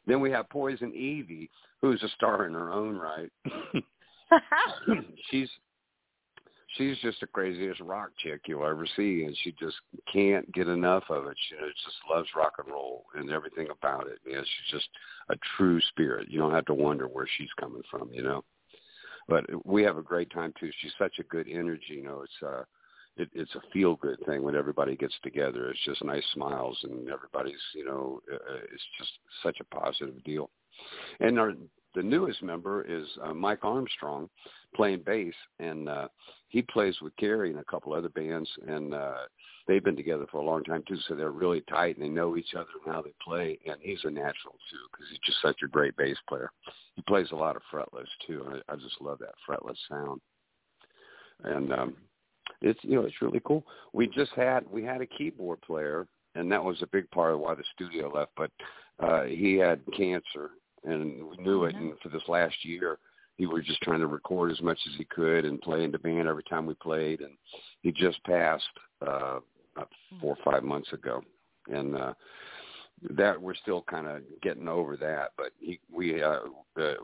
then 0.07 0.21
we 0.21 0.31
have 0.31 0.49
Poison 0.51 0.95
Evie, 0.95 1.51
who's 1.81 2.03
a 2.03 2.09
star 2.11 2.47
in 2.47 2.53
her 2.53 2.71
own 2.71 2.97
right. 2.97 3.33
she's 5.31 5.49
she's 6.77 6.99
just 6.99 7.21
the 7.21 7.27
craziest 7.27 7.81
rock 7.81 8.11
chick 8.19 8.43
you'll 8.47 8.67
ever 8.67 8.87
see, 8.97 9.25
and 9.25 9.37
she 9.43 9.53
just 9.53 9.77
can't 10.13 10.51
get 10.53 10.69
enough 10.69 11.05
of 11.11 11.27
it. 11.27 11.37
She 11.49 11.57
just 11.57 11.97
loves 12.11 12.29
rock 12.37 12.55
and 12.59 12.69
roll 12.69 13.05
and 13.15 13.31
everything 13.31 13.69
about 13.71 14.07
it. 14.07 14.19
You 14.27 14.35
know, 14.35 14.43
she's 14.43 14.79
just 14.79 14.89
a 15.31 15.37
true 15.57 15.81
spirit. 15.89 16.29
You 16.31 16.39
don't 16.39 16.55
have 16.55 16.67
to 16.67 16.75
wonder 16.75 17.07
where 17.07 17.29
she's 17.37 17.53
coming 17.59 17.83
from, 17.91 18.11
you 18.13 18.23
know. 18.23 18.45
But 19.29 19.45
we 19.65 19.83
have 19.83 19.97
a 19.97 20.03
great 20.03 20.31
time 20.31 20.53
too. 20.59 20.71
She's 20.81 20.93
such 20.99 21.19
a 21.19 21.25
good 21.25 21.49
energy. 21.49 21.95
You 21.95 22.03
know, 22.03 22.23
it's 22.23 22.47
uh, 22.47 22.65
it, 23.17 23.29
it's 23.33 23.55
a 23.55 23.63
feel 23.73 23.97
good 23.97 24.19
thing 24.27 24.43
when 24.43 24.57
everybody 24.57 24.97
gets 24.97 25.15
together. 25.23 25.71
It's 25.71 25.85
just 25.85 26.05
nice 26.05 26.25
smiles 26.35 26.79
and 26.83 27.09
everybody's, 27.09 27.55
you 27.75 27.85
know, 27.85 28.21
uh, 28.33 28.57
it's 28.73 28.83
just 28.99 29.13
such 29.43 29.59
a 29.61 29.75
positive 29.75 30.23
deal. 30.25 30.51
And 31.21 31.39
our 31.39 31.53
the 31.95 32.03
newest 32.03 32.43
member 32.43 32.83
is 32.83 33.07
uh, 33.23 33.35
Mike 33.35 33.61
Armstrong 33.63 34.29
playing 34.75 35.03
bass, 35.05 35.35
and 35.61 35.89
uh, 35.89 36.09
he 36.49 36.63
plays 36.63 36.97
with 37.01 37.17
Kerry 37.17 37.51
and 37.51 37.61
a 37.61 37.65
couple 37.65 37.93
other 37.93 38.09
bands, 38.09 38.49
and 38.67 38.95
uh, 38.95 39.15
they've 39.67 39.85
been 39.85 39.97
together 39.97 40.27
for 40.31 40.39
a 40.39 40.45
long 40.45 40.65
time 40.65 40.83
too. 40.87 40.99
So 41.09 41.15
they're 41.15 41.31
really 41.31 41.63
tight, 41.63 41.97
and 41.97 42.05
they 42.05 42.09
know 42.09 42.37
each 42.37 42.55
other 42.55 42.67
and 42.85 42.95
how 42.95 43.03
they 43.03 43.15
play. 43.23 43.59
And 43.67 43.77
he's 43.81 44.01
a 44.05 44.11
natural 44.11 44.55
too 44.71 44.79
because 44.91 45.07
he's 45.11 45.21
just 45.25 45.41
such 45.41 45.59
a 45.65 45.69
great 45.69 45.97
bass 45.97 46.17
player. 46.29 46.51
He 46.95 47.03
plays 47.03 47.29
a 47.33 47.37
lot 47.37 47.57
of 47.57 47.63
fretless 47.73 48.07
too, 48.27 48.45
and 48.47 48.63
I, 48.69 48.73
I 48.73 48.77
just 48.77 49.01
love 49.01 49.19
that 49.21 49.35
fretless 49.49 49.77
sound. 49.89 50.21
And 51.45 51.73
um, 51.73 51.97
it's 52.61 52.81
you 52.83 52.97
know 52.97 53.03
it's 53.03 53.23
really 53.23 53.41
cool. 53.45 53.65
We 53.93 54.07
just 54.09 54.33
had 54.33 54.65
we 54.71 54.83
had 54.83 55.01
a 55.01 55.07
keyboard 55.07 55.61
player, 55.63 56.07
and 56.35 56.51
that 56.51 56.63
was 56.63 56.83
a 56.83 56.89
big 56.89 57.11
part 57.11 57.33
of 57.33 57.41
why 57.41 57.55
the 57.55 57.65
studio 57.75 58.11
left. 58.13 58.33
But 58.37 58.51
uh, 59.01 59.25
he 59.25 59.55
had 59.55 59.81
cancer, 59.97 60.51
and 60.85 61.25
we 61.25 61.37
knew 61.39 61.65
it. 61.65 61.75
And 61.75 61.93
for 62.03 62.09
this 62.09 62.23
last 62.29 62.57
year, 62.63 62.99
he 63.37 63.47
was 63.47 63.65
just 63.65 63.83
trying 63.83 64.01
to 64.01 64.07
record 64.07 64.53
as 64.53 64.61
much 64.61 64.79
as 64.87 64.95
he 64.97 65.05
could 65.05 65.45
and 65.45 65.61
play 65.61 65.85
in 65.85 65.91
the 65.91 65.99
band 65.99 66.29
every 66.29 66.45
time 66.45 66.67
we 66.67 66.75
played. 66.75 67.21
And 67.21 67.33
he 67.83 67.91
just 67.91 68.23
passed 68.25 68.65
uh, 69.03 69.41
about 69.75 69.89
four 70.21 70.37
or 70.37 70.53
five 70.53 70.63
months 70.63 70.93
ago, 70.93 71.23
and 71.69 71.97
uh, 71.97 72.15
that 73.11 73.41
we're 73.41 73.55
still 73.55 73.83
kind 73.89 74.07
of 74.07 74.23
getting 74.43 74.69
over 74.69 74.97
that. 74.97 75.33
But 75.37 75.51
he, 75.59 75.81
we 75.93 76.23
uh, 76.23 76.41
uh, 76.81 76.95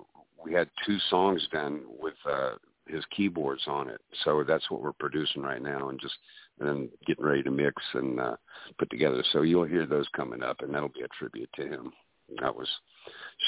we 0.43 0.53
had 0.53 0.68
two 0.87 0.99
songs 1.11 1.47
done 1.53 1.83
with 1.99 2.14
uh, 2.31 2.53
his 2.87 3.05
keyboards 3.16 3.62
on 3.66 3.89
it. 3.89 4.01
So 4.24 4.45
that's 4.47 4.70
what 4.70 4.83
we're 4.83 4.93
producing 4.93 5.43
right 5.43 5.62
now 5.62 5.89
and 5.89 6.01
just 6.01 6.14
and 6.61 6.89
getting 7.07 7.24
ready 7.24 7.43
to 7.43 7.51
mix 7.51 7.83
and 7.95 8.20
uh, 8.20 8.37
put 8.78 8.91
together. 8.91 9.24
So 9.33 9.43
you'll 9.43 9.64
hear 9.64 9.87
those 9.87 10.07
coming 10.14 10.43
up, 10.43 10.61
and 10.61 10.74
that'll 10.74 10.91
be 10.91 11.03
a 11.03 11.09
tribute 11.18 11.51
to 11.57 11.66
him. 11.66 11.93
That 12.41 12.55
was 12.55 12.68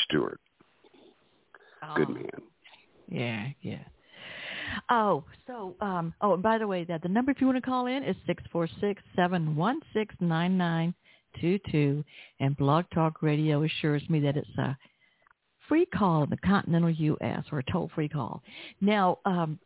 Stuart. 0.04 0.40
Oh, 1.82 1.94
Good 1.96 2.08
man. 2.10 2.26
Yeah, 3.08 3.48
yeah. 3.60 3.84
Oh, 4.88 5.24
so 5.46 5.74
um 5.80 6.14
oh 6.20 6.34
and 6.34 6.42
by 6.42 6.58
the 6.58 6.66
way 6.66 6.84
that 6.84 7.02
the 7.02 7.08
number 7.08 7.30
if 7.30 7.40
you 7.40 7.46
want 7.46 7.62
to 7.62 7.68
call 7.68 7.86
in 7.86 8.02
is 8.02 8.16
six 8.26 8.42
four 8.50 8.68
six 8.80 9.02
seven 9.14 9.54
one 9.54 9.80
six 9.92 10.14
nine 10.20 10.56
nine 10.56 10.94
two 11.40 11.58
two 11.70 12.04
and 12.40 12.56
Blog 12.56 12.86
Talk 12.94 13.22
Radio 13.22 13.64
assures 13.64 14.02
me 14.08 14.20
that 14.20 14.36
it's 14.36 14.58
a 14.58 14.76
free 15.68 15.86
call 15.86 16.24
in 16.24 16.30
the 16.30 16.36
continental 16.38 16.90
US 16.90 17.44
or 17.52 17.58
a 17.58 17.64
toll 17.70 17.90
free 17.94 18.08
call. 18.08 18.42
Now, 18.80 19.18
um 19.26 19.58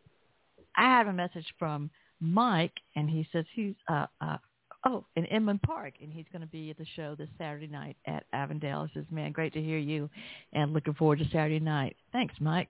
I 0.76 0.84
have 0.84 1.07
a 1.07 1.12
message 1.12 1.47
from 1.59 1.91
Mike 2.20 2.74
and 2.97 3.09
he 3.09 3.28
says 3.32 3.45
he's 3.55 3.74
uh 3.89 4.07
uh 4.20 4.39
Oh, 4.84 5.04
in 5.16 5.24
Inman 5.26 5.58
Park, 5.60 5.94
and 6.00 6.12
he's 6.12 6.26
going 6.32 6.42
to 6.42 6.48
be 6.48 6.70
at 6.70 6.78
the 6.78 6.86
show 6.94 7.14
this 7.16 7.28
Saturday 7.38 7.66
night 7.66 7.96
at 8.06 8.24
Avondale. 8.32 8.84
He 8.92 9.00
says, 9.00 9.06
"Man, 9.10 9.32
great 9.32 9.52
to 9.54 9.62
hear 9.62 9.78
you, 9.78 10.08
and 10.52 10.72
looking 10.72 10.94
forward 10.94 11.18
to 11.18 11.24
Saturday 11.26 11.58
night." 11.58 11.96
Thanks, 12.12 12.34
Mike. 12.40 12.68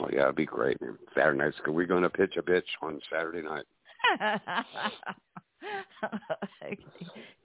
Oh 0.00 0.08
yeah, 0.12 0.22
it'd 0.24 0.36
be 0.36 0.46
great. 0.46 0.80
Man. 0.80 0.98
Saturday 1.14 1.38
night's 1.38 1.56
good. 1.64 1.74
We're 1.74 1.86
going 1.86 2.02
to 2.02 2.10
pitch 2.10 2.34
a 2.38 2.42
bitch 2.42 2.62
on 2.82 3.00
Saturday 3.12 3.42
night. 3.42 3.64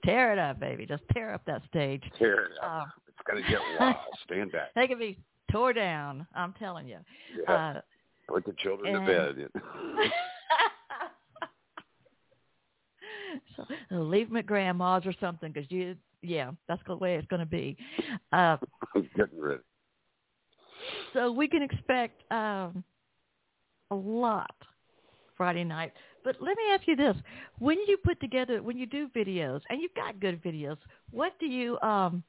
tear 0.04 0.32
it 0.32 0.38
up, 0.38 0.58
baby. 0.58 0.86
Just 0.86 1.02
tear 1.12 1.34
up 1.34 1.42
that 1.46 1.62
stage. 1.68 2.02
Tear 2.18 2.46
it 2.46 2.52
up. 2.62 2.82
Um, 2.82 2.92
it's 3.08 3.18
gonna 3.26 3.48
get 3.48 3.60
wild. 3.78 3.96
Stand 4.24 4.52
back. 4.52 4.74
They 4.74 4.86
can 4.86 4.98
be 4.98 5.18
tore 5.50 5.72
down. 5.72 6.26
I'm 6.34 6.52
telling 6.54 6.88
you. 6.88 6.98
Yeah. 7.42 7.52
Uh, 7.52 7.80
Put 8.28 8.44
the 8.44 8.54
children 8.58 8.96
and- 8.96 9.06
to 9.06 9.12
bed. 9.12 9.62
so 13.56 13.64
leave 13.90 14.28
them 14.28 14.36
at 14.36 14.46
grandma's 14.46 15.06
or 15.06 15.14
something 15.20 15.52
because 15.52 15.70
you, 15.70 15.96
yeah, 16.22 16.50
that's 16.68 16.82
the 16.86 16.96
way 16.96 17.16
it's 17.16 17.26
going 17.28 17.40
to 17.40 17.46
be. 17.46 17.76
Uh, 18.32 18.56
I'm 18.94 19.08
getting 19.16 19.40
ready. 19.40 19.60
so 21.12 21.32
we 21.32 21.48
can 21.48 21.62
expect 21.62 22.22
um, 22.32 22.84
a 23.90 23.94
lot 23.94 24.54
Friday 25.36 25.64
night. 25.64 25.92
But 26.24 26.36
let 26.40 26.56
me 26.56 26.64
ask 26.72 26.86
you 26.88 26.96
this: 26.96 27.16
When 27.58 27.78
you 27.86 27.96
put 27.98 28.20
together, 28.20 28.62
when 28.62 28.76
you 28.76 28.86
do 28.86 29.08
videos, 29.14 29.60
and 29.70 29.80
you've 29.80 29.94
got 29.94 30.18
good 30.20 30.42
videos, 30.42 30.76
what 31.10 31.32
do 31.38 31.46
you? 31.46 31.78
Um, 31.80 32.22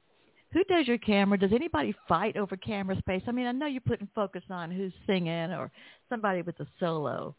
who 0.52 0.64
does 0.64 0.86
your 0.86 0.98
camera? 0.98 1.38
Does 1.38 1.52
anybody 1.52 1.94
fight 2.08 2.36
over 2.36 2.56
camera 2.56 2.96
space? 2.98 3.22
I 3.26 3.32
mean, 3.32 3.46
I 3.46 3.52
know 3.52 3.66
you're 3.66 3.80
putting 3.82 4.08
focus 4.14 4.42
on 4.48 4.70
who's 4.70 4.92
singing 5.06 5.52
or 5.52 5.70
somebody 6.08 6.42
with 6.42 6.58
a 6.60 6.66
solo, 6.80 7.34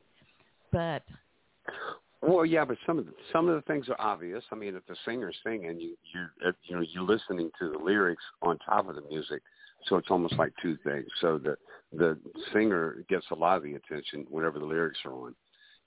but 0.71 1.01
Well, 2.21 2.45
yeah, 2.45 2.65
but 2.65 2.77
some 2.85 2.99
of 2.99 3.05
the, 3.05 3.13
some 3.31 3.47
of 3.47 3.55
the 3.55 3.61
things 3.61 3.87
are 3.87 3.99
obvious. 3.99 4.43
I 4.51 4.55
mean, 4.55 4.75
if 4.75 4.85
the 4.87 4.95
singer's 5.05 5.37
singing, 5.43 5.79
you 5.79 5.95
you 6.13 6.53
you 6.63 6.75
know 6.75 6.81
you're 6.81 7.03
listening 7.03 7.49
to 7.59 7.71
the 7.71 7.77
lyrics 7.77 8.23
on 8.41 8.57
top 8.59 8.89
of 8.89 8.95
the 8.95 9.01
music, 9.09 9.41
so 9.87 9.95
it's 9.95 10.11
almost 10.11 10.33
like 10.33 10.51
two 10.61 10.77
things. 10.83 11.07
So 11.21 11.37
the 11.37 11.55
the 11.93 12.17
singer 12.51 13.05
gets 13.07 13.25
a 13.31 13.35
lot 13.35 13.57
of 13.57 13.63
the 13.63 13.75
attention 13.75 14.25
whenever 14.29 14.59
the 14.59 14.65
lyrics 14.65 14.99
are 15.05 15.13
on, 15.13 15.33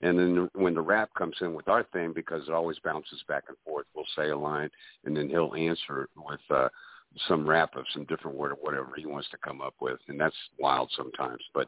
and 0.01 0.17
then 0.17 0.49
when 0.55 0.73
the 0.73 0.81
rap 0.81 1.11
comes 1.15 1.35
in 1.39 1.53
with 1.53 1.67
our 1.67 1.83
thing, 1.93 2.13
because 2.13 2.47
it 2.47 2.53
always 2.53 2.79
bounces 2.79 3.23
back 3.27 3.43
and 3.47 3.57
forth, 3.63 3.85
we'll 3.95 4.05
say 4.15 4.29
a 4.29 4.37
line, 4.37 4.71
and 5.05 5.15
then 5.15 5.29
he'll 5.29 5.53
answer 5.53 6.09
with 6.17 6.41
uh, 6.49 6.67
some 7.27 7.47
rap 7.47 7.75
of 7.75 7.85
some 7.93 8.05
different 8.05 8.35
word 8.35 8.53
or 8.53 8.55
whatever 8.55 8.89
he 8.97 9.05
wants 9.05 9.29
to 9.29 9.37
come 9.37 9.61
up 9.61 9.75
with, 9.79 9.99
and 10.07 10.19
that's 10.19 10.35
wild 10.57 10.91
sometimes, 10.95 11.43
but 11.53 11.67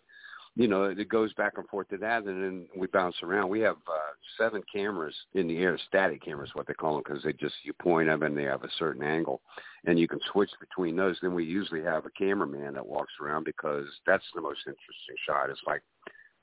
you 0.57 0.69
know, 0.69 0.85
it 0.85 1.09
goes 1.09 1.33
back 1.33 1.53
and 1.57 1.67
forth 1.67 1.89
to 1.89 1.97
that, 1.97 2.23
and 2.23 2.43
then 2.43 2.67
we 2.77 2.87
bounce 2.87 3.17
around. 3.23 3.49
We 3.49 3.59
have 3.61 3.75
uh, 3.75 4.13
seven 4.37 4.63
cameras 4.73 5.15
in 5.33 5.47
the 5.47 5.57
air, 5.57 5.77
static 5.89 6.23
cameras, 6.23 6.51
what 6.53 6.65
they 6.65 6.73
call 6.73 6.93
them, 6.93 7.03
because 7.05 7.23
they 7.23 7.33
just 7.33 7.55
you 7.63 7.73
point 7.73 8.07
them 8.07 8.23
and 8.23 8.37
they 8.37 8.43
have 8.43 8.63
a 8.63 8.69
certain 8.79 9.03
angle, 9.03 9.41
and 9.85 9.99
you 9.99 10.07
can 10.07 10.19
switch 10.31 10.51
between 10.61 10.95
those. 10.95 11.17
Then 11.21 11.33
we 11.33 11.43
usually 11.43 11.83
have 11.83 12.05
a 12.05 12.09
cameraman 12.11 12.73
that 12.73 12.87
walks 12.87 13.11
around 13.21 13.43
because 13.43 13.85
that's 14.07 14.23
the 14.33 14.41
most 14.41 14.59
interesting 14.59 15.15
shot. 15.27 15.49
It's 15.49 15.59
like 15.67 15.81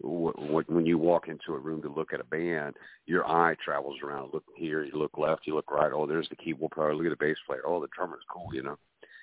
wh- 0.05 0.37
wh- 0.37 0.71
when 0.71 0.85
you 0.85 0.99
walk 0.99 1.29
into 1.29 1.55
a 1.55 1.59
room 1.59 1.81
to 1.81 1.89
look 1.89 2.13
at 2.13 2.21
a 2.21 2.25
band, 2.25 2.77
your 3.07 3.27
eye 3.27 3.57
travels 3.65 3.97
around. 4.05 4.35
Look 4.35 4.45
here, 4.57 4.85
you 4.85 4.93
look 4.93 5.17
left, 5.17 5.47
you 5.47 5.55
look 5.55 5.71
right. 5.71 5.91
Oh, 5.91 6.07
there's 6.07 6.29
the 6.29 6.37
keyboard 6.37 6.73
player. 6.73 6.95
Look 6.95 7.07
at 7.07 7.19
the 7.19 7.25
bass 7.25 7.39
player. 7.47 7.63
Oh, 7.67 7.81
the 7.81 7.89
drummer's 7.97 8.25
cool, 8.31 8.55
you 8.55 8.63
know. 8.63 8.77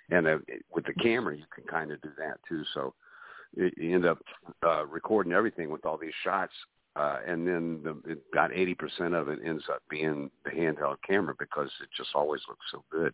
And 0.10 0.26
uh, 0.28 0.38
with 0.74 0.86
the 0.86 0.94
camera, 0.94 1.38
you 1.38 1.46
can 1.54 1.66
kind 1.66 1.92
of 1.92 2.02
do 2.02 2.10
that 2.18 2.40
too. 2.50 2.64
So 2.74 2.96
you 3.56 3.96
end 3.96 4.06
up 4.06 4.20
uh, 4.64 4.86
recording 4.86 5.34
everything 5.34 5.72
with 5.72 5.86
all 5.86 5.98
these 5.98 6.14
shots, 6.24 6.54
uh, 6.96 7.18
and 7.28 7.48
then 7.48 7.82
the, 7.84 8.12
it, 8.12 8.20
about 8.32 8.54
eighty 8.54 8.76
percent 8.76 9.14
of 9.14 9.30
it 9.30 9.40
ends 9.46 9.64
up 9.72 9.82
being 9.90 10.30
the 10.46 10.52
handheld 10.52 10.98
camera 11.08 11.34
because 11.38 11.70
it 11.82 11.90
just 11.96 12.10
always 12.16 12.42
looks 12.48 12.66
so 12.72 12.84
good. 12.92 13.14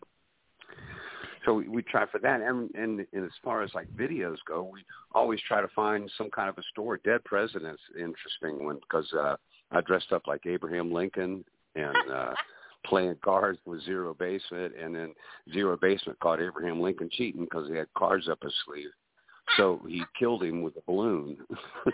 So 1.44 1.54
we, 1.54 1.68
we 1.68 1.82
try 1.82 2.06
for 2.06 2.18
that, 2.18 2.40
and, 2.40 2.74
and 2.74 3.06
and 3.12 3.24
as 3.24 3.30
far 3.42 3.62
as 3.62 3.72
like 3.74 3.88
videos 3.96 4.38
go, 4.46 4.62
we 4.62 4.84
always 5.12 5.40
try 5.46 5.60
to 5.60 5.68
find 5.68 6.10
some 6.18 6.30
kind 6.30 6.48
of 6.48 6.58
a 6.58 6.62
story. 6.72 6.98
Dead 7.04 7.24
President's 7.24 7.82
interesting 7.94 8.64
one 8.64 8.76
because 8.76 9.10
uh, 9.12 9.36
I 9.70 9.80
dressed 9.80 10.12
up 10.12 10.26
like 10.26 10.46
Abraham 10.46 10.92
Lincoln 10.92 11.44
and. 11.74 11.96
uh 12.10 12.34
playing 12.84 13.16
cards 13.24 13.58
with 13.66 13.82
Zero 13.82 14.14
Basement, 14.14 14.72
and 14.80 14.94
then 14.94 15.12
Zero 15.52 15.76
Basement 15.76 16.16
caught 16.20 16.40
Abraham 16.40 16.80
Lincoln 16.80 17.10
cheating 17.10 17.42
because 17.42 17.68
he 17.68 17.74
had 17.74 17.92
cards 17.94 18.28
up 18.28 18.38
his 18.40 18.54
sleeve 18.64 18.90
so 19.56 19.80
he 19.86 20.02
killed 20.18 20.42
him 20.42 20.62
with 20.62 20.76
a 20.76 20.82
balloon. 20.86 21.38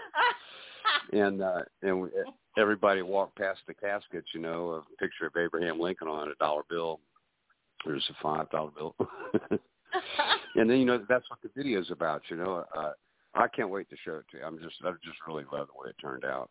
And 1.13 1.43
uh 1.43 1.63
and 1.83 2.03
we- 2.03 2.11
everybody 2.59 3.03
walked 3.03 3.37
past 3.39 3.61
the 3.67 3.75
casket 3.75 4.25
you 4.35 4.41
know 4.41 4.83
a 4.83 4.97
picture 4.97 5.27
of 5.27 5.37
abraham 5.37 5.81
lincoln 5.81 6.09
on 6.09 6.29
a 6.29 6.35
dollar 6.37 6.63
bill. 6.69 7.01
There's 7.85 8.07
a 8.11 8.23
five 8.23 8.51
dollar 8.51 8.71
bill. 8.71 8.95
And 10.55 10.69
then 10.69 10.79
you 10.79 10.85
know 10.87 11.05
that's 11.09 11.29
what 11.31 11.41
the 11.43 11.51
video's 11.57 11.91
about 11.91 12.23
you 12.31 12.37
know. 12.37 12.65
Uh 12.77 12.93
i 13.35 13.47
can't 13.49 13.71
wait 13.71 13.89
to 13.91 13.97
show 14.05 14.17
it 14.17 14.25
to 14.31 14.39
you. 14.39 14.45
I'm 14.45 14.59
just 14.59 14.77
i 14.85 14.91
just 15.05 15.19
really 15.27 15.45
love 15.53 15.69
the 15.69 15.81
way 15.81 15.91
it 15.91 15.97
turned 16.01 16.25
out 16.25 16.51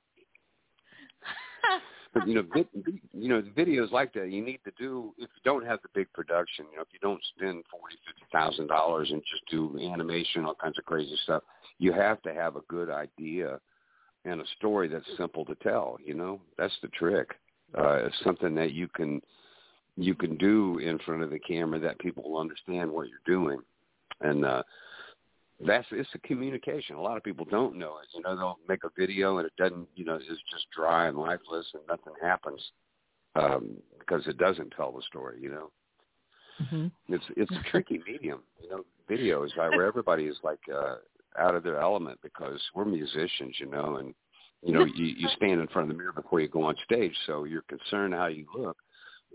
you 2.25 2.35
know, 2.35 2.43
vi- 2.53 2.67
vi- 2.75 3.01
you 3.13 3.29
know, 3.29 3.41
videos 3.41 3.91
like 3.91 4.13
that 4.13 4.29
you 4.31 4.43
need 4.43 4.59
to 4.65 4.71
do 4.77 5.13
if 5.17 5.29
you 5.35 5.41
don't 5.43 5.65
have 5.65 5.81
the 5.81 5.89
big 5.93 6.11
production. 6.13 6.65
You 6.71 6.77
know, 6.77 6.83
if 6.83 6.89
you 6.91 6.99
don't 7.01 7.21
spend 7.35 7.63
forty, 7.71 7.95
fifty 8.05 8.25
thousand 8.31 8.67
dollars 8.67 9.09
and 9.11 9.21
just 9.29 9.43
do 9.49 9.77
animation, 9.79 10.45
all 10.45 10.55
kinds 10.55 10.77
of 10.77 10.85
crazy 10.85 11.17
stuff, 11.23 11.43
you 11.79 11.93
have 11.93 12.21
to 12.23 12.33
have 12.33 12.55
a 12.55 12.61
good 12.67 12.89
idea 12.89 13.59
and 14.25 14.41
a 14.41 14.45
story 14.57 14.87
that's 14.87 15.05
simple 15.17 15.45
to 15.45 15.55
tell. 15.55 15.97
You 16.03 16.13
know, 16.13 16.41
that's 16.57 16.75
the 16.81 16.89
trick. 16.89 17.31
Uh, 17.77 18.05
it's 18.05 18.15
something 18.23 18.53
that 18.55 18.73
you 18.73 18.87
can 18.87 19.21
you 19.97 20.15
can 20.15 20.37
do 20.37 20.79
in 20.79 20.99
front 20.99 21.23
of 21.23 21.29
the 21.29 21.39
camera 21.39 21.79
that 21.79 21.99
people 21.99 22.29
will 22.29 22.39
understand 22.39 22.91
what 22.91 23.07
you're 23.07 23.19
doing, 23.25 23.59
and 24.21 24.45
uh, 24.45 24.63
that's 25.65 25.87
it's 25.91 26.09
a 26.15 26.19
communication. 26.19 26.95
A 26.95 27.01
lot 27.01 27.17
of 27.17 27.23
people 27.23 27.45
don't 27.45 27.77
know 27.77 27.97
it. 27.99 28.07
You 28.13 28.21
know, 28.21 28.35
they'll 28.35 28.59
make 28.67 28.83
a 28.83 28.89
video 28.97 29.37
and 29.37 29.45
it 29.45 29.53
doesn't, 29.57 29.87
you 29.95 30.05
know, 30.05 30.15
it's 30.15 30.27
just 30.27 30.65
dry 30.75 31.07
and 31.07 31.17
lifeless 31.17 31.65
and 31.73 31.83
nothing 31.87 32.13
happens 32.21 32.61
um, 33.35 33.77
because 33.99 34.25
it 34.27 34.37
doesn't 34.37 34.73
tell 34.75 34.91
the 34.91 35.01
story. 35.03 35.39
You 35.41 35.51
know, 35.51 35.71
hmm 36.69 36.87
it's 37.09 37.25
it's 37.35 37.51
a 37.51 37.69
tricky 37.69 38.01
medium. 38.07 38.41
You 38.61 38.69
know, 38.69 38.85
video 39.07 39.43
is 39.43 39.51
like 39.57 39.71
where 39.71 39.85
everybody 39.85 40.25
is 40.25 40.37
like 40.43 40.59
uh, 40.73 40.95
out 41.37 41.55
of 41.55 41.63
their 41.63 41.79
element 41.79 42.19
because 42.23 42.59
we're 42.73 42.85
musicians. 42.85 43.55
You 43.59 43.67
know, 43.67 43.97
and 43.97 44.13
you 44.63 44.73
know 44.73 44.85
you 44.85 45.05
you 45.05 45.27
stand 45.35 45.59
in 45.59 45.67
front 45.67 45.89
of 45.89 45.95
the 45.95 46.01
mirror 46.01 46.13
before 46.13 46.39
you 46.39 46.47
go 46.47 46.63
on 46.63 46.75
stage, 46.85 47.15
so 47.25 47.43
you're 47.43 47.63
concerned 47.63 48.13
how 48.13 48.27
you 48.27 48.45
look. 48.55 48.77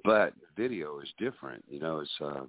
But 0.05 0.35
video 0.57 1.01
is 1.01 1.09
different. 1.19 1.65
You 1.69 1.81
know, 1.81 2.01
it's 2.01 2.11
uh, 2.21 2.45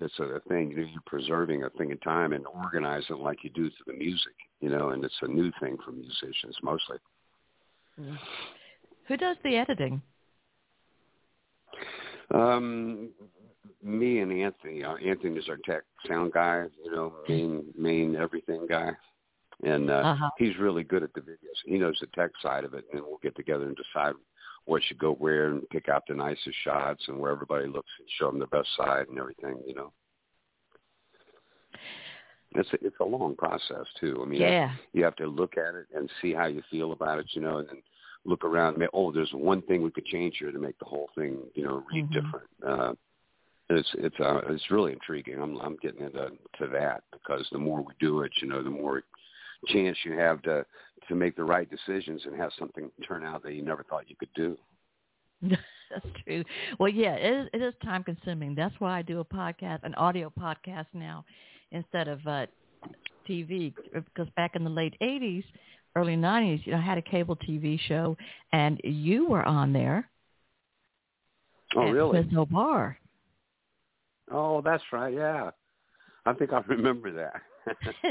it's 0.00 0.18
a, 0.18 0.24
a 0.24 0.40
thing. 0.40 0.70
You 0.70 0.76
know, 0.78 0.82
you're 0.92 1.02
preserving 1.06 1.64
a 1.64 1.70
thing 1.70 1.90
in 1.90 1.98
time 1.98 2.32
and 2.32 2.44
organizing 2.46 3.16
like 3.18 3.44
you 3.44 3.50
do 3.50 3.70
through 3.70 3.92
the 3.92 3.98
music. 3.98 4.32
You 4.60 4.68
know, 4.70 4.90
and 4.90 5.04
it's 5.04 5.14
a 5.22 5.28
new 5.28 5.50
thing 5.60 5.76
for 5.84 5.92
musicians 5.92 6.56
mostly. 6.62 6.98
who 9.06 9.16
does 9.16 9.36
the 9.44 9.56
editing? 9.56 10.00
Um, 12.32 13.10
me 13.82 14.20
and 14.20 14.32
Anthony. 14.32 14.84
Uh, 14.84 14.96
Anthony 14.96 15.38
is 15.38 15.48
our 15.48 15.56
tech 15.64 15.82
sound 16.06 16.32
guy. 16.32 16.64
You 16.84 16.92
know, 16.92 17.12
main 17.28 17.64
main 17.76 18.16
everything 18.16 18.66
guy. 18.68 18.90
and 19.62 19.90
uh, 19.90 19.94
Uh-huh. 19.94 20.30
he's 20.38 20.56
really 20.58 20.84
good 20.84 21.02
at 21.02 21.12
the 21.14 21.20
videos. 21.20 21.58
He 21.64 21.76
knows 21.78 21.98
the 22.00 22.06
tech 22.08 22.30
side 22.42 22.64
of 22.64 22.74
it, 22.74 22.84
and 22.92 23.02
we'll 23.02 23.18
get 23.22 23.36
together 23.36 23.64
and 23.66 23.76
decide 23.76 24.14
what 24.66 24.82
should 24.84 24.98
go 24.98 25.12
where 25.14 25.48
and 25.48 25.68
pick 25.70 25.88
out 25.88 26.04
the 26.06 26.14
nicest 26.14 26.56
shots 26.64 27.02
and 27.08 27.18
where 27.18 27.32
everybody 27.32 27.66
looks 27.66 27.90
and 27.98 28.08
show 28.18 28.30
them 28.30 28.38
the 28.38 28.46
best 28.46 28.68
side 28.76 29.08
and 29.08 29.18
everything. 29.18 29.58
You 29.66 29.74
know, 29.74 29.92
it's 32.54 32.72
a, 32.72 32.84
it's 32.84 33.00
a 33.00 33.04
long 33.04 33.34
process 33.36 33.86
too. 33.98 34.20
I 34.22 34.26
mean, 34.26 34.40
Yeah. 34.40 34.72
you 34.92 35.04
have 35.04 35.16
to 35.16 35.26
look 35.26 35.56
at 35.56 35.74
it 35.74 35.86
and 35.94 36.10
see 36.20 36.32
how 36.32 36.46
you 36.46 36.62
feel 36.70 36.92
about 36.92 37.18
it, 37.18 37.26
you 37.32 37.40
know, 37.40 37.58
and 37.58 37.68
then 37.68 37.82
look 38.24 38.44
around. 38.44 38.76
And, 38.76 38.88
oh, 38.92 39.12
there's 39.12 39.32
one 39.32 39.62
thing 39.62 39.82
we 39.82 39.90
could 39.90 40.06
change 40.06 40.36
here 40.38 40.52
to 40.52 40.58
make 40.58 40.78
the 40.78 40.84
whole 40.84 41.10
thing, 41.14 41.38
you 41.54 41.64
know, 41.64 41.84
read 41.90 42.06
Mhm. 42.06 42.12
different. 42.12 42.48
Uh, 42.64 42.94
it's 43.70 43.88
it's 43.94 44.18
uh, 44.18 44.40
it's 44.48 44.70
really 44.70 44.92
intriguing. 44.92 45.40
I'm 45.40 45.56
I'm 45.60 45.76
getting 45.76 46.00
into 46.04 46.36
to 46.58 46.66
that 46.72 47.04
because 47.12 47.48
the 47.52 47.58
more 47.58 47.80
we 47.80 47.94
do 48.00 48.22
it, 48.22 48.32
you 48.42 48.48
know, 48.48 48.62
the 48.62 48.70
more 48.70 49.04
chance 49.68 49.96
you 50.04 50.12
have 50.12 50.42
to 50.42 50.64
to 51.08 51.14
make 51.14 51.34
the 51.36 51.44
right 51.44 51.68
decisions 51.68 52.22
and 52.24 52.36
have 52.36 52.52
something 52.58 52.90
turn 53.06 53.24
out 53.24 53.42
that 53.42 53.54
you 53.54 53.62
never 53.62 53.82
thought 53.82 54.08
you 54.08 54.16
could 54.16 54.32
do. 54.34 54.56
That's 55.42 56.06
true. 56.24 56.44
Well, 56.78 56.88
yeah, 56.88 57.14
it 57.14 57.40
is, 57.40 57.48
it 57.54 57.62
is 57.62 57.74
time 57.82 58.04
consuming. 58.04 58.54
That's 58.54 58.74
why 58.78 58.98
I 58.98 59.02
do 59.02 59.20
a 59.20 59.24
podcast, 59.24 59.80
an 59.82 59.94
audio 59.94 60.32
podcast 60.38 60.86
now, 60.92 61.24
instead 61.72 62.06
of 62.06 62.24
uh, 62.26 62.46
TV. 63.28 63.74
Because 63.92 64.28
back 64.36 64.54
in 64.54 64.62
the 64.62 64.70
late 64.70 64.94
'80s, 65.02 65.44
early 65.96 66.16
'90s, 66.16 66.64
you 66.64 66.72
know, 66.72 66.78
I 66.78 66.82
had 66.82 66.98
a 66.98 67.02
cable 67.02 67.36
TV 67.36 67.78
show, 67.88 68.16
and 68.52 68.80
you 68.84 69.28
were 69.28 69.42
on 69.42 69.72
there. 69.72 70.08
Oh, 71.76 71.86
at 71.86 71.92
really? 71.92 72.22
Fresno 72.22 72.46
Bar. 72.46 72.98
Oh, 74.30 74.60
that's 74.60 74.82
right. 74.92 75.12
Yeah, 75.12 75.50
I 76.24 76.32
think 76.34 76.52
I 76.52 76.60
remember 76.68 77.10
that. 77.12 77.42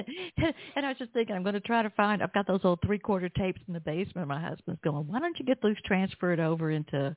and 0.76 0.86
I 0.86 0.90
was 0.90 0.98
just 0.98 1.14
thinking, 1.14 1.36
I'm 1.36 1.44
going 1.44 1.54
to 1.54 1.60
try 1.62 1.82
to 1.82 1.90
find. 1.92 2.22
I've 2.22 2.34
got 2.34 2.48
those 2.48 2.62
old 2.64 2.80
three-quarter 2.86 3.30
tapes 3.30 3.62
in 3.68 3.74
the 3.74 3.80
basement. 3.80 4.28
My 4.28 4.40
husband's 4.40 4.82
going, 4.84 5.08
why 5.08 5.20
don't 5.20 5.38
you 5.40 5.46
get 5.46 5.62
those 5.62 5.76
transferred 5.86 6.40
over 6.40 6.72
into, 6.72 7.16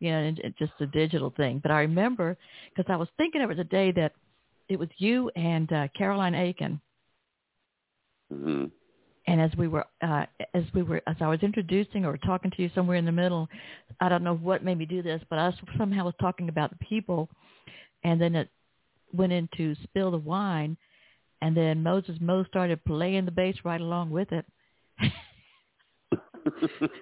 you 0.00 0.10
know, 0.10 0.32
just 0.58 0.72
a 0.80 0.86
digital 0.86 1.32
thing? 1.36 1.60
But 1.62 1.72
I 1.72 1.80
remember 1.80 2.36
because 2.74 2.90
I 2.92 2.96
was 2.96 3.08
thinking 3.16 3.42
of 3.42 3.50
it 3.50 3.56
the 3.56 3.64
day 3.64 3.92
that 3.92 4.12
it 4.68 4.78
was 4.78 4.88
you 4.98 5.30
and 5.36 5.72
uh, 5.72 5.88
Caroline 5.96 6.34
Aiken, 6.34 6.80
hmm 8.32 8.64
and 9.26 9.42
as 9.42 9.50
we 9.58 9.68
were 9.68 9.84
uh, 10.02 10.24
as 10.54 10.64
we 10.74 10.82
were 10.82 11.02
as 11.06 11.16
I 11.20 11.28
was 11.28 11.40
introducing 11.42 12.06
or 12.06 12.16
talking 12.16 12.50
to 12.50 12.62
you 12.62 12.70
somewhere 12.74 12.96
in 12.96 13.04
the 13.04 13.12
middle, 13.12 13.46
I 14.00 14.08
don't 14.08 14.24
know 14.24 14.34
what 14.34 14.64
made 14.64 14.78
me 14.78 14.86
do 14.86 15.02
this, 15.02 15.20
but 15.28 15.38
I 15.38 15.52
somehow 15.76 16.04
was 16.04 16.14
talking 16.18 16.48
about 16.48 16.70
the 16.70 16.84
people, 16.84 17.28
and 18.04 18.20
then 18.20 18.34
it 18.34 18.48
went 19.12 19.32
into 19.32 19.74
spill 19.84 20.10
the 20.10 20.18
wine, 20.18 20.78
and 21.42 21.56
then 21.56 21.82
Moses 21.82 22.16
Mo 22.20 22.44
started 22.44 22.84
playing 22.84 23.24
the 23.24 23.30
bass 23.30 23.56
right 23.64 23.80
along 23.80 24.10
with 24.10 24.32
it, 24.32 24.44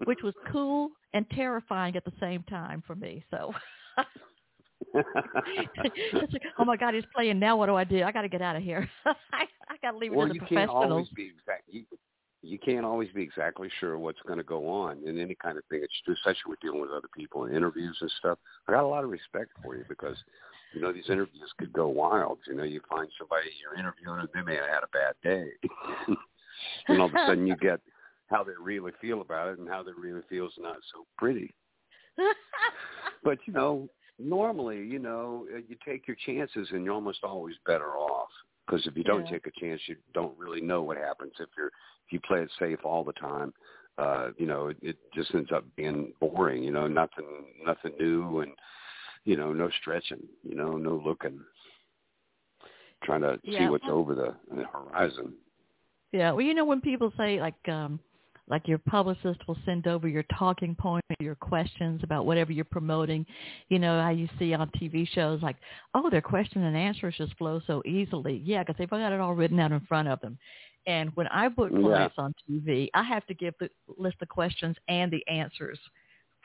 which 0.05 0.22
was 0.22 0.34
cool 0.51 0.91
and 1.14 1.28
terrifying 1.30 1.97
at 1.97 2.05
the 2.05 2.12
same 2.20 2.43
time 2.45 2.82
for 2.87 2.95
me. 2.95 3.24
So, 3.30 3.55
like, 4.95 6.43
oh 6.59 6.64
my 6.64 6.76
God, 6.76 6.95
he's 6.95 7.05
playing 7.14 7.39
now. 7.39 7.57
What 7.57 7.66
do 7.66 7.76
I 7.76 7.84
do? 7.84 8.03
I 8.03 8.12
got 8.12 8.22
to 8.22 8.28
get 8.28 8.43
out 8.43 8.57
of 8.57 8.62
here. 8.62 8.89
I, 9.07 9.45
I 9.68 9.76
got 9.82 9.93
to 9.93 9.99
leave 9.99 10.12
it 10.12 10.16
well, 10.16 10.26
to 10.26 10.32
the 10.32 10.34
you 10.34 10.41
can't 10.41 10.51
professionals. 10.70 10.91
always 10.91 11.09
be 11.11 11.32
exact. 11.39 11.64
You, 11.68 11.84
you 12.43 12.59
can't 12.59 12.84
always 12.84 13.09
be 13.12 13.22
exactly 13.22 13.68
sure 13.80 13.99
what's 13.99 14.20
going 14.26 14.39
to 14.39 14.45
go 14.45 14.68
on 14.68 15.03
in 15.07 15.18
any 15.18 15.34
kind 15.34 15.59
of 15.59 15.64
thing. 15.70 15.82
Especially 16.09 16.51
with 16.51 16.61
dealing 16.61 16.80
with 16.80 16.91
other 16.91 17.09
people 17.16 17.47
in 17.47 17.55
interviews 17.55 17.97
and 18.01 18.12
stuff. 18.18 18.39
I 18.68 18.72
got 18.72 18.84
a 18.84 18.87
lot 18.87 19.05
of 19.05 19.11
respect 19.11 19.51
for 19.62 19.76
you 19.76 19.84
because 19.89 20.16
you 20.73 20.81
know 20.81 20.93
these 20.93 21.09
interviews 21.09 21.51
could 21.59 21.73
go 21.73 21.89
wild. 21.89 22.39
You 22.47 22.55
know, 22.55 22.64
you 22.64 22.81
find 22.89 23.09
somebody 23.19 23.49
you're 23.61 23.79
interviewing 23.79 24.21
and 24.21 24.29
they 24.35 24.43
may 24.43 24.57
have 24.57 24.69
had 24.69 24.83
a 24.83 24.89
bad 24.93 25.14
day, 25.23 25.51
and 26.89 27.01
all 27.01 27.07
of 27.07 27.14
a 27.14 27.19
sudden 27.27 27.47
you 27.47 27.57
get 27.57 27.81
how 28.29 28.43
they 28.43 28.53
really 28.61 28.93
feel 29.01 29.21
about 29.21 29.49
it 29.49 29.59
and 29.59 29.69
how 29.69 29.83
they 29.83 29.93
really 29.93 30.23
feel 30.29 30.47
is 30.47 30.53
not 30.59 30.77
so 30.93 31.07
pretty. 31.17 31.55
But 33.23 33.39
you 33.47 33.53
know, 33.53 33.89
normally, 34.19 34.79
you 34.79 34.99
know, 34.99 35.47
uh, 35.55 35.59
you 35.69 35.77
take 35.87 36.07
your 36.07 36.17
chances 36.27 36.69
and 36.73 36.85
you're 36.85 36.95
almost 36.95 37.25
always 37.25 37.57
better 37.67 37.97
off. 37.97 38.29
Because 38.67 38.87
if 38.87 38.97
you 38.97 39.05
don't 39.05 39.25
Yeah. 39.25 39.33
take 39.33 39.47
a 39.47 39.61
chance, 39.61 39.81
you 39.87 39.97
don't 40.12 40.37
really 40.39 40.61
know 40.61 40.83
what 40.83 40.97
happens. 40.97 41.33
If 41.39 41.49
you're 41.57 41.69
if 41.69 42.12
you 42.12 42.21
play 42.21 42.43
it 42.43 42.51
safe 42.59 42.85
all 42.85 43.05
the 43.05 43.12
time, 43.12 43.53
uh, 43.99 44.31
you 44.37 44.47
know, 44.47 44.69
it, 44.69 44.77
it 44.83 44.97
just 45.14 45.35
ends 45.35 45.51
up 45.53 45.64
being 45.77 46.12
boring. 46.21 46.62
You 46.62 46.73
know, 46.73 46.87
nothing 46.87 47.47
nothing 47.64 47.93
new, 47.99 48.41
and 48.41 48.53
you 49.27 49.37
know, 49.37 49.53
no 49.53 49.68
stretching. 49.81 50.22
You 50.43 50.55
know, 50.55 50.79
no 50.79 51.03
looking, 51.05 51.39
trying 53.05 53.20
to 53.20 53.39
see 53.45 53.68
what's 53.68 53.85
over 53.91 54.14
the, 54.14 54.35
the 54.57 54.64
horizon. 54.64 55.35
Yeah, 56.12 56.31
well, 56.33 56.41
you 56.41 56.55
know 56.55 56.64
when 56.64 56.81
people 56.81 57.12
say 57.18 57.39
like 57.41 57.68
um 57.68 58.01
like 58.49 58.68
your 58.68 58.79
publicist 58.79 59.41
will 59.49 59.59
send 59.66 59.89
over 59.89 60.07
your 60.07 60.24
talking 60.39 60.77
point, 60.77 61.05
your 61.18 61.35
questions 61.35 62.01
about 62.05 62.27
whatever 62.27 62.53
you're 62.53 62.64
promoting. 62.64 63.27
You 63.68 63.81
know 63.81 64.01
how 64.01 64.11
you 64.11 64.29
see 64.39 64.55
on 64.55 64.70
TV 64.81 65.07
shows 65.09 65.43
like, 65.43 65.57
oh, 65.95 66.09
their 66.09 66.22
question 66.22 66.62
and 66.62 66.77
answers 66.77 67.16
just 67.18 67.37
flow 67.37 67.61
so 67.66 67.83
easily. 67.85 68.41
Yeah, 68.45 68.62
because 68.62 68.77
they've 68.79 68.89
got 68.89 69.12
it 69.12 69.20
all 69.20 69.35
written 69.35 69.59
out 69.59 69.72
in 69.72 69.81
front 69.81 70.07
of 70.07 70.20
them. 70.20 70.39
And 70.87 71.11
when 71.16 71.27
I 71.27 71.49
book 71.49 71.72
Yeah. 71.72 71.81
clients 71.81 72.14
on 72.18 72.35
TV, 72.49 72.89
I 72.95 73.03
have 73.03 73.27
to 73.27 73.35
give 73.35 73.55
the 73.59 73.68
list 73.99 74.18
the 74.20 74.27
questions 74.27 74.77
and 74.87 75.11
the 75.11 75.27
answers 75.27 75.81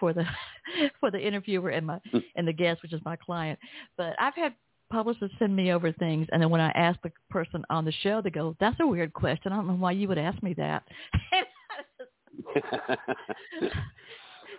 for 0.01 0.11
the 0.11 0.25
for 0.99 1.09
the 1.11 1.19
interviewer 1.19 1.69
and 1.69 1.87
my 1.87 2.01
and 2.35 2.45
the 2.45 2.51
guest, 2.51 2.81
which 2.81 2.91
is 2.91 2.99
my 3.05 3.15
client. 3.15 3.57
But 3.95 4.17
I've 4.19 4.35
had 4.35 4.53
publicists 4.91 5.37
send 5.39 5.55
me 5.55 5.71
over 5.71 5.93
things, 5.93 6.27
and 6.33 6.41
then 6.41 6.49
when 6.49 6.59
I 6.59 6.71
ask 6.71 6.99
the 7.01 7.11
person 7.29 7.63
on 7.69 7.85
the 7.85 7.93
show, 8.03 8.21
they 8.21 8.31
go, 8.31 8.57
"That's 8.59 8.75
a 8.81 8.87
weird 8.87 9.13
question. 9.13 9.53
I 9.53 9.55
don't 9.55 9.67
know 9.67 9.75
why 9.75 9.93
you 9.93 10.09
would 10.09 10.17
ask 10.17 10.43
me 10.43 10.53
that." 10.55 10.83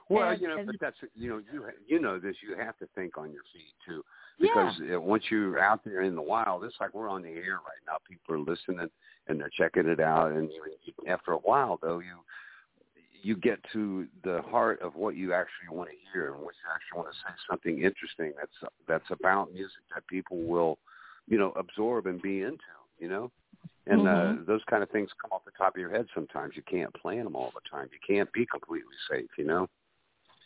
well, 0.08 0.30
And- 0.30 0.40
you 0.40 0.48
know, 0.48 0.58
and- 0.58 0.66
but 0.66 0.76
that's 0.80 0.96
you 1.14 1.28
know 1.28 1.42
you 1.52 1.66
you 1.86 2.00
know 2.00 2.18
this. 2.18 2.36
You 2.42 2.56
have 2.56 2.78
to 2.78 2.86
think 2.94 3.18
on 3.18 3.30
your 3.32 3.42
feet 3.52 3.74
too, 3.86 4.02
because 4.40 4.74
uh 4.94 5.00
once 5.00 5.24
you're 5.30 5.58
out 5.60 5.84
there 5.84 6.02
in 6.02 6.14
the 6.14 6.22
wild, 6.22 6.64
it's 6.64 6.76
like 6.80 6.94
we're 6.94 7.08
on 7.10 7.22
the 7.22 7.28
air 7.28 7.56
right 7.56 7.82
now. 7.86 7.96
People 8.08 8.36
are 8.36 8.38
listening 8.38 8.88
and 9.28 9.38
they're 9.38 9.50
checking 9.56 9.86
it 9.86 10.00
out, 10.00 10.32
and 10.32 10.50
you, 10.50 10.92
after 11.08 11.32
a 11.32 11.38
while, 11.38 11.78
though, 11.82 11.98
you 11.98 12.16
you 13.22 13.36
get 13.36 13.58
to 13.72 14.06
the 14.24 14.42
heart 14.42 14.80
of 14.82 14.96
what 14.96 15.16
you 15.16 15.32
actually 15.32 15.76
want 15.76 15.88
to 15.90 15.96
hear, 16.12 16.32
and 16.34 16.42
what 16.42 16.54
you 16.54 16.68
actually 16.74 16.98
want 16.98 17.12
to 17.12 17.18
say 17.20 17.34
something 17.48 17.82
interesting 17.82 18.32
that's 18.36 18.72
that's 18.86 19.10
about 19.10 19.52
music 19.52 19.82
that 19.94 20.06
people 20.06 20.42
will, 20.42 20.78
you 21.28 21.38
know, 21.38 21.52
absorb 21.52 22.06
and 22.06 22.20
be 22.20 22.42
into. 22.42 22.58
You 22.98 23.08
know. 23.08 23.32
And 23.86 24.06
uh, 24.06 24.10
Mhm. 24.10 24.46
those 24.46 24.62
kind 24.70 24.82
of 24.82 24.90
things 24.90 25.10
come 25.20 25.32
off 25.32 25.44
the 25.44 25.50
top 25.52 25.74
of 25.74 25.80
your 25.80 25.90
head 25.90 26.06
sometimes. 26.14 26.54
You 26.54 26.62
can't 26.62 26.94
plan 26.94 27.24
them 27.24 27.34
all 27.34 27.52
the 27.52 27.68
time. 27.68 27.88
You 27.92 27.98
can't 28.06 28.32
be 28.32 28.46
completely 28.46 28.94
safe, 29.10 29.28
you 29.36 29.44
know. 29.44 29.68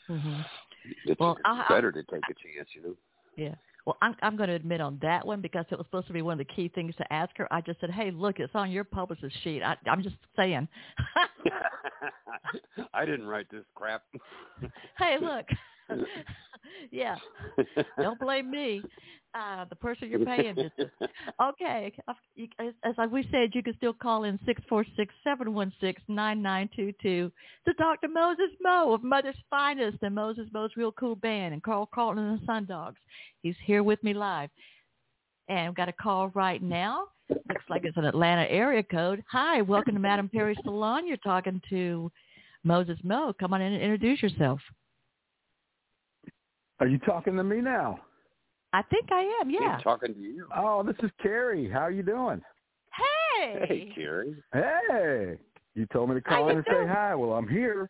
hmm 0.07 0.41
It's, 1.05 1.21
Well, 1.21 1.37
it's 1.39 1.69
better 1.69 1.93
to 1.93 2.03
take 2.05 2.23
a 2.31 2.35
chance, 2.35 2.69
you 2.75 2.83
know. 2.83 2.97
Yeah. 3.37 3.55
Well, 3.87 3.97
I'm 4.03 4.17
I'm 4.21 4.37
going 4.37 4.49
to 4.49 4.55
admit 4.57 4.81
on 4.81 4.99
that 5.01 5.25
one 5.25 5.41
because 5.41 5.65
it 5.71 5.79
was 5.79 5.87
supposed 5.87 6.09
to 6.09 6.13
be 6.13 6.21
one 6.21 6.33
of 6.33 6.39
the 6.47 6.53
key 6.53 6.69
things 6.69 6.95
to 6.97 7.13
ask 7.13 7.31
her. 7.37 7.47
I 7.53 7.61
just 7.61 7.81
said, 7.81 7.91
"Hey, 7.91 8.11
look, 8.11 8.41
it's 8.41 8.55
on 8.55 8.73
your 8.73 8.83
publicist 8.83 9.35
sheet." 9.45 9.63
I, 9.63 9.77
I'm 9.89 10.03
just 10.03 10.17
saying. 10.35 10.67
I 12.93 13.05
didn't 13.05 13.27
write 13.27 13.47
this 13.51 13.65
crap. 13.77 14.03
hey, 14.99 15.19
look. 15.23 15.47
yeah. 16.91 17.17
Don't 18.01 18.19
blame 18.19 18.51
me. 18.51 18.83
Uh, 19.35 19.67
the 19.69 19.77
person 19.77 20.09
you're 20.09 20.25
paying 20.25 20.55
did. 20.55 20.73
Okay. 21.43 21.93
As, 22.39 23.11
we 23.11 23.29
said, 23.31 23.51
you 23.53 23.63
can 23.63 23.77
still 23.77 23.93
call 23.93 24.25
in 24.25 24.39
six 24.47 24.63
four 24.69 24.85
six 24.97 25.13
seven 25.23 25.53
one 25.53 25.73
six 25.81 26.01
nine 26.09 26.41
nine 26.41 26.71
two 26.75 26.93
two 27.03 27.31
to 27.67 27.73
Dr. 27.75 28.09
Moses 28.09 28.51
Mo 28.63 28.95
of 28.95 29.03
Mother's 29.03 29.37
Finest 29.51 29.99
and 30.03 30.15
Moses 30.15 30.47
Mo's 30.53 30.71
Real 30.77 30.93
Cool 30.93 31.17
Band 31.17 31.53
and 31.53 31.63
Carl 31.63 31.89
Carlton 31.93 32.25
and 32.25 32.41
the 32.41 32.47
Songdogs. 32.47 32.97
He's 33.43 33.57
here 33.65 33.83
with 33.83 34.03
me 34.03 34.15
live. 34.15 34.49
And 35.49 35.69
we've 35.69 35.77
got 35.77 35.89
a 35.89 35.93
call 35.93 36.29
right 36.29 36.63
now. 36.63 37.09
Looks 37.29 37.65
like 37.69 37.85
it's 37.85 37.97
an 37.97 38.05
Atlanta 38.05 38.51
area 38.51 38.83
code. 38.83 39.23
Hi, 39.31 39.61
welcome 39.61 39.95
to 39.95 40.01
Madame 40.01 40.29
Perry 40.29 40.57
Salon. 40.63 41.07
You're 41.07 41.17
talking 41.19 41.61
to 41.69 42.11
Moses 42.65 42.99
Mo. 43.03 43.35
Come 43.39 43.53
on 43.53 43.61
in 43.61 43.73
and 43.73 43.83
introduce 43.83 44.23
yourself. 44.23 44.61
Are 46.81 46.87
you 46.87 46.99
talking 46.99 47.37
to 47.37 47.45
me 47.45 47.61
now? 47.61 48.01
I 48.73 48.83
think 48.83 49.11
I 49.11 49.23
am, 49.41 49.49
yeah. 49.51 49.61
I'm 49.61 49.81
talking 49.81 50.13
to 50.13 50.21
you. 50.21 50.47
Oh, 50.55 50.83
this 50.83 50.97
is 51.03 51.11
Carrie. 51.23 51.71
How 51.71 51.81
are 51.81 51.91
you 51.91 52.03
doing? 52.03 52.43
Hey. 53.39 53.65
Hey, 53.67 53.93
Carrie. 53.95 54.35
Hey. 54.53 55.39
You 55.75 55.87
told 55.93 56.09
me 56.11 56.15
to 56.17 56.21
call 56.21 56.49
in 56.49 56.57
and 56.59 56.67
say 56.69 56.87
hi. 56.87 57.15
Well, 57.15 57.33
I'm 57.33 57.49
here. 57.49 57.89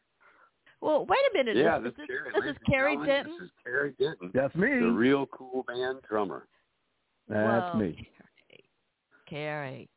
Well, 0.80 1.06
wait 1.06 1.18
a 1.32 1.36
minute. 1.38 1.56
Yeah, 1.56 1.78
this, 1.78 1.92
this, 1.96 2.04
is 2.04 2.08
Carrie. 2.08 2.30
this 2.34 2.50
is 2.50 2.56
Carrie 2.68 3.06
Denton. 3.06 3.36
This 3.40 3.46
is 3.46 3.52
Carrie 3.64 3.94
Denton, 3.98 4.30
That's 4.34 4.54
me. 4.54 4.68
the 4.68 4.92
real 4.92 5.26
cool 5.26 5.64
band 5.66 5.98
drummer. 6.08 6.46
That's 7.28 7.72
Whoa, 7.74 7.80
me. 7.80 8.08
Carrie. 9.28 9.88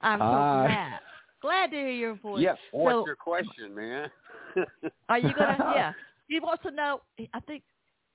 I'm 0.00 0.18
so 0.20 0.24
Hi. 0.24 0.66
glad. 0.66 1.00
Glad 1.42 1.70
to 1.72 1.76
hear 1.76 1.90
your 1.90 2.14
voice. 2.14 2.42
Yes. 2.42 2.56
What's 2.72 2.94
So- 2.94 3.06
your 3.06 3.16
question, 3.16 3.74
man? 3.74 4.10
Are 5.08 5.18
you 5.18 5.34
gonna? 5.34 5.56
yeah. 5.74 5.92
He 6.28 6.40
wants 6.40 6.62
to 6.62 6.70
know. 6.70 7.00
I 7.34 7.40
think, 7.40 7.62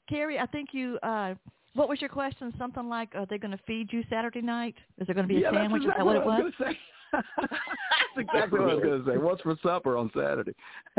Carrie. 0.09 0.39
I 0.39 0.45
think 0.47 0.69
you. 0.73 0.97
uh 1.03 1.35
What 1.75 1.87
was 1.87 2.01
your 2.01 2.09
question? 2.09 2.53
Something 2.57 2.89
like, 2.89 3.13
are 3.15 3.25
they 3.27 3.37
going 3.37 3.51
to 3.51 3.59
feed 3.65 3.93
you 3.93 4.03
Saturday 4.09 4.41
night? 4.41 4.75
Is 4.97 5.07
there 5.07 5.13
going 5.13 5.27
to 5.27 5.33
be 5.33 5.37
a 5.37 5.41
yeah, 5.41 5.51
sandwich? 5.51 5.83
That's 5.85 5.93
Is 5.93 5.97
that 5.97 6.05
what 6.05 6.17
exactly 6.17 6.41
it 6.41 6.45
was? 6.45 6.53
was. 6.59 6.75
That's 7.39 8.17
exactly 8.17 8.59
what 8.59 8.69
I 8.69 8.73
was 8.75 8.83
going 8.83 9.03
to 9.05 9.11
say. 9.11 9.17
What's 9.17 9.41
for 9.41 9.55
supper 9.63 9.97
on 9.97 10.11
Saturday? 10.13 10.53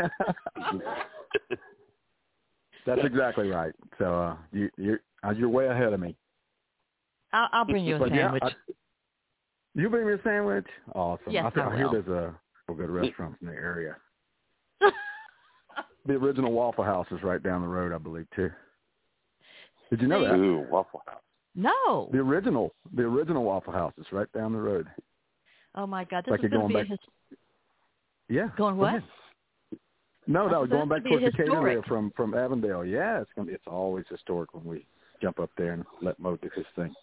That's 2.86 3.04
exactly 3.04 3.48
right. 3.48 3.74
So 3.98 4.04
uh, 4.18 4.36
you, 4.52 4.70
you're 4.78 5.00
uh, 5.22 5.30
you're 5.30 5.48
way 5.50 5.66
ahead 5.66 5.92
of 5.92 6.00
me. 6.00 6.16
I'll, 7.32 7.48
I'll 7.52 7.64
bring 7.64 7.84
you 7.84 7.96
a 7.96 7.98
But 7.98 8.14
yeah, 8.14 8.22
sandwich. 8.32 8.42
I- 8.44 8.72
you 9.76 9.88
bring 9.88 10.04
me 10.06 10.14
a 10.14 10.22
sandwich? 10.24 10.66
Awesome. 10.96 11.32
Yes, 11.32 11.44
I, 11.46 11.50
think, 11.50 11.66
I 11.66 11.72
I 11.72 11.76
hear 11.76 11.88
there's 11.92 12.08
a, 12.08 12.34
a 12.72 12.74
good 12.74 12.90
restaurant 12.90 13.36
in 13.40 13.46
the 13.48 13.54
area. 13.54 13.96
The 16.06 16.14
original 16.14 16.50
Waffle 16.52 16.82
House 16.82 17.06
is 17.10 17.22
right 17.22 17.42
down 17.42 17.60
the 17.60 17.68
road, 17.68 17.92
I 17.92 17.98
believe, 17.98 18.26
too. 18.34 18.50
Did 19.90 20.00
you 20.00 20.08
know 20.08 20.22
that? 20.24 20.34
Ooh, 20.34 20.66
Waffle 20.70 21.02
House. 21.06 21.20
no. 21.54 22.08
The 22.12 22.18
original, 22.18 22.72
the 22.94 23.02
original 23.02 23.42
Waffle 23.44 23.72
House 23.72 23.92
is 23.98 24.06
right 24.12 24.30
down 24.32 24.52
the 24.52 24.58
road. 24.60 24.86
Oh 25.74 25.86
my 25.86 26.04
God, 26.04 26.24
this 26.24 26.30
like 26.32 26.40
is 26.40 26.42
you're 26.44 26.50
going 26.50 26.68
to 26.68 26.74
going 26.74 26.86
be 26.86 26.92
a 26.92 26.96
back- 26.96 27.00
his- 27.28 27.38
Yeah. 28.28 28.48
Going 28.56 28.76
go 28.76 28.80
what? 28.82 28.88
ahead. 28.96 29.04
No, 30.26 30.46
I 30.46 30.50
no, 30.52 30.66
going 30.66 30.88
back 30.88 31.02
to 31.04 31.08
the 31.10 31.18
towards 31.18 31.36
Decatur 31.36 31.64
there 31.64 31.82
from 31.84 32.12
from 32.16 32.34
Avondale. 32.34 32.84
Yeah, 32.84 33.20
it's 33.20 33.30
gonna 33.34 33.48
be, 33.48 33.54
it's 33.54 33.66
always 33.66 34.04
historic 34.08 34.54
when 34.54 34.64
we 34.64 34.86
jump 35.20 35.40
up 35.40 35.50
there 35.58 35.72
and 35.72 35.84
let 36.02 36.18
Mo 36.20 36.36
do 36.36 36.48
his 36.54 36.66
thing. 36.76 36.94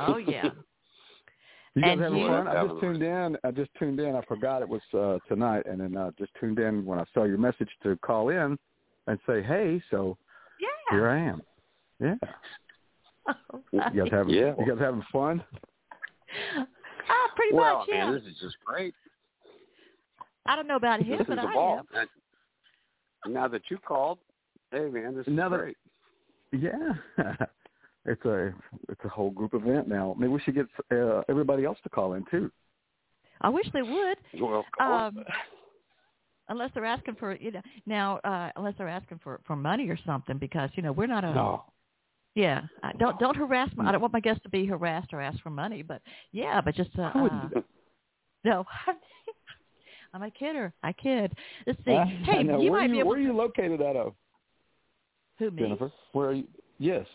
Oh 0.00 0.16
yeah. 0.18 0.50
You 1.74 1.82
guys 1.82 1.92
And 1.92 2.00
having 2.02 2.18
you- 2.18 2.26
fun? 2.26 2.48
I 2.48 2.66
just 2.66 2.80
tuned 2.80 3.02
in. 3.02 3.36
I 3.44 3.50
just 3.52 3.70
tuned 3.78 4.00
in. 4.00 4.16
I 4.16 4.22
forgot 4.22 4.62
it 4.62 4.68
was 4.68 4.80
uh, 4.94 5.18
tonight, 5.28 5.64
and 5.66 5.80
then 5.80 5.96
uh, 5.96 6.10
just 6.18 6.32
tuned 6.40 6.58
in 6.58 6.84
when 6.84 6.98
I 6.98 7.04
saw 7.14 7.22
your 7.24 7.38
message 7.38 7.68
to 7.84 7.96
call 7.98 8.30
in 8.30 8.58
and 9.06 9.18
say 9.28 9.42
hey. 9.42 9.80
So 9.90 10.16
Yeah. 10.18 10.27
Here 10.90 11.08
I 11.08 11.18
am. 11.18 11.42
Yeah. 12.00 12.14
Oh, 13.52 13.62
You 13.72 13.80
guys 14.04 14.08
having 14.10 14.34
Yeah. 14.34 14.54
you 14.58 14.66
guys 14.66 14.78
having 14.80 15.02
fun? 15.12 15.44
Ah, 16.56 17.28
pretty 17.36 17.54
well, 17.54 17.80
much, 17.80 17.88
yeah. 17.90 18.06
man, 18.06 18.14
this 18.14 18.22
is 18.24 18.38
just 18.40 18.56
great. 18.64 18.94
I 20.46 20.56
don't 20.56 20.66
know 20.66 20.76
about 20.76 21.02
him, 21.02 21.18
This 21.18 21.26
but 21.28 21.38
I 21.38 21.52
ball. 21.52 21.80
am. 21.94 22.08
And 23.24 23.34
now 23.34 23.46
that 23.48 23.62
you 23.70 23.76
called, 23.78 24.18
hey 24.70 24.88
man, 24.88 25.14
this 25.14 25.26
is 25.26 25.34
Now 25.34 25.50
great. 25.50 25.76
Yeah. 26.52 26.94
it's 28.06 28.24
a 28.24 28.54
it's 28.88 29.04
a 29.04 29.08
whole 29.08 29.30
group 29.30 29.52
event 29.52 29.88
now. 29.88 30.14
Maybe 30.18 30.32
we 30.32 30.40
should 30.40 30.54
get 30.54 30.66
uh, 30.90 31.20
everybody 31.28 31.66
else 31.66 31.76
to 31.82 31.90
call 31.90 32.14
in 32.14 32.24
too. 32.30 32.50
I 33.42 33.50
wish 33.50 33.66
they 33.74 33.82
would. 33.82 34.16
Well, 34.40 34.64
call. 34.76 34.92
Um, 35.08 35.18
unless 36.48 36.70
they're 36.74 36.84
asking 36.84 37.14
for 37.16 37.36
you 37.36 37.50
know 37.52 37.60
now 37.86 38.16
uh 38.24 38.50
unless 38.56 38.74
they're 38.78 38.88
asking 38.88 39.20
for 39.22 39.40
for 39.46 39.56
money 39.56 39.88
or 39.88 39.98
something 40.06 40.38
because 40.38 40.70
you 40.74 40.82
know 40.82 40.92
we're 40.92 41.06
not 41.06 41.24
a 41.24 41.32
No. 41.34 41.64
yeah 42.34 42.62
I 42.82 42.92
don't 42.92 43.18
don't 43.18 43.36
harass 43.36 43.70
my, 43.76 43.88
I 43.88 43.92
don't 43.92 44.00
want 44.00 44.12
my 44.12 44.20
guests 44.20 44.42
to 44.44 44.48
be 44.48 44.66
harassed 44.66 45.12
or 45.12 45.20
ask 45.20 45.40
for 45.42 45.50
money 45.50 45.82
but 45.82 46.00
yeah 46.32 46.60
but 46.60 46.74
just 46.74 46.90
uh, 46.98 47.10
I 47.14 47.22
wouldn't 47.22 47.56
uh 47.56 47.60
no 48.44 48.64
I'm 50.14 50.22
a 50.22 50.30
kidder 50.30 50.72
I 50.82 50.92
kid 50.92 51.32
let's 51.66 51.78
see 51.84 51.92
I- 51.92 52.04
hey 52.24 52.38
I 52.38 52.42
know. 52.42 52.60
you 52.60 52.70
where 52.72 52.80
might 52.80 52.86
are 52.86 52.88
be 52.90 52.94
you, 52.96 53.00
able 53.00 53.10
where 53.10 53.18
are 53.18 53.22
you 53.22 53.32
located 53.36 53.82
out 53.82 53.96
of, 53.96 54.14
who 55.38 55.50
me 55.50 55.62
Jennifer? 55.62 55.92
Where 56.12 56.28
are 56.28 56.32
you? 56.32 56.44
Yes, 56.78 57.06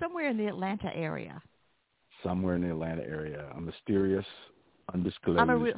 somewhere 0.00 0.28
in 0.28 0.36
the 0.36 0.46
Atlanta 0.46 0.94
area 0.94 1.40
somewhere 2.22 2.54
in 2.56 2.62
the 2.62 2.70
Atlanta 2.70 3.02
area, 3.02 3.52
a 3.54 3.60
mysterious, 3.60 4.24
undisclosed 4.94 5.46
real- 5.46 5.74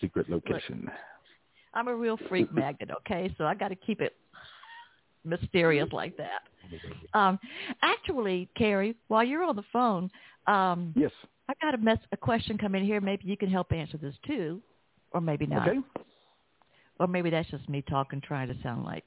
secret 0.00 0.30
location. 0.30 0.88
I'm 1.74 1.88
a 1.88 1.94
real 1.94 2.18
freak 2.28 2.52
magnet 2.52 2.90
okay 3.00 3.34
so 3.38 3.44
I 3.44 3.54
got 3.54 3.68
to 3.68 3.76
keep 3.76 4.00
it 4.00 4.16
mysterious 5.24 5.88
like 5.92 6.16
that 6.16 6.42
um 7.14 7.38
actually 7.82 8.48
Carrie 8.56 8.94
while 9.08 9.24
you're 9.24 9.42
on 9.42 9.56
the 9.56 9.64
phone 9.72 10.10
um 10.46 10.92
Yes. 10.96 11.12
I 11.48 11.54
got 11.62 11.74
a 11.74 11.78
mess 11.78 11.98
a 12.12 12.16
question 12.16 12.58
come 12.58 12.74
in 12.74 12.84
here. 12.84 13.00
Maybe 13.00 13.22
you 13.26 13.36
can 13.36 13.48
help 13.50 13.72
answer 13.72 13.96
this 13.96 14.14
too, 14.26 14.60
or 15.12 15.20
maybe 15.22 15.46
not, 15.46 15.66
Okay. 15.66 15.78
or 17.00 17.06
maybe 17.06 17.30
that's 17.30 17.48
just 17.50 17.66
me 17.70 17.80
talking, 17.88 18.20
trying 18.20 18.48
to 18.48 18.62
sound 18.62 18.84
like 18.84 19.04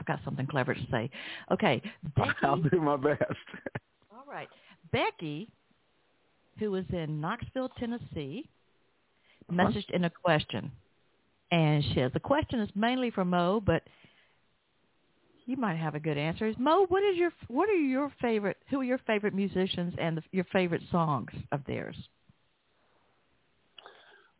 I've 0.00 0.06
got 0.06 0.18
something 0.24 0.46
clever 0.48 0.74
to 0.74 0.80
say. 0.90 1.08
Okay, 1.52 1.80
I'll 2.42 2.56
do 2.56 2.80
my 2.80 2.96
best. 2.96 3.22
all 4.10 4.24
right, 4.28 4.48
Becky, 4.90 5.48
who 6.58 6.74
is 6.74 6.86
in 6.90 7.20
Knoxville, 7.20 7.68
Tennessee, 7.78 8.48
messaged 9.48 9.90
in 9.92 10.06
a 10.06 10.10
question, 10.10 10.72
and 11.52 11.84
she 11.84 11.94
says 11.94 12.10
the 12.14 12.20
question 12.20 12.58
is 12.60 12.68
mainly 12.74 13.10
for 13.10 13.24
Mo, 13.24 13.62
but 13.64 13.82
you 15.46 15.56
might 15.56 15.76
have 15.76 15.94
a 15.94 16.00
good 16.00 16.16
answer. 16.18 16.46
Is 16.46 16.56
Mo, 16.58 16.86
what 16.88 17.04
is 17.04 17.16
your 17.16 17.30
what 17.48 17.68
are 17.68 17.74
your 17.74 18.10
favorite? 18.20 18.56
Who 18.70 18.80
are 18.80 18.84
your 18.84 18.98
favorite 19.06 19.34
musicians 19.34 19.94
and 19.98 20.16
the, 20.16 20.22
your 20.32 20.44
favorite 20.52 20.82
songs 20.90 21.30
of 21.52 21.60
theirs? 21.66 21.96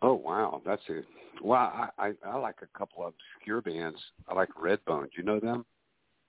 Oh 0.00 0.14
wow, 0.14 0.62
that's 0.66 0.82
a 0.88 1.02
well. 1.44 1.60
I, 1.60 1.88
I 1.98 2.12
I 2.26 2.36
like 2.38 2.56
a 2.62 2.78
couple 2.78 3.06
of 3.06 3.12
obscure 3.38 3.60
bands. 3.60 3.98
I 4.28 4.34
like 4.34 4.48
Redbone. 4.60 5.04
Do 5.04 5.10
you 5.18 5.22
know 5.22 5.38
them? 5.38 5.64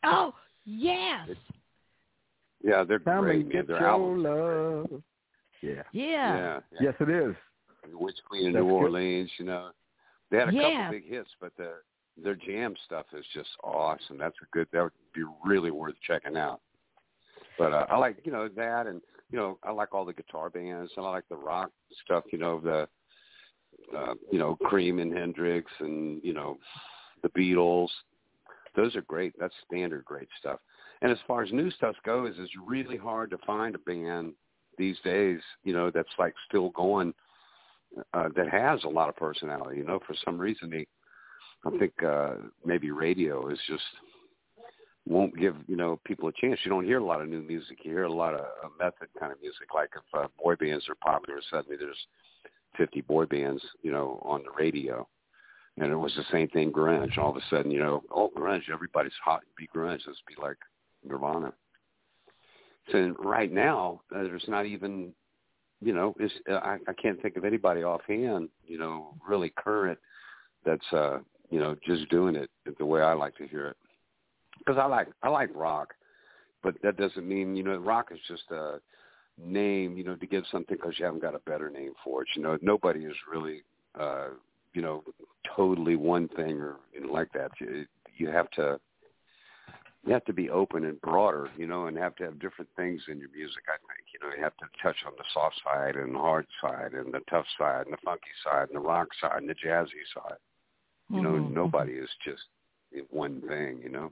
Oh 0.04 0.34
yes, 0.66 1.30
Yeah, 2.62 2.84
they're 2.84 3.00
Come 3.00 3.22
great, 3.22 3.46
and 3.46 3.50
man. 3.50 3.54
get 3.58 3.68
Their 3.68 3.80
your 3.80 3.88
albums. 3.88 4.24
love. 4.92 5.02
Yeah. 5.62 5.72
yeah, 5.94 6.36
Yeah, 6.36 6.60
yeah. 6.74 6.80
Yes, 6.82 6.94
it 7.00 7.10
is. 7.10 7.36
Witch 7.94 8.18
Queen 8.30 8.48
in 8.48 8.54
That's 8.54 8.64
New 8.64 8.70
good. 8.70 8.76
Orleans. 8.76 9.32
You 9.40 9.46
know, 9.46 9.70
they 10.34 10.40
had 10.40 10.50
a 10.50 10.52
Yeah. 10.52 10.88
couple 10.88 11.00
big 11.00 11.08
hits, 11.08 11.30
but 11.40 11.56
the 11.58 11.76
their 12.18 12.36
jam 12.36 12.76
stuff 12.86 13.06
is 13.14 13.26
just 13.34 13.50
awesome. 13.64 14.18
That's 14.18 14.36
a 14.42 14.46
good. 14.52 14.68
That 14.72 14.84
would 14.84 14.92
be 15.14 15.24
really 15.46 15.72
worth 15.72 15.96
checking 16.02 16.38
out. 16.38 16.62
But 17.58 17.72
uh, 17.74 17.86
I 17.90 17.98
like 17.98 18.18
you 18.24 18.32
know 18.32 18.48
that, 18.48 18.88
and 18.88 19.00
you 19.30 19.38
know 19.38 19.60
I 19.64 19.72
like 19.72 19.94
all 19.94 20.06
the 20.06 20.14
guitar 20.14 20.50
bands, 20.50 20.92
and 20.98 21.06
I 21.06 21.10
like 21.12 21.30
the 21.30 21.36
rock 21.36 21.72
stuff. 22.04 22.24
You 22.32 22.40
know 22.40 22.60
the 22.60 22.88
uh, 23.96 24.16
you 24.32 24.40
know 24.40 24.56
Cream 24.64 24.98
and 24.98 25.14
Hendrix, 25.14 25.72
and 25.80 26.20
you 26.24 26.34
know 26.34 26.58
the 27.22 27.30
Beatles. 27.30 27.90
Those 28.76 28.96
are 28.96 29.02
great. 29.02 29.34
That's 29.40 29.54
standard 29.68 30.04
great 30.04 30.30
stuff. 30.40 30.60
And 31.04 31.12
as 31.12 31.20
far 31.28 31.44
as 31.44 31.52
new 31.52 31.70
stuff 31.70 31.96
goes, 32.04 32.34
it's 32.40 32.54
really 32.66 32.98
hard 32.98 33.30
to 33.32 33.38
find 33.46 33.76
a 33.76 33.80
band 33.80 34.34
these 34.80 35.00
days. 35.04 35.42
You 35.64 35.74
know 35.74 35.92
that's 35.92 36.10
like 36.18 36.34
still 36.48 36.70
going 36.72 37.14
uh, 38.14 38.30
that 38.36 38.50
has 38.50 38.84
a 38.84 38.90
lot 38.90 39.10
of 39.10 39.16
personality. 39.16 39.78
You 39.78 39.86
know, 39.86 40.00
for 40.06 40.16
some 40.26 40.38
reason 40.38 40.70
they, 40.70 40.88
I 41.66 41.78
think 41.78 41.94
uh, 42.04 42.36
maybe 42.66 42.92
radio 42.92 43.50
is 43.50 43.60
just 43.68 43.84
won't 45.06 45.38
give 45.38 45.56
you 45.68 45.76
know 45.76 46.00
people 46.06 46.30
a 46.30 46.34
chance. 46.34 46.60
You 46.64 46.72
don't 46.72 46.86
hear 46.86 47.00
a 47.00 47.06
lot 47.06 47.22
of 47.22 47.28
new 47.28 47.42
music. 47.42 47.80
You 47.84 47.92
hear 47.92 48.04
a 48.04 48.14
lot 48.14 48.34
of 48.34 48.42
uh, 48.42 48.70
method 48.80 49.10
kind 49.20 49.32
of 49.32 49.42
music. 49.42 49.74
Like 49.74 49.90
if 49.96 50.20
uh, 50.20 50.28
boy 50.42 50.56
bands 50.56 50.88
are 50.90 50.96
popular, 50.96 51.40
suddenly 51.50 51.78
there's 51.78 51.98
50 52.78 53.02
boy 53.02 53.26
bands, 53.26 53.62
you 53.82 53.92
know, 53.92 54.22
on 54.24 54.44
the 54.44 54.52
radio. 54.58 55.08
And 55.78 55.92
it 55.92 55.96
was 55.96 56.14
the 56.16 56.24
same 56.32 56.48
thing, 56.50 56.72
grunge. 56.72 57.18
All 57.18 57.32
of 57.32 57.38
a 57.38 57.42
sudden, 57.50 57.72
you 57.72 57.80
know, 57.80 58.04
oh, 58.12 58.32
grunge, 58.38 58.70
everybody's 58.72 59.14
hot 59.24 59.42
be 59.58 59.68
grunge. 59.76 60.02
Let's 60.06 60.22
be 60.28 60.36
like 60.40 60.58
Nirvana. 61.04 61.54
So 62.92 63.16
right 63.20 63.52
now, 63.52 64.02
uh, 64.16 64.24
there's 64.24 64.46
not 64.48 64.66
even 64.66 65.14
you 65.84 65.94
know, 65.94 66.16
is 66.20 66.32
uh, 66.50 66.56
I, 66.56 66.78
I 66.88 66.94
can't 66.94 67.22
think 67.22 67.38
of 67.38 67.46
anybody 67.46 67.84
offhand, 67.84 68.50
you 68.66 68.78
know, 68.78 69.16
really 69.28 69.52
current 69.56 70.00
that's 70.66 70.94
uh, 70.94 71.20
you 71.50 71.60
know, 71.60 71.76
just 71.86 72.10
doing 72.10 72.36
it 72.36 72.50
the 72.78 72.86
way 72.86 73.02
I 73.02 73.14
like 73.14 73.36
to 73.38 73.48
hear 73.48 73.68
it. 73.68 73.78
Because 74.60 74.78
I 74.78 74.86
like 74.86 75.08
I 75.22 75.30
like 75.30 75.50
rock, 75.54 75.94
but 76.62 76.76
that 76.84 76.98
doesn't 76.98 77.28
mean 77.28 77.56
you 77.56 77.64
know 77.64 77.78
rock 77.78 78.10
is 78.12 78.20
just 78.28 78.44
a 78.52 78.80
name, 79.38 79.98
you 79.98 80.04
know, 80.04 80.16
to 80.16 80.26
give 80.26 80.44
something 80.52 80.78
because 80.78 80.98
you 80.98 81.06
haven't 81.06 81.22
got 81.22 81.36
a 81.36 81.40
better 81.40 81.70
name 81.70 81.94
for 82.04 82.22
it. 82.22 82.28
You 82.36 82.44
know, 82.44 82.58
nobody 82.62 83.06
is 83.06 83.16
really, 83.32 83.64
uh, 84.00 84.30
you 84.74 84.82
know, 84.82 85.04
totally 85.56 85.96
one 85.96 86.28
thing 86.30 86.60
or 86.60 86.78
you 86.94 87.12
like 87.12 87.32
that. 87.34 87.52
You, 87.60 87.86
you 88.16 88.30
have 88.30 88.50
to 88.52 88.80
you 90.06 90.14
have 90.14 90.26
to 90.26 90.34
be 90.34 90.50
open 90.50 90.86
and 90.86 91.00
broader, 91.02 91.52
you 91.58 91.66
know, 91.68 91.88
and 91.88 91.98
have 91.98 92.16
to 92.18 92.24
have 92.26 92.40
different 92.40 92.70
things 92.76 93.02
in 93.08 93.20
your 93.20 93.30
music. 93.30 93.64
I 93.68 93.78
think, 93.78 94.08
you 94.14 94.20
know, 94.20 94.36
you 94.36 94.44
have 94.44 94.58
to 94.58 94.66
touch 94.82 94.98
on 95.06 95.14
the 95.18 95.24
soft 95.34 95.62
side 95.64 95.96
and 95.96 96.14
the 96.16 96.20
hard 96.20 96.46
side 96.62 96.94
and 96.94 97.14
the 97.14 97.22
tough 97.30 97.46
side 97.58 97.86
and 97.86 97.94
the 97.94 97.98
funky 98.04 98.32
side 98.44 98.68
and 98.70 98.76
the 98.76 98.82
rock 98.86 99.08
side 99.22 99.38
and 99.38 99.50
the 99.50 99.56
jazzy 99.56 100.04
side. 100.14 100.38
You 101.10 101.22
know, 101.22 101.34
Mhm, 101.34 101.54
nobody 101.54 101.94
is 101.94 102.10
just 102.26 102.44
one 103.10 103.42
thing, 103.42 103.82
you 103.82 103.90
know. 103.90 104.12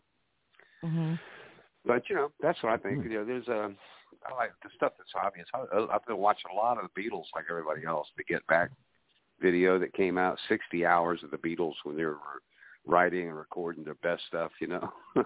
hmm 0.84 1.16
But 1.86 2.10
you 2.10 2.16
know, 2.16 2.32
that's 2.42 2.62
what 2.64 2.74
I 2.74 2.78
think. 2.78 3.04
You 3.04 3.10
know, 3.12 3.26
there's 3.26 3.48
a 3.48 3.74
I 4.26 4.34
like 4.36 4.52
the 4.64 4.70
stuff 4.76 4.94
that's 4.98 5.12
obvious. 5.16 5.48
I, 5.54 5.88
I've 5.94 6.06
been 6.06 6.18
watching 6.18 6.52
a 6.52 6.56
lot 6.56 6.78
of 6.78 6.90
the 6.94 7.02
Beatles, 7.02 7.26
like 7.36 7.46
everybody 7.50 7.86
else. 7.86 8.08
The 8.18 8.24
Get 8.24 8.46
Back 8.48 8.72
video 9.42 9.80
that 9.80 9.94
came 9.94 10.18
out, 10.18 10.38
60 10.48 10.86
hours 10.86 11.24
of 11.24 11.32
the 11.32 11.38
Beatles 11.38 11.74
when 11.84 11.98
they 11.98 12.06
were 12.06 12.20
writing 12.86 13.28
and 13.28 13.38
recording 13.38 13.84
their 13.84 13.96
best 13.96 14.24
stuff. 14.28 14.52
You 14.60 14.68
know, 14.68 14.94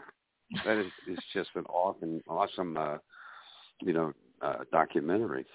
that 0.66 0.78
is 0.78 0.92
it's 1.08 1.22
just 1.34 1.50
an 1.56 1.66
awesome, 1.66 2.22
awesome, 2.28 2.78
uh, 2.78 2.98
you 3.82 3.94
know, 3.94 4.14
uh, 4.42 4.58
documentary. 4.72 5.46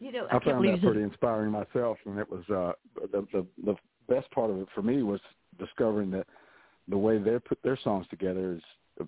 You 0.00 0.12
know, 0.12 0.26
I, 0.30 0.36
I 0.36 0.44
found 0.44 0.64
that 0.66 0.80
you 0.80 0.88
pretty 0.90 1.02
inspiring 1.02 1.50
myself, 1.50 1.98
and 2.06 2.18
it 2.18 2.28
was 2.30 2.42
uh, 2.50 2.72
the 3.12 3.26
the 3.32 3.46
the 3.64 3.76
best 4.08 4.30
part 4.30 4.50
of 4.50 4.58
it 4.58 4.68
for 4.74 4.82
me 4.82 5.02
was 5.02 5.20
discovering 5.58 6.10
that 6.12 6.26
the 6.88 6.98
way 6.98 7.18
they 7.18 7.38
put 7.38 7.58
their 7.62 7.78
songs 7.82 8.06
together 8.10 8.54
is 8.54 9.06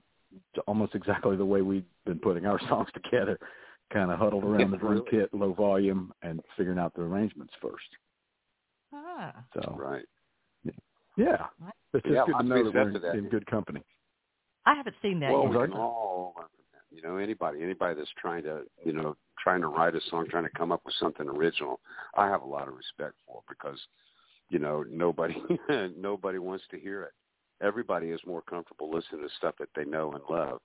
almost 0.66 0.94
exactly 0.94 1.36
the 1.36 1.44
way 1.44 1.62
we've 1.62 1.84
been 2.06 2.18
putting 2.18 2.46
our 2.46 2.60
songs 2.68 2.88
together. 2.94 3.38
kind 3.92 4.10
of 4.10 4.18
huddled 4.18 4.44
around 4.44 4.60
Yeah, 4.60 4.70
the 4.70 4.76
drum 4.76 4.92
really. 4.98 5.10
kit, 5.10 5.34
low 5.34 5.52
volume, 5.52 6.12
and 6.22 6.40
figuring 6.56 6.78
out 6.78 6.94
the 6.94 7.02
arrangements 7.02 7.52
first. 7.60 7.88
Ah. 8.92 9.32
So 9.54 9.74
Right. 9.76 10.04
yeah, 11.16 11.46
it's 11.92 12.04
just 12.04 12.14
Yeah, 12.14 12.24
good 12.24 12.26
to 12.26 12.32
lots 12.32 12.42
of 12.44 12.48
know 12.48 12.64
that 12.64 12.72
we're 12.74 12.88
in, 12.90 13.02
that. 13.02 13.14
in 13.16 13.28
good 13.28 13.46
company. 13.46 13.82
I 14.66 14.74
haven't 14.74 14.96
seen 15.02 15.20
that 15.20 15.32
well, 15.32 15.44
yet. 15.44 15.50
we 15.50 15.66
can 15.66 15.72
all 15.72 16.34
learn 16.36 16.46
from 16.54 16.64
that. 16.72 16.96
You 16.96 17.02
know, 17.02 17.16
anybody, 17.16 17.62
anybody 17.62 17.94
that's 17.96 18.10
trying 18.20 18.42
to, 18.44 18.62
you 18.84 18.92
know, 18.92 19.16
trying 19.42 19.60
to 19.62 19.68
write 19.68 19.94
a 19.94 20.00
song, 20.10 20.26
trying 20.28 20.44
to 20.44 20.50
come 20.50 20.72
up 20.72 20.82
with 20.84 20.94
something 21.00 21.28
original, 21.28 21.80
I 22.16 22.28
have 22.28 22.42
a 22.42 22.46
lot 22.46 22.68
of 22.68 22.74
respect 22.74 23.14
for 23.26 23.42
because, 23.48 23.78
you 24.48 24.58
know, 24.58 24.84
nobody, 24.88 25.36
nobody 25.96 26.38
wants 26.38 26.64
to 26.70 26.78
hear 26.78 27.02
it. 27.02 27.12
Everybody 27.62 28.08
is 28.08 28.20
more 28.26 28.42
comfortable 28.42 28.90
listening 28.90 29.22
to 29.22 29.28
stuff 29.36 29.54
that 29.58 29.68
they 29.76 29.84
know 29.84 30.12
and 30.12 30.22
love, 30.30 30.60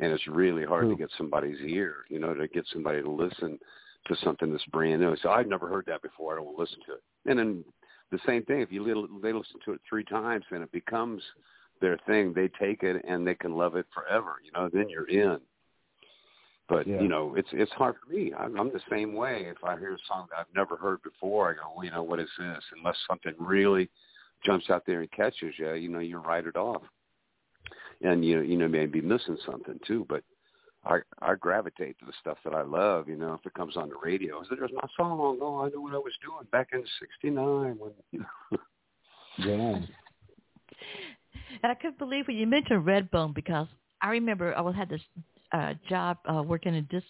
and 0.00 0.12
it's 0.12 0.26
really 0.26 0.64
hard 0.64 0.88
to 0.90 0.96
get 0.96 1.10
somebody's 1.16 1.60
ear, 1.66 2.04
you 2.10 2.18
know, 2.18 2.34
to 2.34 2.48
get 2.48 2.66
somebody 2.72 3.00
to 3.00 3.10
listen 3.10 3.58
to 4.06 4.16
something 4.22 4.50
that's 4.52 4.64
brand 4.66 5.00
new. 5.00 5.16
So 5.22 5.30
I've 5.30 5.48
never 5.48 5.68
heard 5.68 5.86
that 5.86 6.02
before. 6.02 6.32
I 6.34 6.36
don't 6.36 6.46
want 6.46 6.56
to 6.56 6.62
listen 6.62 6.78
to 6.86 6.92
it. 6.94 7.02
And 7.26 7.38
then 7.38 7.64
the 8.10 8.18
same 8.26 8.44
thing. 8.44 8.60
If 8.60 8.70
you 8.70 8.84
little, 8.84 9.08
they 9.22 9.32
listen 9.32 9.60
to 9.64 9.72
it 9.72 9.80
three 9.88 10.04
times, 10.04 10.44
then 10.50 10.62
it 10.62 10.72
becomes 10.72 11.22
their 11.80 11.98
thing. 12.06 12.32
They 12.32 12.48
take 12.48 12.82
it 12.82 13.04
and 13.06 13.26
they 13.26 13.34
can 13.34 13.56
love 13.56 13.76
it 13.76 13.86
forever. 13.92 14.36
You 14.44 14.52
know, 14.52 14.68
then 14.72 14.88
you're 14.88 15.08
in. 15.08 15.40
But 16.68 16.86
Yeah. 16.86 17.00
you 17.02 17.08
know, 17.08 17.34
it's 17.34 17.48
it's 17.52 17.72
hard 17.72 17.96
for 18.02 18.12
me. 18.12 18.32
I'm, 18.32 18.58
I'm 18.58 18.72
the 18.72 18.82
same 18.90 19.14
way. 19.14 19.44
If 19.46 19.62
I 19.62 19.78
hear 19.78 19.94
a 19.94 19.98
song 20.08 20.26
that 20.30 20.38
I've 20.38 20.54
never 20.54 20.76
heard 20.76 21.02
before, 21.02 21.50
I 21.50 21.54
go, 21.54 21.72
well, 21.76 21.84
you 21.84 21.90
know, 21.90 22.02
what 22.02 22.20
is 22.20 22.30
this? 22.38 22.64
Unless 22.76 22.96
something 23.06 23.34
really 23.38 23.90
jumps 24.44 24.70
out 24.70 24.84
there 24.86 25.00
and 25.00 25.10
catches 25.12 25.54
you, 25.58 25.72
you 25.74 25.88
know, 25.88 25.98
you 25.98 26.18
write 26.18 26.46
it 26.46 26.56
off. 26.56 26.82
And 28.02 28.24
you 28.24 28.40
you 28.40 28.56
know 28.56 28.68
maybe 28.68 29.00
missing 29.00 29.38
something 29.44 29.78
too, 29.86 30.06
but 30.08 30.22
I 30.84 31.00
I 31.20 31.34
gravitate 31.34 31.98
to 31.98 32.06
the 32.06 32.12
stuff 32.20 32.38
that 32.44 32.54
I 32.54 32.62
love. 32.62 33.08
You 33.08 33.16
know, 33.16 33.34
if 33.34 33.44
it 33.46 33.54
comes 33.54 33.76
on 33.76 33.88
the 33.88 33.96
radio, 34.02 34.40
I 34.40 34.48
said, 34.48 34.58
"There's 34.58 34.72
my 34.72 34.88
song. 34.96 35.38
Oh, 35.40 35.60
I 35.60 35.68
know 35.68 35.80
what 35.80 35.94
I 35.94 35.98
was 35.98 36.12
doing 36.22 36.46
back 36.50 36.70
in 36.72 36.84
'69." 37.00 37.78
When 37.78 37.92
you 38.10 38.20
know. 38.20 38.58
Yeah. 39.38 39.80
And 41.62 41.70
I 41.70 41.74
couldn't 41.74 41.98
believe 41.98 42.26
when 42.26 42.36
you 42.36 42.46
mentioned 42.46 42.84
Redbone 42.84 43.34
because 43.34 43.66
I 44.02 44.10
remember 44.10 44.56
I 44.56 44.72
had 44.72 44.88
this 44.88 45.00
uh 45.52 45.74
job 45.88 46.18
uh 46.28 46.42
working 46.42 46.74
in 46.74 46.86
dis 46.90 47.02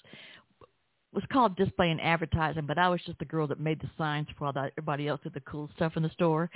was 1.13 1.23
called 1.33 1.57
display 1.57 1.91
and 1.93 2.01
advertising, 2.01 2.67
but 2.67 2.77
I 2.77 2.89
was 2.89 3.01
just 3.07 3.21
the 3.21 3.25
girl 3.25 3.47
that 3.47 3.61
made 3.61 3.81
the 3.81 3.89
signs 3.97 4.27
for 4.37 4.47
all 4.47 4.53
that 4.55 4.73
everybody 4.77 5.07
else 5.07 5.21
did 5.23 5.33
the 5.33 5.41
cool 5.43 5.71
stuff 5.77 5.93
in 5.97 6.03
the 6.03 6.11
store. 6.11 6.51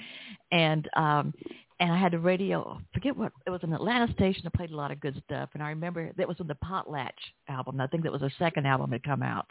And 0.51 0.89
um 0.97 1.33
and 1.81 1.93
I 1.93 1.97
had 1.97 2.13
a 2.15 2.19
radio 2.19 2.81
forget 2.93 3.17
what 3.17 3.33
it 3.47 3.51
was 3.51 3.61
an 3.63 3.73
Atlanta 3.73 4.13
station 4.15 4.43
that 4.45 4.55
played 4.55 4.71
a 4.73 4.77
lot 4.77 4.91
of 4.91 5.01
good 5.01 5.21
stuff 5.25 5.51
and 5.55 5.63
I 5.63 5.69
remember 5.69 6.11
that 6.17 6.27
was 6.29 6.39
on 6.41 6.49
the 6.49 6.57
Potlatch 6.65 7.11
album. 7.49 7.81
I 7.81 7.87
think 7.87 8.03
that 8.03 8.13
was 8.13 8.21
their 8.21 8.33
second 8.39 8.67
album 8.67 8.91
that 8.91 9.05
come 9.05 9.23
out. 9.23 9.47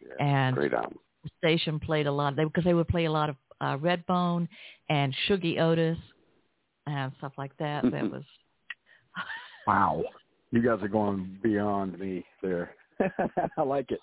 Yeah, 0.00 0.24
And 0.24 0.54
great 0.56 0.72
album. 0.74 0.98
the 1.24 1.30
station 1.38 1.80
played 1.80 2.06
a 2.06 2.12
lot 2.12 2.36
they 2.36 2.44
because 2.44 2.64
they 2.64 2.74
would 2.74 2.88
play 2.88 3.06
a 3.06 3.12
lot 3.12 3.30
of 3.30 3.36
uh 3.60 3.76
Redbone 3.78 4.46
and 4.88 5.14
Shuggie 5.28 5.58
Otis 5.60 5.98
and 6.86 7.12
stuff 7.18 7.32
like 7.38 7.56
that. 7.58 7.82
That 7.90 8.10
was 8.10 8.22
Wow. 9.66 10.04
You 10.52 10.62
guys 10.62 10.78
are 10.82 10.88
going 10.88 11.38
beyond 11.42 11.98
me 11.98 12.24
there. 12.42 12.74
I 13.58 13.62
like 13.62 13.90
it. 13.90 14.00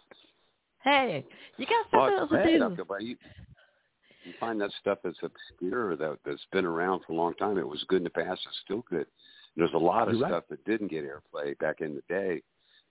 Hey, 0.83 1.25
you 1.57 1.65
got 1.65 1.85
Well, 1.93 2.27
something 2.29 2.37
else 2.37 2.45
to 2.45 2.75
do. 2.75 2.83
Dr. 2.83 3.01
You, 3.01 3.15
you 4.25 4.33
find 4.39 4.59
that 4.59 4.71
stuff 4.81 4.97
that's 5.03 5.17
obscure 5.23 5.95
that 5.95 6.17
that's 6.25 6.45
been 6.51 6.65
around 6.65 7.01
for 7.07 7.13
a 7.13 7.15
long 7.15 7.33
time. 7.35 7.57
It 7.57 7.67
was 7.67 7.83
good 7.87 7.97
in 7.99 8.03
the 8.03 8.09
past. 8.09 8.41
It's 8.45 8.57
still 8.65 8.83
good. 8.89 9.07
There's 9.55 9.71
a 9.73 9.77
lot 9.77 10.07
of 10.09 10.15
You're 10.15 10.23
right. 10.23 10.29
stuff 10.31 10.43
that 10.49 10.65
didn't 10.65 10.89
get 10.89 11.05
airplay 11.05 11.57
back 11.59 11.79
in 11.81 11.95
the 11.95 12.03
day. 12.13 12.41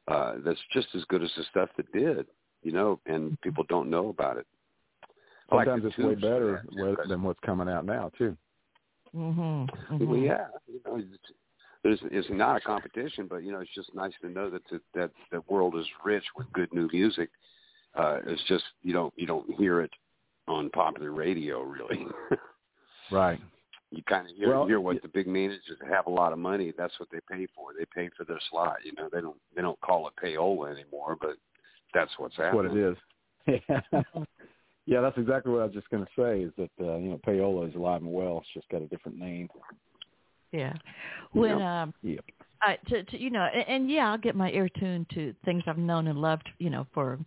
Uh, 0.09 0.37
that's 0.45 0.59
just 0.73 0.89
as 0.95 1.05
good 1.09 1.23
as 1.23 1.31
the 1.37 1.45
stuff 1.51 1.69
that 1.77 1.93
did. 1.93 2.27
You 2.63 2.73
know, 2.73 3.01
and 3.07 3.39
people 3.43 3.65
don't 3.69 3.91
know 3.91 4.09
about 4.09 4.39
it. 4.39 4.47
I 5.51 5.57
like 5.57 5.67
Sometimes 5.67 5.93
it's 5.93 5.99
way 5.99 6.15
better 6.15 6.63
that, 6.65 6.75
too, 6.77 6.83
wa- 6.89 6.95
'cause- 6.97 7.09
than 7.09 7.23
what's 7.23 7.41
coming 7.41 7.69
out 7.69 7.85
now 7.85 8.11
too. 8.17 8.37
Mhm. 9.15 9.69
Well, 10.01 10.19
mhm. 10.19 10.25
yeah, 10.27 10.47
you 10.67 10.81
know, 10.87 10.97
it's, 10.97 11.33
there's 11.83 12.01
it's 12.05 12.29
not 12.31 12.57
a 12.57 12.61
competition, 12.61 13.27
but 13.29 13.43
you 13.43 13.53
know, 13.53 13.61
it's 13.61 13.75
just 13.75 13.95
nice 13.95 14.13
to 14.23 14.29
know 14.29 14.49
that 14.51 14.63
the, 14.71 14.81
that 14.95 15.11
the 15.31 15.43
world 15.49 15.77
is 15.77 15.87
rich 16.05 16.25
with 16.37 16.51
good 16.53 16.73
new 16.73 16.89
music. 16.93 17.31
Uh, 17.95 18.21
it's 18.27 18.43
just 18.49 18.65
you 18.83 18.93
don't 18.93 19.13
you 19.17 19.27
don't 19.27 19.49
hear 19.55 19.81
it 19.83 19.91
on 20.49 20.71
popular 20.71 21.13
radio 21.13 21.63
really. 21.63 22.07
Right. 23.11 23.39
you 23.91 24.03
kind 24.05 24.27
of 24.31 24.35
hear 24.35 24.49
Well, 24.49 24.67
hear 24.67 24.81
what 24.81 24.95
y- 24.95 25.01
the 25.03 25.09
big 25.09 25.27
managers 25.27 25.77
have 25.91 26.07
a 26.07 26.11
lot 26.11 26.33
of 26.33 26.39
money. 26.39 26.73
That's 26.79 26.99
what 26.99 27.11
they 27.11 27.19
pay 27.31 27.47
for. 27.55 27.73
They 27.79 27.85
pay 27.95 28.09
for 28.17 28.25
their 28.25 28.41
slot. 28.49 28.77
You 28.85 28.93
know, 28.97 29.11
they 29.13 29.21
don't 29.21 29.37
they 29.55 29.61
don't 29.61 29.79
call 29.83 30.09
it 30.09 30.15
payola 30.23 30.73
anymore, 30.73 31.17
but 31.21 31.37
that's 31.93 32.11
what's 32.17 32.35
That's 32.39 32.55
what 32.55 32.65
happening. 32.65 32.97
it 33.47 33.59
is. 33.59 33.63
yeah, 34.87 35.01
that's 35.01 35.19
exactly 35.19 35.53
what 35.53 35.63
I 35.63 35.67
was 35.67 35.75
just 35.75 35.89
going 35.91 36.05
to 36.05 36.11
say. 36.17 36.41
Is 36.43 36.53
that 36.59 36.85
uh, 36.85 36.97
you 36.97 37.11
know 37.11 37.21
payola 37.27 37.69
is 37.69 37.75
alive 37.75 38.03
and 38.03 38.13
well. 38.13 38.39
It's 38.39 38.49
just 38.55 38.69
got 38.69 38.83
a 38.83 38.87
different 38.87 39.19
name. 39.19 39.49
Yeah. 40.53 40.75
When 41.33 41.59
Yeah. 41.59 41.83
um 41.83 41.95
Yep. 42.03 42.25
I 42.61 42.79
to, 42.89 43.03
to 43.05 43.21
you 43.21 43.31
know, 43.31 43.43
and, 43.43 43.69
and 43.69 43.91
yeah, 43.91 44.11
I'll 44.11 44.19
get 44.19 44.37
my 44.37 44.51
ear 44.51 44.69
tuned 44.69 45.07
to 45.15 45.35
things 45.45 45.63
I've 45.67 45.79
known 45.79 46.07
and 46.07 46.19
loved, 46.19 46.49
you 46.59 46.71
know, 46.71 46.87
for 46.95 47.19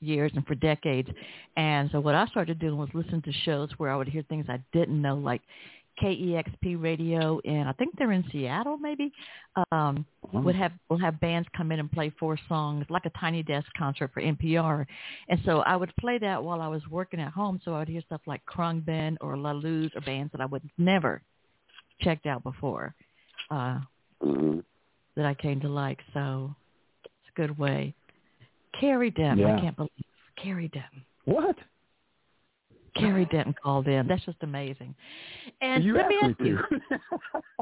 years 0.00 0.32
and 0.34 0.46
for 0.46 0.54
decades. 0.56 1.08
And 1.56 1.88
so 1.92 2.00
what 2.00 2.14
I 2.14 2.26
started 2.26 2.58
doing 2.58 2.76
was 2.76 2.88
listen 2.92 3.22
to 3.22 3.32
shows 3.44 3.70
where 3.78 3.90
I 3.90 3.96
would 3.96 4.08
hear 4.08 4.22
things 4.22 4.46
I 4.48 4.62
didn't 4.72 5.00
know, 5.00 5.14
like 5.14 5.42
KEXP 6.02 6.82
radio, 6.82 7.40
and 7.44 7.68
I 7.68 7.72
think 7.72 7.96
they're 7.96 8.12
in 8.12 8.24
Seattle, 8.32 8.76
maybe. 8.78 9.12
Um, 9.70 10.04
would 10.32 10.56
have 10.56 10.72
will 10.88 10.98
have 10.98 11.20
bands 11.20 11.48
come 11.56 11.72
in 11.72 11.78
and 11.78 11.92
play 11.92 12.10
four 12.18 12.38
songs, 12.48 12.86
like 12.88 13.04
a 13.04 13.10
tiny 13.10 13.42
desk 13.42 13.66
concert 13.76 14.10
for 14.14 14.22
NPR. 14.22 14.86
And 15.28 15.40
so 15.44 15.60
I 15.60 15.76
would 15.76 15.94
play 16.00 16.18
that 16.18 16.42
while 16.42 16.60
I 16.60 16.68
was 16.68 16.82
working 16.88 17.20
at 17.20 17.32
home. 17.32 17.60
So 17.64 17.74
I 17.74 17.80
would 17.80 17.88
hear 17.88 18.02
stuff 18.06 18.22
like 18.26 18.40
Khruangbin 18.46 19.18
or 19.20 19.36
La 19.36 19.52
Luz 19.52 19.90
or 19.94 20.00
bands 20.00 20.32
that 20.32 20.40
I 20.40 20.46
would 20.46 20.62
never 20.78 21.22
checked 22.00 22.26
out 22.26 22.42
before. 22.42 22.94
Uh, 23.50 23.80
hmm 24.22 24.60
that 25.16 25.26
I 25.26 25.34
came 25.34 25.60
to 25.60 25.68
like. 25.68 25.98
So 26.14 26.54
it's 27.04 27.36
a 27.36 27.40
good 27.40 27.58
way. 27.58 27.94
Carrie 28.78 29.10
Denton, 29.10 29.38
Yeah. 29.38 29.56
I 29.56 29.60
can't 29.60 29.76
believe 29.76 29.90
Carrie 30.42 30.68
Denton. 30.68 31.04
What? 31.24 31.56
Carrie 32.96 33.26
Denton 33.26 33.54
called 33.62 33.86
in. 33.88 34.06
That's 34.06 34.24
just 34.24 34.38
amazing. 34.42 34.94
And 35.60 35.84
you 35.84 35.94
let 35.94 36.08
me 36.08 36.16
asked 36.22 36.36
ask 36.38 36.40
you. 36.40 36.58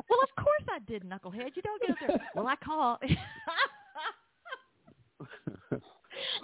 Well, 0.08 0.20
of 0.22 0.44
course 0.44 0.64
I 0.68 0.78
did, 0.90 1.04
Knucklehead. 1.04 1.54
You 1.54 1.62
don't 1.62 1.82
get 1.86 1.96
there. 2.00 2.20
Well, 2.34 2.48
I 2.48 2.56
called. 2.56 2.98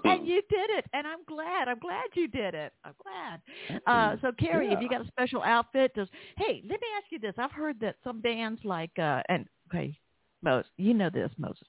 and 0.05 0.27
you 0.27 0.43
did 0.49 0.71
it, 0.71 0.85
and 0.93 1.07
I'm 1.07 1.25
glad. 1.27 1.69
I'm 1.69 1.79
glad 1.79 2.05
you 2.15 2.29
did 2.29 2.55
it. 2.55 2.73
I'm 2.85 2.95
glad. 3.03 3.81
Uh, 3.87 4.17
so, 4.21 4.33
Carrie, 4.39 4.73
if 4.73 4.81
you 4.81 4.89
got 4.89 5.01
a 5.01 5.09
special 5.09 5.43
outfit, 5.43 5.95
does 5.95 6.09
hey, 6.37 6.63
let 6.63 6.81
me 6.81 6.87
ask 6.97 7.07
you 7.11 7.19
this. 7.19 7.35
I've 7.39 7.53
heard 7.53 7.79
that 7.81 7.97
some 8.05 8.21
bands 8.21 8.61
like 8.65 8.97
uh, 8.99 9.23
and 9.29 9.47
okay, 9.69 9.99
Moses, 10.43 10.71
you 10.77 10.95
know 10.95 11.11
this, 11.11 11.31
Moses. 11.39 11.67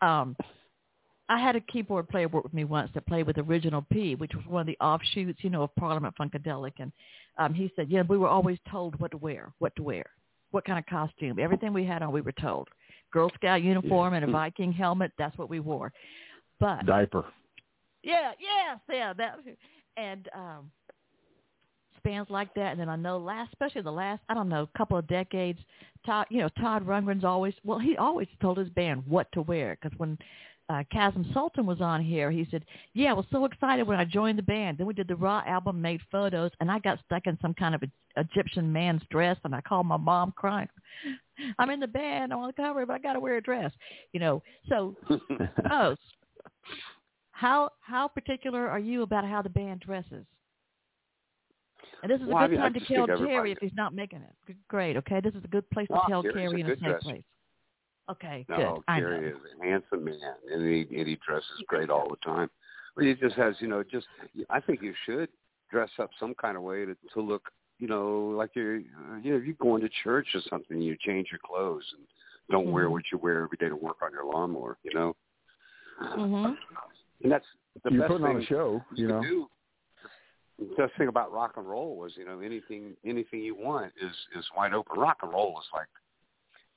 Um, 0.00 0.36
I 1.28 1.38
had 1.38 1.56
a 1.56 1.60
keyboard 1.60 2.08
player 2.08 2.28
work 2.28 2.44
with 2.44 2.52
me 2.52 2.64
once 2.64 2.90
that 2.94 3.06
played 3.06 3.26
with 3.26 3.38
Original 3.38 3.86
P, 3.92 4.14
which 4.16 4.34
was 4.34 4.44
one 4.46 4.60
of 4.62 4.66
the 4.66 4.76
offshoots, 4.84 5.38
you 5.42 5.50
know, 5.50 5.62
of 5.62 5.74
Parliament 5.76 6.14
Funkadelic, 6.20 6.72
and 6.78 6.92
um, 7.38 7.54
he 7.54 7.72
said, 7.74 7.88
yeah, 7.88 8.02
we 8.08 8.18
were 8.18 8.28
always 8.28 8.58
told 8.70 8.98
what 9.00 9.10
to 9.12 9.16
wear, 9.16 9.52
what 9.58 9.74
to 9.76 9.82
wear, 9.82 10.04
what 10.50 10.64
kind 10.64 10.78
of 10.78 10.86
costume. 10.86 11.38
Everything 11.38 11.72
we 11.72 11.84
had 11.84 12.02
on, 12.02 12.12
we 12.12 12.20
were 12.20 12.32
told. 12.32 12.68
Girl 13.12 13.30
Scout 13.34 13.62
uniform 13.62 14.14
and 14.14 14.24
a 14.24 14.30
Viking 14.30 14.72
helmet, 14.72 15.12
that's 15.18 15.36
what 15.38 15.50
we 15.50 15.60
wore. 15.60 15.92
But 16.58 16.86
Diaper. 16.86 17.24
yeah, 18.02 18.32
yes, 18.40 18.78
yeah, 18.90 19.12
that 19.14 19.38
and 19.96 20.28
um 20.34 20.70
spans 21.98 22.28
like 22.30 22.52
that 22.54 22.72
and 22.72 22.80
then 22.80 22.88
I 22.88 22.96
know 22.96 23.18
last 23.18 23.52
especially 23.52 23.82
the 23.82 23.92
last 23.92 24.22
I 24.28 24.34
don't 24.34 24.48
know, 24.48 24.68
couple 24.76 24.96
of 24.96 25.06
decades 25.06 25.58
Todd, 26.06 26.26
you 26.30 26.40
know, 26.40 26.48
Todd 26.60 26.86
Rundgren's 26.86 27.24
always 27.24 27.54
well, 27.64 27.78
he 27.78 27.96
always 27.96 28.28
told 28.40 28.58
his 28.58 28.68
band 28.70 29.04
what 29.06 29.30
to 29.32 29.42
wear 29.42 29.78
because 29.80 29.96
when 29.98 30.18
uh 30.68 30.82
Kasim 30.92 31.24
Sulton 31.34 31.66
was 31.66 31.80
on 31.80 32.02
here, 32.02 32.30
he 32.30 32.46
said, 32.50 32.64
"Yeah, 32.94 33.10
I 33.10 33.14
was 33.14 33.26
so 33.30 33.44
excited 33.44 33.86
when 33.86 33.98
I 33.98 34.04
joined 34.04 34.38
the 34.38 34.42
band. 34.42 34.78
Then 34.78 34.86
we 34.86 34.94
did 34.94 35.08
the 35.08 35.16
Ra 35.16 35.42
album, 35.46 35.80
made 35.80 36.00
photos, 36.10 36.50
and 36.60 36.70
I 36.70 36.78
got 36.78 36.98
stuck 37.04 37.26
in 37.26 37.38
some 37.40 37.54
kind 37.54 37.74
of 37.74 37.82
a, 37.82 38.20
Egyptian 38.20 38.72
man's 38.72 39.02
dress, 39.10 39.36
and 39.44 39.54
I 39.54 39.60
called 39.60 39.86
my 39.86 39.96
mom 39.96 40.32
crying. 40.36 40.68
I'm 41.58 41.70
in 41.70 41.80
the 41.80 41.86
band, 41.88 42.32
I'm 42.32 42.38
on 42.40 42.46
the 42.48 42.52
cover, 42.52 42.84
but 42.86 42.92
I 42.94 42.98
got 42.98 43.14
to 43.14 43.20
wear 43.20 43.36
a 43.36 43.42
dress, 43.42 43.72
you 44.12 44.20
know. 44.20 44.42
So, 44.68 44.94
how 47.32 47.70
how 47.80 48.08
particular 48.08 48.68
are 48.68 48.78
you 48.78 49.02
about 49.02 49.24
how 49.24 49.42
the 49.42 49.50
band 49.50 49.80
dresses? 49.80 50.26
And 52.02 52.10
this 52.10 52.20
is 52.20 52.26
Well, 52.28 52.36
a 52.36 52.40
I 52.40 52.46
good 52.48 52.50
mean, 52.56 52.60
I 52.60 52.68
time 52.68 52.74
to 52.74 52.94
tell 52.94 53.06
Terry 53.06 53.52
if 53.52 53.58
he's 53.60 53.72
not 53.74 53.94
making 53.94 54.22
it. 54.22 54.56
Great, 54.68 54.96
okay. 54.96 55.20
This 55.20 55.34
is 55.34 55.44
a 55.44 55.48
good 55.48 55.68
place 55.70 55.88
to 55.88 55.94
No, 55.94 56.02
tell 56.08 56.22
Carrie 56.22 56.60
in 56.60 56.66
a 56.66 56.70
safe 56.70 56.80
dresser. 56.80 56.98
place. 57.00 57.22
Okay, 58.10 58.44
No, 58.48 58.56
good. 58.56 58.84
I 58.88 59.00
Gary 59.00 59.20
know. 59.30 59.36
is 59.36 59.42
a 59.60 59.64
handsome 59.64 60.04
man, 60.04 60.18
and 60.50 60.66
he 60.66 60.80
and 60.98 61.08
he 61.08 61.18
dresses 61.26 61.62
great 61.68 61.88
all 61.90 62.08
the 62.08 62.16
time. 62.16 62.50
But 62.96 63.04
he 63.04 63.14
just 63.14 63.36
has, 63.36 63.54
you 63.60 63.68
know, 63.68 63.82
just 63.82 64.06
I 64.50 64.60
think 64.60 64.82
you 64.82 64.92
should 65.06 65.28
dress 65.70 65.90
up 65.98 66.10
some 66.18 66.34
kind 66.34 66.56
of 66.56 66.62
way 66.62 66.84
to 66.84 66.96
to 67.14 67.20
look, 67.20 67.50
you 67.78 67.86
know, 67.88 68.34
like 68.36 68.50
you're, 68.54 68.76
uh, 68.78 69.16
you 69.22 69.32
know, 69.32 69.38
if 69.38 69.44
you're 69.44 69.54
going 69.54 69.82
to 69.82 69.88
church 70.02 70.26
or 70.34 70.40
something, 70.50 70.80
you 70.80 70.96
change 71.00 71.28
your 71.30 71.40
clothes 71.46 71.84
and 71.96 72.06
don't 72.50 72.72
wear 72.72 72.88
Mhm. 72.88 72.90
what 72.92 73.04
you 73.12 73.18
wear 73.18 73.44
every 73.44 73.56
day 73.56 73.68
to 73.68 73.76
work 73.76 74.02
on 74.02 74.12
your 74.12 74.24
lawnmower, 74.24 74.76
you 74.82 74.92
know. 74.92 75.16
Mhm. 76.00 76.58
And 77.22 77.32
that's 77.32 77.46
the 77.84 77.90
you're 77.92 78.00
best 78.00 78.08
putting 78.10 78.26
on 78.26 78.34
thing 78.34 78.42
a 78.42 78.46
show, 78.46 78.84
you, 78.92 79.02
you 79.06 79.08
know. 79.08 79.22
do. 79.22 79.50
The 80.58 80.74
best 80.76 80.94
thing 80.96 81.08
about 81.08 81.32
rock 81.32 81.56
and 81.56 81.66
roll 81.68 81.96
was, 81.96 82.16
you 82.16 82.24
know, 82.24 82.40
anything 82.40 82.96
anything 83.04 83.40
you 83.40 83.54
want 83.54 83.92
is 83.96 84.14
is 84.36 84.44
wide 84.56 84.74
open. 84.74 84.98
Rock 84.98 85.18
and 85.22 85.32
roll 85.32 85.58
is 85.60 85.66
like 85.72 85.88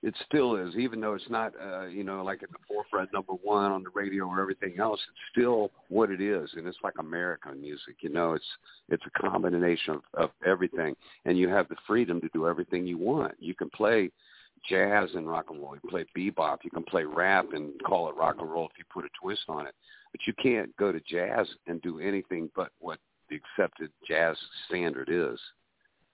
it 0.04 0.14
still 0.26 0.56
is, 0.56 0.76
even 0.76 1.02
though 1.02 1.14
it's 1.14 1.30
not, 1.30 1.54
uh, 1.60 1.86
you 1.86 2.04
know, 2.04 2.24
like 2.24 2.44
at 2.44 2.52
the 2.52 2.58
forefront 2.68 3.12
number 3.12 3.34
one 3.34 3.72
on 3.72 3.84
the 3.84 3.90
radio 3.96 4.26
or 4.26 4.40
everything 4.40 4.76
else. 4.80 5.00
It's 5.08 5.32
still 5.32 5.72
what 5.90 6.12
it 6.12 6.22
is, 6.22 6.50
and 6.56 6.68
it's 6.68 6.78
like 6.84 6.94
American 7.00 7.60
music. 7.60 7.96
You 8.02 8.10
know, 8.10 8.34
it's 8.34 8.46
it's 8.90 9.04
a 9.06 9.20
combination 9.20 9.96
of, 9.96 10.02
of 10.14 10.30
everything, 10.46 10.96
and 11.26 11.38
you 11.38 11.50
have 11.50 11.68
the 11.70 11.76
freedom 11.88 12.22
to 12.22 12.30
do 12.34 12.48
everything 12.48 12.86
you 12.86 12.98
want. 12.98 13.34
You 13.40 13.56
can 13.56 13.70
play 13.70 14.12
jazz 14.70 15.10
and 15.16 15.28
rock 15.28 15.48
and 15.50 15.62
roll. 15.62 15.76
You 15.76 15.82
can 15.82 15.90
play 15.90 16.06
bebop. 16.16 16.58
You 16.64 16.72
can 16.72 16.84
play 16.84 17.04
rap 17.04 17.54
and 17.54 17.72
call 17.84 18.10
it 18.10 18.16
rock 18.16 18.38
and 18.40 18.50
roll 18.50 18.66
if 18.68 18.78
you 18.78 18.84
put 18.94 19.06
a 19.06 19.10
twist 19.22 19.44
on 19.48 19.68
it. 19.68 19.74
But 20.12 20.22
you 20.26 20.34
can't 20.42 20.76
go 20.78 20.92
to 20.92 21.00
jazz 21.02 21.48
and 21.68 21.82
do 21.82 22.00
anything 22.00 22.50
but 22.56 22.70
what 22.80 23.00
the 23.30 23.38
accepted 23.38 23.92
jazz 24.08 24.38
standard 24.68 25.10
is. 25.12 25.40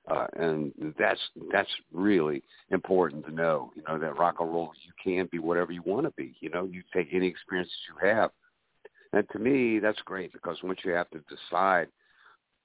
Uh, 0.10 0.26
and 0.38 0.74
that's 0.98 1.20
that's 1.52 1.70
really 1.94 2.42
important 2.72 3.24
to 3.26 3.32
know. 3.32 3.72
You 3.76 3.84
know 3.88 4.00
that 4.00 4.18
rock 4.18 4.38
and 4.40 4.52
roll, 4.52 4.72
you 4.84 4.92
can 5.04 5.30
be 5.32 5.38
whatever 5.38 5.72
you 5.72 5.84
want 5.86 6.06
to 6.06 6.12
be. 6.18 6.36
You 6.40 6.50
know, 6.50 6.64
you 6.66 6.82
take 6.94 7.10
any 7.14 7.28
experiences 7.28 7.74
you 7.88 8.08
have, 8.08 8.32
and 9.14 9.28
to 9.32 9.40
me, 9.40 9.78
that's 9.78 10.02
great 10.06 10.34
because 10.34 10.58
once 10.64 10.80
you 10.84 10.92
have 10.92 11.10
to 11.12 11.20
decide, 11.30 11.88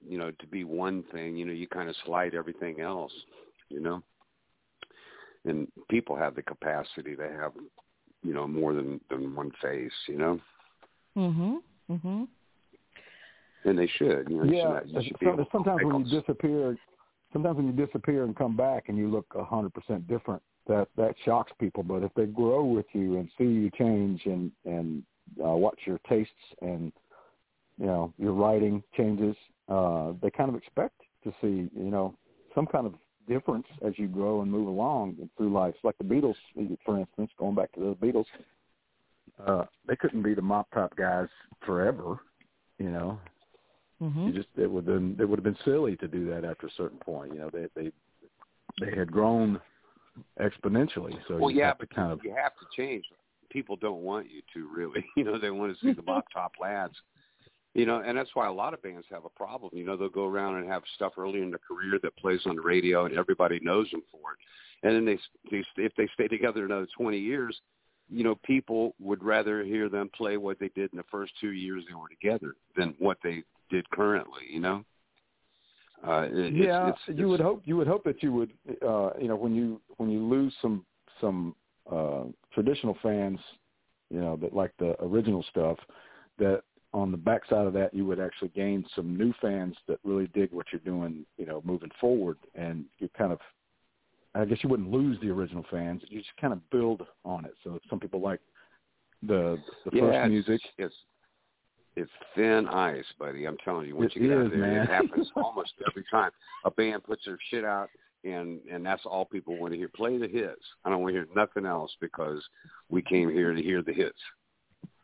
you 0.07 0.17
know, 0.17 0.31
to 0.31 0.47
be 0.47 0.63
one 0.63 1.03
thing, 1.11 1.37
you 1.37 1.45
know, 1.45 1.53
you 1.53 1.67
kind 1.67 1.89
of 1.89 1.95
slide 2.05 2.33
everything 2.33 2.81
else. 2.81 3.13
You 3.69 3.81
know, 3.81 4.01
and 5.45 5.67
people 5.89 6.15
have 6.15 6.33
the 6.33 6.41
capacity 6.41 7.15
to 7.15 7.29
have, 7.39 7.51
you 8.23 8.33
know, 8.33 8.47
more 8.47 8.73
than 8.73 8.99
than 9.11 9.35
one 9.35 9.51
face. 9.61 9.91
You 10.07 10.17
know. 10.17 10.39
Mhm. 11.15 11.61
Mhm. 11.87 12.27
And 13.63 13.77
they 13.77 13.87
should. 13.87 14.27
You 14.27 14.37
know, 14.37 14.43
you 14.45 14.55
yeah, 14.55 14.79
should, 14.79 14.89
you 14.91 15.01
should 15.03 15.19
be 15.19 15.25
some- 15.27 15.33
able 15.35 15.45
to 15.45 15.51
sometimes 15.51 15.83
when 15.83 16.05
you 16.05 16.19
disappear, 16.19 16.77
sometimes 17.33 17.57
when 17.57 17.67
you 17.67 17.85
disappear 17.85 18.23
and 18.23 18.35
come 18.35 18.55
back 18.55 18.85
and 18.87 18.97
you 18.97 19.09
look 19.09 19.25
a 19.35 19.43
hundred 19.43 19.73
percent 19.73 20.07
different, 20.07 20.41
that 20.67 20.87
that 20.97 21.15
shocks 21.25 21.51
people. 21.59 21.83
But 21.83 22.03
if 22.03 22.13
they 22.15 22.25
grow 22.25 22.63
with 22.63 22.85
you 22.93 23.17
and 23.17 23.29
see 23.37 23.45
you 23.45 23.69
change 23.77 24.25
and 24.25 24.51
and 24.65 25.03
uh, 25.43 25.49
watch 25.49 25.79
your 25.85 25.99
tastes 26.09 26.33
and 26.61 26.91
you 27.79 27.85
know 27.85 28.13
your 28.17 28.33
writing 28.33 28.83
changes, 28.95 29.35
uh, 29.69 30.13
they 30.21 30.29
kind 30.29 30.49
of 30.49 30.55
expect 30.55 31.01
to 31.23 31.31
see 31.41 31.69
you 31.75 31.91
know 31.91 32.15
some 32.55 32.65
kind 32.65 32.85
of 32.85 32.93
difference 33.27 33.67
as 33.85 33.93
you 33.97 34.07
grow 34.07 34.41
and 34.41 34.51
move 34.51 34.67
along 34.67 35.17
through 35.37 35.51
life. 35.51 35.75
Like 35.83 35.97
the 35.97 36.03
Beatles, 36.05 36.35
for 36.85 36.97
instance, 36.97 37.29
going 37.37 37.55
back 37.55 37.71
to 37.73 37.79
the 37.79 38.05
Beatles. 38.05 38.25
Uh, 39.45 39.65
they 39.87 39.95
couldn't 39.95 40.23
be 40.23 40.33
the 40.33 40.41
mop 40.41 40.67
top 40.73 40.95
guys 40.95 41.27
forever, 41.63 42.17
you 42.79 42.89
know. 42.89 43.19
Mhm. 44.01 44.27
You 44.27 44.33
just 44.33 44.49
it 44.57 44.69
would 44.69 44.85
been 44.85 45.15
it 45.19 45.25
would 45.25 45.39
have 45.39 45.43
been 45.43 45.57
silly 45.65 45.95
to 45.97 46.07
do 46.07 46.29
that 46.29 46.45
after 46.45 46.67
a 46.67 46.71
certain 46.71 46.99
point. 46.99 47.33
You 47.33 47.39
know, 47.39 47.49
they 47.49 47.67
they 47.75 47.91
they 48.79 48.95
had 48.95 49.11
grown 49.11 49.59
exponentially, 50.39 51.15
so 51.27 51.37
well, 51.37 51.51
you 51.51 51.59
yeah, 51.59 51.67
have 51.67 51.79
to 51.79 51.87
kind 51.87 52.11
of 52.11 52.23
you 52.23 52.33
have 52.35 52.53
to 52.59 52.65
change. 52.75 53.05
People 53.49 53.75
don't 53.75 54.01
want 54.01 54.29
you 54.29 54.41
to 54.53 54.69
really. 54.75 55.03
You 55.15 55.23
know, 55.23 55.39
they 55.39 55.49
want 55.49 55.77
to 55.77 55.85
see 55.85 55.93
the 55.93 56.01
mop 56.05 56.25
top 56.31 56.53
lads. 56.61 56.93
You 57.73 57.85
know, 57.85 58.01
and 58.05 58.17
that's 58.17 58.31
why 58.33 58.47
a 58.47 58.51
lot 58.51 58.73
of 58.73 58.81
bands 58.81 59.05
have 59.11 59.25
a 59.25 59.29
problem. 59.29 59.71
You 59.73 59.85
know, 59.85 59.95
they'll 59.95 60.09
go 60.09 60.25
around 60.25 60.57
and 60.57 60.67
have 60.67 60.81
stuff 60.95 61.13
early 61.17 61.41
in 61.41 61.49
their 61.49 61.59
career 61.59 61.99
that 62.01 62.17
plays 62.17 62.41
on 62.45 62.55
the 62.55 62.61
radio, 62.61 63.05
and 63.05 63.15
everybody 63.15 63.59
knows 63.61 63.89
them 63.91 64.01
for 64.11 64.33
it. 64.33 64.39
And 64.83 64.95
then 64.95 65.05
they, 65.05 65.19
they 65.51 65.63
if 65.83 65.93
they 65.95 66.07
stay 66.13 66.27
together 66.27 66.65
another 66.65 66.87
twenty 66.95 67.19
years, 67.19 67.59
you 68.09 68.23
know, 68.23 68.35
people 68.43 68.95
would 68.99 69.23
rather 69.23 69.63
hear 69.63 69.89
them 69.89 70.09
play 70.15 70.37
what 70.37 70.59
they 70.59 70.69
did 70.69 70.91
in 70.91 70.97
the 70.97 71.05
first 71.11 71.33
two 71.41 71.51
years 71.51 71.83
they 71.87 71.95
were 71.95 72.09
together 72.09 72.55
than 72.75 72.95
what 72.99 73.17
they 73.23 73.43
did 73.69 73.89
currently. 73.89 74.43
You 74.49 74.59
know. 74.59 74.85
Uh, 76.07 76.27
it, 76.31 76.53
yeah, 76.53 76.89
it's, 76.89 76.99
it's, 77.07 77.19
you 77.19 77.27
would 77.27 77.39
hope 77.39 77.61
you 77.65 77.75
would 77.75 77.87
hope 77.87 78.03
that 78.03 78.21
you 78.21 78.31
would 78.31 78.53
uh, 78.87 79.09
you 79.19 79.27
know 79.27 79.35
when 79.35 79.55
you 79.55 79.81
when 79.97 80.09
you 80.09 80.19
lose 80.19 80.53
some 80.61 80.85
some 81.19 81.55
uh, 81.91 82.23
traditional 82.53 82.97
fans, 83.01 83.39
you 84.09 84.19
know 84.19 84.35
that 84.37 84.53
like 84.53 84.71
the 84.77 84.95
original 85.03 85.43
stuff, 85.49 85.77
that 86.37 86.61
on 86.93 87.11
the 87.11 87.17
backside 87.17 87.65
of 87.67 87.73
that 87.73 87.93
you 87.93 88.05
would 88.05 88.19
actually 88.19 88.49
gain 88.49 88.85
some 88.95 89.17
new 89.17 89.33
fans 89.41 89.75
that 89.87 89.99
really 90.03 90.27
dig 90.33 90.51
what 90.51 90.67
you're 90.71 90.81
doing, 90.81 91.25
you 91.37 91.45
know, 91.45 91.61
moving 91.65 91.91
forward, 91.99 92.37
and 92.55 92.85
you 92.99 93.09
kind 93.17 93.31
of 93.31 93.39
I 94.35 94.45
guess 94.45 94.59
you 94.61 94.69
wouldn't 94.69 94.91
lose 94.91 95.17
the 95.21 95.29
original 95.29 95.65
fans. 95.71 96.01
You 96.09 96.19
just 96.19 96.35
kind 96.39 96.53
of 96.53 96.69
build 96.69 97.01
on 97.25 97.45
it. 97.45 97.53
So 97.63 97.79
some 97.89 97.99
people 97.99 98.21
like 98.21 98.39
the 99.23 99.57
the 99.85 99.97
yeah, 99.97 100.01
first 100.01 100.29
music. 100.29 100.61
It's, 100.77 100.95
it's 101.97 102.11
thin 102.35 102.67
ice, 102.67 103.05
buddy. 103.19 103.45
I'm 103.45 103.57
telling 103.65 103.87
you, 103.87 103.95
once 103.95 104.13
It 104.15 104.21
you 104.21 104.29
get 104.29 104.37
out 104.37 104.45
is, 104.45 104.51
there, 104.51 104.59
man. 104.61 104.83
it 104.83 104.89
happens 104.89 105.31
almost 105.35 105.73
every 105.89 106.05
time. 106.11 106.29
A 106.63 106.71
band 106.71 107.03
puts 107.03 107.25
their 107.25 107.39
shit 107.49 107.65
out, 107.65 107.89
and 108.23 108.59
and 108.71 108.85
that's 108.85 109.01
all 109.05 109.25
people 109.25 109.57
want 109.57 109.73
to 109.73 109.77
hear. 109.77 109.89
Play 109.89 110.17
the 110.17 110.27
hits. 110.27 110.61
I 110.85 110.89
don't 110.89 111.01
want 111.01 111.13
to 111.15 111.19
hear 111.19 111.27
nothing 111.35 111.65
else 111.65 111.91
because 111.99 112.41
we 112.89 113.01
came 113.01 113.29
here 113.31 113.51
to 113.53 113.61
hear 113.61 113.81
the 113.81 113.93
hits. 113.93 114.19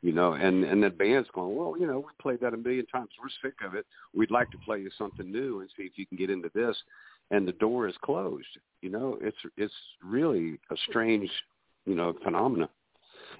You 0.04 0.12
know, 0.12 0.34
and 0.34 0.64
and 0.64 0.84
the 0.84 0.90
band's 0.92 1.30
going, 1.34 1.56
well, 1.56 1.76
you 1.80 1.88
know, 1.88 2.00
we 2.00 2.12
played 2.22 2.42
that 2.42 2.54
a 2.54 2.58
million 2.58 2.86
times. 2.88 3.10
We're 3.20 3.50
sick 3.50 3.58
of 3.66 3.74
it. 3.74 3.86
We'd 4.14 4.32
like 4.32 4.52
to 4.52 4.58
play 4.60 4.80
you 4.80 4.92
something 4.98 5.32
new 5.32 5.62
and 5.62 5.70
see 5.76 5.84
if 5.84 5.94
you 5.98 6.06
can 6.06 6.18
get 6.18 6.30
into 6.30 6.52
this. 6.54 6.78
And 7.32 7.48
the 7.48 7.54
door 7.54 7.88
is 7.88 7.96
closed. 8.04 8.46
You 8.82 8.90
know, 8.92 9.18
it's 9.22 9.38
it's 9.58 9.74
really 10.04 10.60
a 10.70 10.76
strange, 10.90 11.32
you 11.86 11.96
know, 11.96 12.14
phenomena, 12.24 12.70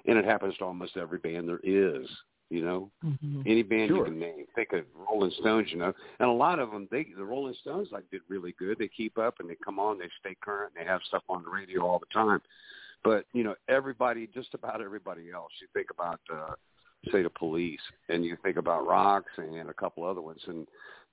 and 0.06 0.18
it 0.18 0.24
happens 0.24 0.56
to 0.56 0.64
almost 0.64 0.96
every 0.96 1.18
band 1.18 1.48
there 1.48 1.60
is. 1.62 2.08
You 2.50 2.64
know, 2.64 2.90
Mhm. 3.02 3.46
any 3.46 3.62
band 3.62 3.90
you 3.90 4.04
can 4.04 4.18
name. 4.18 4.46
Think 4.54 4.72
of 4.72 4.84
Rolling 4.94 5.30
Stones, 5.32 5.70
you 5.72 5.78
know, 5.78 5.92
and 6.18 6.28
a 6.28 6.32
lot 6.32 6.58
of 6.58 6.70
them, 6.70 6.88
they 6.90 7.04
the 7.04 7.24
Rolling 7.24 7.54
Stones 7.54 7.90
like 7.90 8.08
did 8.10 8.22
really 8.28 8.52
good. 8.52 8.78
They 8.78 8.88
keep 8.88 9.18
up 9.18 9.40
and 9.40 9.48
they 9.48 9.56
come 9.56 9.78
on, 9.78 9.98
they 9.98 10.08
stay 10.20 10.36
current, 10.40 10.72
and 10.74 10.84
they 10.84 10.88
have 10.88 11.02
stuff 11.04 11.24
on 11.28 11.42
the 11.42 11.50
radio 11.50 11.86
all 11.86 11.98
the 11.98 12.06
time. 12.06 12.40
But 13.02 13.26
you 13.32 13.44
know, 13.44 13.54
everybody, 13.68 14.26
just 14.26 14.54
about 14.54 14.80
everybody 14.80 15.30
else. 15.30 15.52
You 15.60 15.68
think 15.72 15.90
about, 15.90 16.20
uh, 16.32 16.54
say, 17.10 17.22
the 17.22 17.30
Police, 17.30 17.82
and 18.08 18.24
you 18.24 18.36
think 18.42 18.56
about 18.56 18.86
Rocks 18.86 19.32
and 19.36 19.68
a 19.68 19.74
couple 19.74 20.04
other 20.04 20.22
ones, 20.22 20.42
and 20.46 20.66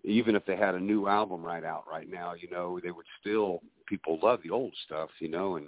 even 0.04 0.36
if 0.36 0.46
they 0.46 0.56
had 0.56 0.76
a 0.76 0.80
new 0.80 1.08
album 1.08 1.44
right 1.44 1.64
out 1.64 1.86
right 1.88 2.10
now, 2.10 2.34
you 2.34 2.50
know, 2.50 2.80
they 2.80 2.92
would 2.92 3.06
still 3.20 3.62
people 3.86 4.20
love 4.24 4.42
the 4.44 4.50
old 4.50 4.74
stuff, 4.86 5.10
you 5.20 5.28
know, 5.28 5.58
and 5.58 5.68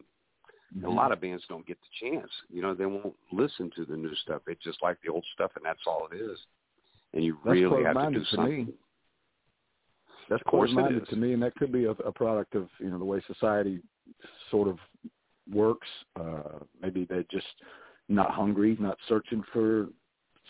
and 0.76 0.84
a 0.86 0.90
lot 0.90 1.12
of 1.12 1.22
bands 1.22 1.44
don't 1.50 1.66
get 1.66 1.78
the 1.82 2.10
chance. 2.10 2.30
You 2.50 2.62
know, 2.62 2.74
they 2.74 2.86
won't 2.86 3.16
listen 3.32 3.72
to 3.76 3.86
the 3.86 3.96
new 3.96 4.14
stuff. 4.16 4.42
They 4.46 4.56
just 4.64 4.82
like 4.82 4.98
the 5.04 5.12
old 5.12 5.26
stuff, 5.34 5.52
and 5.56 5.66
that's 5.66 5.80
all 5.86 6.08
it 6.12 6.16
is. 6.16 6.38
And 7.14 7.24
you 7.24 7.38
That's 7.46 7.54
really 7.54 7.84
have 7.84 7.96
to 7.96 8.12
do 8.12 8.20
to 8.20 8.26
something. 8.36 8.66
me. 8.66 8.74
That's 10.30 10.42
Of 10.42 10.48
course 10.48 10.72
it 10.72 10.74
closed-minded 10.74 11.10
to 11.10 11.16
me, 11.16 11.34
and 11.34 11.44
that 11.44 11.56
could 11.56 11.72
be 11.72 11.86
a, 11.86 11.92
a 11.92 12.12
product 12.12 12.56
of 12.56 12.70
you 12.80 12.90
know 12.90 12.98
the 12.98 13.06
way 13.06 13.22
society 13.28 13.82
sort 14.50 14.68
of 14.68 14.78
works. 15.52 15.88
Uh, 16.20 16.60
maybe 16.82 17.06
they're 17.06 17.26
just 17.30 17.46
not 18.10 18.32
hungry, 18.32 18.76
not 18.80 18.98
searching 19.08 19.44
for 19.52 19.88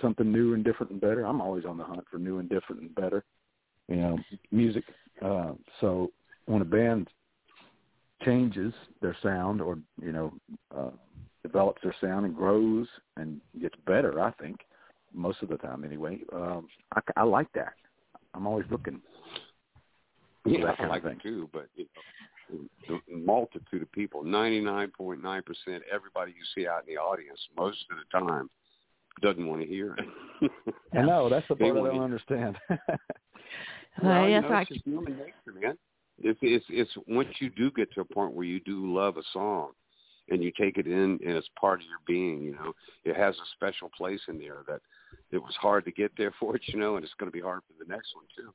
something 0.02 0.32
new 0.32 0.54
and 0.54 0.64
different 0.64 0.92
and 0.92 1.02
better. 1.02 1.26
I'm 1.26 1.42
always 1.42 1.66
on 1.66 1.78
the 1.78 1.84
hunt 1.84 2.06
for 2.10 2.18
new 2.18 2.40
and 2.40 2.50
different 2.50 2.82
and 2.82 2.96
better. 2.96 3.24
You 3.90 3.98
know, 3.98 4.20
music. 4.52 4.86
Uh, 5.22 5.54
so 5.82 6.12
when 6.46 6.62
a 6.62 6.66
band 6.66 7.10
changes 8.24 8.74
their 9.02 9.16
sound, 9.22 9.62
or 9.62 9.78
you 10.02 10.12
know, 10.12 10.34
uh, 10.76 10.90
develops 11.44 11.82
their 11.84 11.96
sound 12.02 12.26
and 12.26 12.36
grows 12.36 12.88
and 13.18 13.40
gets 13.62 13.76
better, 13.86 14.20
I 14.22 14.32
think 14.32 14.60
most 15.14 15.42
of 15.42 15.50
the 15.50 15.58
time 15.58 15.84
anyway. 15.84 16.20
Um, 16.34 16.68
I, 16.96 17.02
I 17.18 17.24
like 17.24 17.52
that. 17.54 17.74
I'm 18.34 18.48
always 18.48 18.66
looking. 18.72 19.02
Yeah, 20.46 20.66
that 20.66 20.74
I 20.74 20.76
kind 20.76 20.90
like 20.90 21.04
of 21.04 21.12
thing. 21.12 21.20
it 21.20 21.24
too, 21.24 21.50
but 21.54 21.68
you 21.76 21.86
know, 22.52 23.00
the 23.08 23.16
multitude 23.16 23.82
of 23.82 23.92
people, 23.92 24.24
ninety 24.24 24.60
nine 24.60 24.92
point 24.96 25.22
nine 25.24 25.44
percent, 25.44 25.84
everybody 25.94 26.32
you 26.32 26.44
see 26.56 26.68
out 26.68 26.84
in 26.88 26.94
the 26.94 27.00
audience, 27.00 27.40
most 27.58 27.78
of 27.92 27.98
the 27.98 28.20
time, 28.20 28.50
doesn't 29.22 29.48
want 29.48 29.62
to 29.62 29.68
hear 29.68 29.96
it. 29.96 30.52
I 30.94 31.02
know 31.02 31.30
that's 31.30 31.48
the 31.48 31.56
They 31.60 31.70
part 31.72 31.92
I 31.92 31.94
don't 31.94 32.04
understand. 32.04 32.58
Well, 34.02 34.24
you 34.26 34.32
yes, 34.32 34.44
know, 34.44 34.56
I 34.56 34.62
it's 34.62 34.70
just 34.70 34.86
human 34.86 35.18
nature, 35.18 35.60
man. 35.62 35.78
It's 36.22 36.39
it's 36.41 36.66
it's 36.70 36.91
once 37.07 37.30
you 37.39 37.49
do 37.49 37.72
get 37.72 37.91
to 37.93 38.01
a 38.01 38.05
point 38.05 38.34
where 38.34 38.45
you 38.45 38.59
do 38.59 38.93
love 38.93 39.18
a 39.18 39.24
song, 39.32 39.72
and 40.30 40.43
you 40.43 40.51
take 40.57 40.78
it 40.78 40.88
in 40.88 41.20
and 41.26 41.36
it's 41.36 41.49
part 41.59 41.80
of 41.80 41.88
your 41.88 41.99
being. 42.05 42.41
You 42.41 42.53
know, 42.53 42.74
it 43.03 43.16
has 43.16 43.36
a 43.36 43.47
special 43.55 43.89
place 43.95 44.22
in 44.28 44.38
there 44.38 44.64
that 44.68 44.82
it 45.32 45.39
was 45.39 45.55
hard 45.59 45.86
to 45.86 45.91
get 45.91 46.11
there 46.18 46.34
for 46.39 46.55
it. 46.55 46.61
You 46.68 46.80
know, 46.80 46.95
and 46.95 47.03
it's 47.03 47.14
going 47.20 47.32
to 47.32 47.36
be 47.36 47.41
hard 47.41 47.61
for 47.68 47.84
the 47.84 47.91
next 47.91 48.16
one 48.16 48.26
too. 48.36 48.53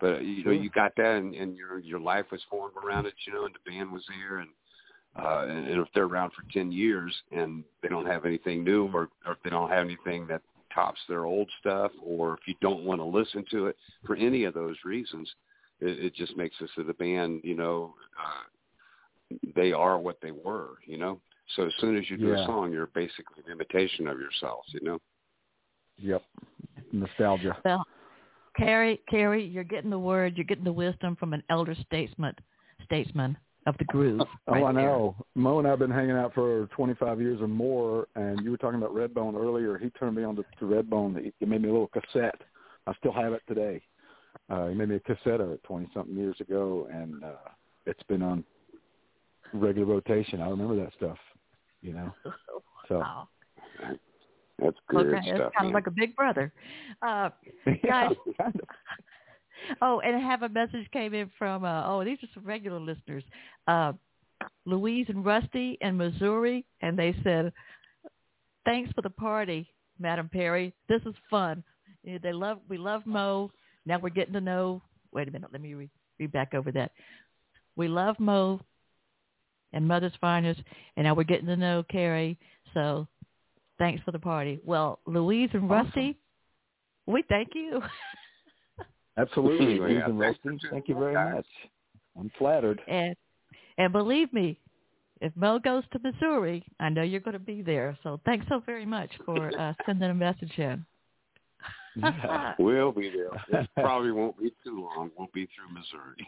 But 0.00 0.16
uh, 0.16 0.18
you 0.20 0.44
know, 0.44 0.50
you 0.50 0.70
got 0.70 0.92
that, 0.96 1.16
and, 1.16 1.34
and 1.34 1.56
your 1.56 1.78
your 1.78 2.00
life 2.00 2.26
was 2.30 2.40
formed 2.50 2.74
around 2.82 3.06
it. 3.06 3.14
You 3.26 3.32
know, 3.32 3.46
and 3.46 3.54
the 3.54 3.70
band 3.70 3.92
was 3.92 4.04
there, 4.08 4.38
and 4.38 4.50
uh, 5.18 5.46
and, 5.48 5.68
and 5.68 5.80
if 5.80 5.88
they're 5.94 6.04
around 6.04 6.30
for 6.30 6.44
ten 6.52 6.70
years 6.70 7.14
and 7.32 7.64
they 7.82 7.88
don't 7.88 8.06
have 8.06 8.24
anything 8.26 8.64
new, 8.64 8.90
or, 8.92 9.08
or 9.24 9.32
if 9.32 9.38
they 9.42 9.50
don't 9.50 9.70
have 9.70 9.86
anything 9.86 10.26
that 10.26 10.42
tops 10.74 11.00
their 11.08 11.24
old 11.24 11.48
stuff, 11.60 11.90
or 12.02 12.34
if 12.34 12.40
you 12.46 12.54
don't 12.60 12.84
want 12.84 13.00
to 13.00 13.04
listen 13.04 13.44
to 13.50 13.66
it 13.66 13.76
for 14.04 14.14
any 14.16 14.44
of 14.44 14.52
those 14.52 14.76
reasons, 14.84 15.26
it, 15.80 16.06
it 16.06 16.14
just 16.14 16.36
makes 16.36 16.56
us 16.62 16.70
of 16.78 16.86
the 16.86 16.94
band, 16.94 17.40
you 17.44 17.54
know, 17.54 17.94
uh, 18.18 19.36
they 19.54 19.72
are 19.72 19.98
what 19.98 20.18
they 20.22 20.30
were, 20.30 20.70
you 20.86 20.98
know. 20.98 21.20
So 21.54 21.66
as 21.66 21.72
soon 21.80 21.96
as 21.96 22.08
you 22.10 22.16
do 22.16 22.28
Yeah. 22.28 22.42
a 22.42 22.46
song, 22.46 22.72
you're 22.72 22.88
basically 22.88 23.42
an 23.44 23.52
imitation 23.52 24.06
of 24.06 24.18
yourself, 24.18 24.64
you 24.68 24.80
know. 24.82 25.00
yep. 25.98 26.22
nostalgia. 26.92 27.56
Well, 27.64 27.84
Carrie, 28.56 29.00
Carrie, 29.08 29.44
you're 29.44 29.64
getting 29.64 29.90
the 29.90 29.98
word, 29.98 30.36
you're 30.36 30.44
getting 30.44 30.64
the 30.64 30.72
wisdom 30.72 31.16
from 31.16 31.32
an 31.32 31.42
elder 31.50 31.74
statesman, 31.74 32.34
statesman 32.84 33.36
of 33.66 33.76
the 33.78 33.84
groove. 33.84 34.20
oh, 34.48 34.52
right 34.52 34.64
I 34.64 34.72
there. 34.72 34.82
know. 34.82 35.14
Mo 35.34 35.58
and 35.58 35.68
I've 35.68 35.78
been 35.78 35.90
hanging 35.90 36.16
out 36.16 36.34
for 36.34 36.66
25 36.68 37.20
years 37.20 37.40
or 37.40 37.48
more, 37.48 38.08
and 38.14 38.40
you 38.42 38.50
were 38.50 38.56
talking 38.56 38.80
about 38.80 38.94
Redbone 38.94 39.34
earlier. 39.34 39.78
He 39.78 39.90
turned 39.90 40.16
me 40.16 40.24
on 40.24 40.36
to, 40.36 40.44
to 40.58 40.64
Redbone. 40.64 41.22
He, 41.22 41.32
he 41.38 41.46
made 41.46 41.62
me 41.62 41.68
a 41.68 41.72
little 41.72 41.88
cassette. 41.88 42.40
I 42.86 42.94
still 42.94 43.12
have 43.12 43.32
it 43.32 43.42
today. 43.48 43.82
Uh, 44.50 44.68
he 44.68 44.74
made 44.74 44.88
me 44.88 44.96
a 44.96 45.00
cassette 45.00 45.40
of 45.40 45.50
it 45.50 45.62
20 45.64 45.88
something 45.94 46.16
years 46.16 46.36
ago, 46.40 46.88
and 46.92 47.22
uh, 47.24 47.50
it's 47.86 48.02
been 48.04 48.22
on 48.22 48.44
regular 49.52 49.86
rotation. 49.94 50.40
I 50.40 50.48
remember 50.48 50.76
that 50.76 50.92
stuff. 50.96 51.18
You 51.82 51.92
know. 51.94 52.12
So 52.88 52.98
Wow. 53.00 53.28
That's 54.62 54.76
good 54.88 55.06
Okay, 55.08 55.22
stuff. 55.26 55.26
it's 55.26 55.38
kind 55.38 55.52
man. 55.62 55.66
of 55.66 55.72
like 55.74 55.86
a 55.86 55.90
big 55.90 56.16
brother. 56.16 56.52
Uh, 57.02 57.30
Guys. 57.86 58.14
kind 58.40 58.54
of. 58.54 58.68
oh, 59.82 60.00
and 60.00 60.16
I 60.16 60.20
have 60.20 60.42
a 60.42 60.48
message 60.48 60.88
came 60.92 61.12
in 61.12 61.30
from, 61.38 61.64
uh, 61.64 61.82
oh, 61.86 62.04
these 62.04 62.18
are 62.22 62.28
some 62.32 62.44
regular 62.44 62.78
listeners, 62.80 63.24
uh, 63.66 63.92
Louise 64.64 65.06
and 65.08 65.24
Rusty 65.24 65.76
in 65.80 65.96
Missouri, 65.96 66.64
and 66.80 66.98
they 66.98 67.14
said, 67.24 67.52
thanks 68.64 68.90
for 68.92 69.02
the 69.02 69.10
party, 69.10 69.68
Madame 69.98 70.28
Perry. 70.28 70.72
This 70.88 71.02
is 71.06 71.14
fun. 71.28 71.62
They 72.04 72.32
love, 72.32 72.58
we 72.68 72.78
love 72.78 73.04
Mo. 73.04 73.50
Now 73.86 73.98
we're 73.98 74.10
getting 74.10 74.34
to 74.34 74.40
know, 74.40 74.82
wait 75.12 75.28
a 75.28 75.30
minute, 75.30 75.50
let 75.52 75.62
me 75.62 75.74
read, 75.74 75.90
read 76.18 76.32
back 76.32 76.52
over 76.54 76.70
that. 76.72 76.90
We 77.76 77.88
love 77.88 78.18
Mo 78.18 78.60
and 79.72 79.86
Mother's 79.86 80.12
Finest, 80.20 80.60
and 80.96 81.04
now 81.04 81.14
we're 81.14 81.24
getting 81.24 81.46
to 81.46 81.56
know 81.56 81.84
Carrie. 81.90 82.38
So 82.74 83.06
thanks 83.78 84.02
for 84.04 84.12
the 84.12 84.18
party. 84.18 84.60
Well, 84.64 84.98
Louise 85.06 85.50
and 85.52 85.70
Awesome. 85.70 85.86
Rusty, 85.86 86.18
we 87.06 87.22
thank 87.28 87.48
you. 87.54 87.82
Absolutely, 89.18 89.74
Yeah, 89.76 89.80
Louise 89.80 90.02
and 90.06 90.18
thanks 90.20 90.38
Rusty. 90.44 90.58
for 90.66 90.70
Thank 90.72 90.88
you 90.88 90.94
very 90.98 91.14
that. 91.14 91.34
much. 91.34 91.46
I'm 92.18 92.30
flattered. 92.38 92.80
And 92.88 93.14
and 93.78 93.92
believe 93.92 94.32
me, 94.32 94.58
if 95.20 95.34
Mo 95.36 95.58
goes 95.58 95.84
to 95.92 95.98
Missouri, 95.98 96.64
I 96.80 96.88
know 96.88 97.02
you're 97.02 97.20
going 97.20 97.34
to 97.34 97.38
be 97.38 97.60
there. 97.62 97.96
So 98.02 98.20
thanks 98.24 98.46
so 98.48 98.60
very 98.64 98.86
much 98.86 99.10
for 99.26 99.50
uh, 99.58 99.74
sending 99.84 100.10
a 100.10 100.14
message 100.14 100.52
in. 100.58 100.84
Yeah. 101.96 102.54
We'll 102.58 102.92
be 102.92 103.10
there. 103.10 103.60
It 103.60 103.68
probably 103.74 104.12
won't 104.12 104.38
be 104.38 104.52
too 104.64 104.82
long. 104.82 105.10
We'll 105.16 105.28
be 105.32 105.48
through 105.54 105.72
Missouri. 105.72 106.26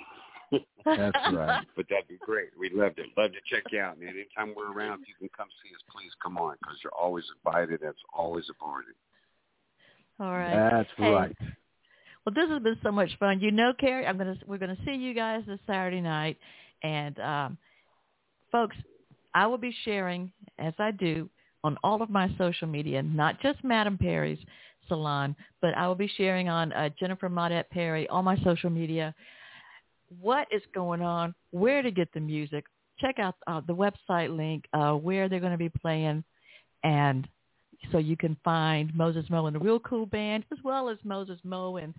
That's 0.85 1.33
right. 1.35 1.67
But 1.77 1.87
that'd 1.91 2.09
be 2.09 2.19
great. 2.21 2.51
We'd 2.59 2.73
love 2.73 2.97
to 2.97 3.03
love 3.17 3.33
to 3.33 3.39
check 3.55 3.65
you 3.71 3.81
out. 3.81 3.97
And 3.97 4.09
anytime 4.09 4.55
we're 4.57 4.73
around, 4.73 5.03
if 5.03 5.09
you 5.09 5.15
can 5.19 5.29
come 5.37 5.49
see 5.63 5.75
us, 5.75 5.81
please 5.91 6.11
come 6.23 6.39
on 6.39 6.57
because 6.61 6.77
you're 6.83 6.95
always 6.95 7.25
invited. 7.45 7.81
That's 7.83 7.99
always 8.17 8.45
a 8.51 8.55
party. 8.55 8.89
All 10.21 10.33
right. 10.33 10.71
That's 10.71 10.89
Hey, 10.97 11.11
right. 11.11 11.37
Well, 12.25 12.35
this 12.35 12.51
has 12.51 12.63
been 12.63 12.79
so 12.83 12.93
much 12.93 13.11
fun. 13.19 13.41
You 13.41 13.51
know, 13.51 13.73
Carrie, 13.79 14.07
I'm 14.07 14.19
gonna 14.19 14.37
we're 14.47 14.59
gonna 14.59 14.77
see 14.85 14.95
you 14.95 15.15
guys 15.15 15.43
this 15.47 15.61
Saturday 15.67 16.01
night, 16.01 16.37
and 16.83 17.19
um, 17.21 17.59
folks, 18.51 18.77
I 19.35 19.47
will 19.47 19.59
be 19.59 19.75
sharing 19.85 20.31
as 20.59 20.75
I 20.79 20.91
do 20.91 21.29
on 21.65 21.77
all 21.83 22.03
of 22.03 22.11
my 22.11 22.31
social 22.39 22.69
media, 22.69 23.03
not 23.03 23.41
just 23.41 23.63
Madame 23.65 23.99
Perry's 23.99 24.39
salon, 24.89 25.37
but 25.61 25.77
I 25.77 25.87
will 25.87 25.95
be 25.95 26.11
sharing 26.17 26.49
on 26.49 26.73
uh, 26.73 26.89
Jennifer 26.99 27.29
Maudette 27.29 27.69
Perry, 27.71 28.09
all 28.09 28.23
my 28.23 28.37
social 28.43 28.71
media, 28.71 29.15
what 30.21 30.49
is 30.51 30.63
going 30.75 31.03
on, 31.03 31.35
where 31.51 31.83
to 31.83 31.91
get 31.91 32.13
the 32.13 32.21
music. 32.21 32.65
Check 32.99 33.19
out 33.19 33.37
uh, 33.47 33.61
the 33.67 33.75
website 33.75 34.37
link, 34.37 34.65
uh, 34.73 34.93
where 34.93 35.29
they're 35.29 35.41
going 35.41 35.53
to 35.53 35.59
be 35.59 35.69
playing, 35.69 36.25
and 36.83 37.29
so 37.93 37.99
you 37.99 38.17
can 38.17 38.37
find 38.45 38.95
Moses 38.95 39.25
Mo 39.31 39.47
and 39.47 39.55
the 39.55 39.61
Real 39.61 39.79
Cool 39.81 40.07
Band, 40.07 40.45
as 40.53 40.59
well 40.65 40.89
as 40.89 40.99
Moses 41.05 41.39
Mo 41.45 41.77
and 41.77 41.95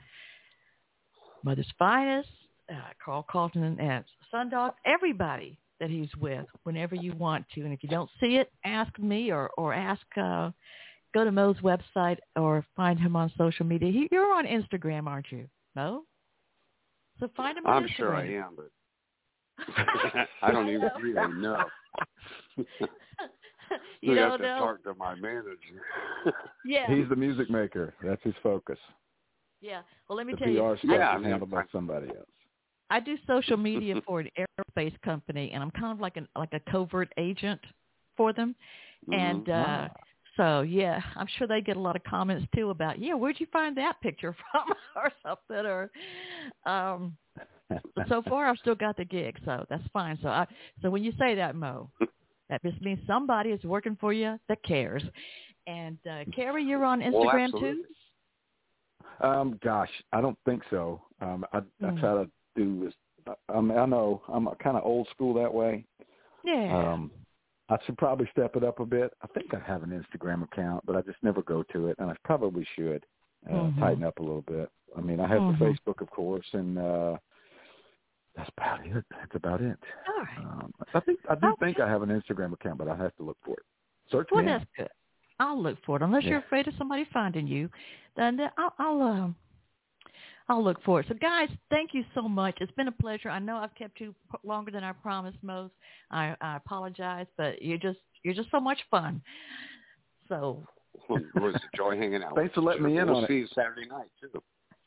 Mother's 1.43 1.71
Finest, 1.77 2.29
uh, 2.69 2.89
Carl 3.03 3.25
Carlton 3.29 3.79
and 3.79 4.03
Songdog, 4.33 4.73
everybody 4.85 5.57
that 5.79 5.89
he's 5.89 6.09
with 6.19 6.45
whenever 6.63 6.95
you 6.95 7.13
want 7.13 7.45
to. 7.55 7.61
And 7.61 7.73
if 7.73 7.81
you 7.81 7.89
don't 7.89 8.09
see 8.19 8.35
it, 8.35 8.51
ask 8.65 8.97
me 8.99 9.31
or, 9.31 9.49
or 9.57 9.73
ask, 9.73 10.01
uh, 10.17 10.51
go 11.13 11.23
to 11.23 11.31
Mo's 11.31 11.57
website 11.57 12.17
or 12.35 12.65
find 12.75 12.99
him 12.99 13.15
on 13.15 13.31
social 13.37 13.65
media. 13.65 13.91
He, 13.91 14.07
you're 14.11 14.33
on 14.33 14.45
Instagram, 14.45 15.07
aren't 15.07 15.31
you, 15.31 15.47
Mo? 15.75 16.03
So 17.19 17.29
find 17.35 17.57
him 17.57 17.65
on 17.65 17.83
I'm 17.83 17.89
sure 17.95 18.15
I 18.15 18.27
am, 18.33 18.55
but 18.55 18.69
I 20.41 20.51
don't 20.51 20.69
even 20.69 20.89
really 21.01 21.33
know. 21.41 21.63
you 24.01 24.15
don't 24.15 24.31
have 24.31 24.39
to 24.39 24.45
know? 24.45 24.59
talk 24.59 24.83
to 24.83 24.93
my 24.95 25.15
manager. 25.15 25.55
Yeah. 26.65 26.87
He's 26.93 27.07
the 27.09 27.15
music 27.15 27.49
maker. 27.49 27.93
That's 28.03 28.21
his 28.23 28.33
focus. 28.41 28.77
yeah. 29.61 29.81
Well, 30.07 30.17
let 30.17 30.27
me 30.27 30.33
The 30.33 30.39
tell 30.39 30.49
you, 30.49 30.59
PR 30.59 30.65
I- 30.65 30.77
stuff 30.77 30.89
Yeah, 30.91 31.09
I 31.09 31.17
is 31.19 31.23
handled 31.25 31.51
by 31.51 31.63
somebody 31.71 32.07
else. 32.07 32.27
I 32.91 32.99
do 32.99 33.17
social 33.27 33.57
media 33.57 34.01
for 34.07 34.19
an 34.21 34.29
aerospace 34.39 34.99
company, 35.03 35.51
and 35.53 35.61
I'm 35.61 35.69
kind 35.71 35.91
of 35.91 35.99
like 35.99 36.17
an 36.17 36.27
like 36.35 36.53
a 36.53 36.71
covert 36.71 37.13
agent 37.17 37.59
for 38.17 38.33
them. 38.33 38.55
And 39.11 39.45
Mhm. 39.45 39.85
uh 39.85 39.89
so 40.39 40.61
yeah, 40.61 41.01
I'm 41.17 41.27
sure 41.37 41.47
they 41.47 41.61
get 41.61 41.75
a 41.75 41.79
lot 41.81 41.97
of 41.97 42.03
comments 42.05 42.45
too 42.55 42.69
about 42.69 42.97
yeah, 42.99 43.13
where'd 43.13 43.39
you 43.39 43.47
find 43.51 43.75
that 43.77 43.99
picture 44.01 44.33
from 44.51 44.73
or 44.95 45.11
something 45.21 45.65
or 45.65 45.91
um 46.65 47.15
so 48.07 48.21
far 48.29 48.47
I've 48.47 48.57
still 48.57 48.75
got 48.75 48.95
the 48.95 49.05
gig, 49.05 49.37
so 49.43 49.65
that's 49.69 49.83
fine. 49.91 50.17
So 50.21 50.29
I 50.29 50.47
so 50.81 50.89
when 50.89 51.03
you 51.03 51.11
say 51.19 51.35
that, 51.35 51.55
Mo, 51.55 51.89
that 52.49 52.63
just 52.63 52.81
means 52.81 52.99
somebody 53.05 53.49
is 53.49 53.63
working 53.63 53.97
for 53.99 54.13
you 54.13 54.39
that 54.47 54.63
cares. 54.63 55.03
And 55.67 55.97
uh 56.09 56.23
Carrie, 56.33 56.63
you're 56.63 56.85
on 56.85 57.01
Well, 57.01 57.13
Instagram 57.13 57.51
too? 57.59 57.83
Um, 59.21 59.59
gosh, 59.63 59.89
I 60.13 60.21
don't 60.21 60.37
think 60.45 60.63
so. 60.69 61.01
Um, 61.21 61.45
I, 61.51 61.57
I 61.57 61.89
Mm. 61.91 61.99
try 61.99 62.23
to 62.23 62.29
do 62.55 62.87
is, 62.87 62.93
I, 63.49 63.59
mean, 63.59 63.77
I 63.77 63.85
know 63.85 64.21
I'm 64.29 64.47
kind 64.63 64.77
of 64.77 64.85
old 64.85 65.07
school 65.11 65.33
that 65.33 65.53
way. 65.53 65.85
Yeah. 66.45 66.91
Um, 66.93 67.11
I 67.69 67.77
should 67.85 67.97
probably 67.97 68.27
step 68.31 68.55
it 68.55 68.63
up 68.63 68.79
a 68.79 68.85
bit. 68.85 69.13
I 69.21 69.27
think 69.27 69.53
I 69.53 69.59
have 69.59 69.83
an 69.83 69.89
Instagram 69.91 70.43
account, 70.43 70.85
but 70.85 70.95
I 70.95 71.01
just 71.01 71.21
never 71.21 71.41
go 71.43 71.63
to 71.71 71.87
it, 71.87 71.97
and 71.99 72.09
I 72.09 72.15
probably 72.23 72.65
should 72.75 73.05
uh, 73.49 73.53
Mhm. 73.53 73.79
tighten 73.79 74.03
up 74.03 74.19
a 74.19 74.21
little 74.23 74.41
bit. 74.41 74.69
I 74.97 75.01
mean, 75.01 75.19
I 75.19 75.27
have 75.27 75.43
Mhm. 75.43 75.57
the 75.59 75.65
Facebook, 75.65 76.01
of 76.01 76.09
course, 76.09 76.45
and 76.53 76.77
uh, 76.77 77.17
that's 78.35 78.49
about 78.57 78.85
it. 78.85 79.05
That's 79.11 79.35
about 79.35 79.61
it. 79.61 79.77
All 80.07 80.23
right. 80.23 80.37
Um, 80.39 80.73
I 80.93 80.99
think 81.01 81.19
I 81.29 81.35
do 81.35 81.47
Okay. 81.47 81.65
think 81.67 81.79
I 81.79 81.87
have 81.87 82.01
an 82.01 82.09
Instagram 82.09 82.53
account, 82.53 82.77
but 82.79 82.87
I 82.87 82.95
have 82.95 83.15
to 83.17 83.23
look 83.23 83.37
for 83.43 83.53
it. 83.53 83.65
Search 84.11 84.27
Well, 84.31 84.43
me. 84.43 84.51
that's 84.51 84.65
good. 84.75 84.89
I'll 85.39 85.61
look 85.61 85.77
for 85.85 85.95
it. 85.97 86.01
Unless 86.01 86.25
you're 86.25 86.39
afraid 86.39 86.67
of 86.67 86.73
somebody 86.75 87.05
finding 87.05 87.47
you, 87.47 87.69
then 88.15 88.35
then 88.35 88.51
I'll 88.57 88.73
I'll, 88.77 89.01
um, 89.01 89.35
I'll 90.49 90.63
look 90.63 90.83
for 90.83 90.99
it. 90.99 91.05
So, 91.07 91.13
guys, 91.13 91.47
thank 91.69 91.93
you 91.93 92.03
so 92.15 92.23
much. 92.27 92.57
It's 92.59 92.71
been 92.73 92.87
a 92.87 92.91
pleasure. 92.91 93.29
I 93.29 93.37
know 93.39 93.57
I've 93.57 93.75
kept 93.75 93.99
you 94.01 94.15
longer 94.43 94.71
than 94.71 94.83
I 94.83 94.91
promised, 94.93 95.37
most. 95.43 95.73
I, 96.09 96.35
I 96.41 96.57
apologize, 96.57 97.27
but 97.37 97.61
you're 97.61 97.77
just 97.77 97.99
you're 98.23 98.33
just 98.33 98.49
so 98.51 98.59
much 98.59 98.79
fun. 98.91 99.21
So, 100.27 100.63
Well, 101.07 101.21
it 101.35 101.41
was 101.41 101.55
a 101.55 101.77
joy 101.77 101.97
hanging 101.97 102.23
out. 102.23 102.35
Thanks 102.35 102.53
for 102.55 102.61
letting 102.61 102.81
you. 102.83 102.89
me 102.89 102.97
in 102.97 103.07
we'll 103.07 103.17
on 103.17 103.23
it. 103.25 103.27
see 103.27 103.35
you 103.35 103.47
Saturday 103.55 103.87
night 103.87 104.07
too. 104.19 104.29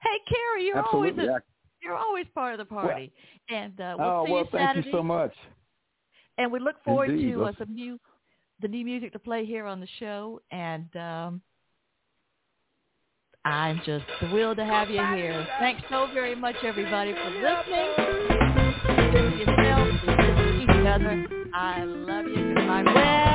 hey, 0.03 0.19
Carrie, 0.29 0.67
you're 0.67 0.79
Absolutely. 0.79 1.11
always 1.23 1.31
I- 1.31 1.37
a, 1.39 1.41
you're 1.83 1.97
always 1.97 2.27
part 2.35 2.53
of 2.55 2.59
the 2.59 2.65
party, 2.65 3.13
and 3.51 3.81
uh, 3.81 3.97
we'll 3.99 4.09
oh 4.09 4.27
see 4.27 4.33
well, 4.33 4.43
you 4.45 4.49
thank 4.53 4.87
you 4.87 4.93
so 4.93 5.03
much. 5.03 5.33
And 6.39 6.51
we 6.53 6.61
look 6.61 6.77
forward 6.85 7.11
Indeed. 7.11 7.33
to 7.35 7.45
uh, 7.45 7.53
some 7.59 7.75
new 7.75 7.99
the 8.61 8.69
new 8.69 8.85
music 8.85 9.13
to 9.15 9.19
play 9.19 9.45
here 9.45 9.67
on 9.67 9.81
the 9.81 9.89
show, 9.99 10.41
and 10.53 10.95
um, 10.97 11.43
I'm 13.45 13.81
just 13.85 14.05
thrilled 14.21 14.59
to 14.59 14.65
have 14.65 14.89
you 14.89 15.05
here. 15.15 15.47
Thanks 15.59 15.83
so 15.91 16.09
very 16.15 16.37
much, 16.37 16.57
everybody, 16.63 17.13
for 17.13 17.31
listening. 17.31 17.93
To 19.13 19.37
yourself, 19.37 19.89
to 20.07 20.63
each 20.63 20.87
other. 20.87 21.27
I 21.53 21.85
love 21.85 22.27
you. 22.27 22.55
Goodbye. 22.55 23.32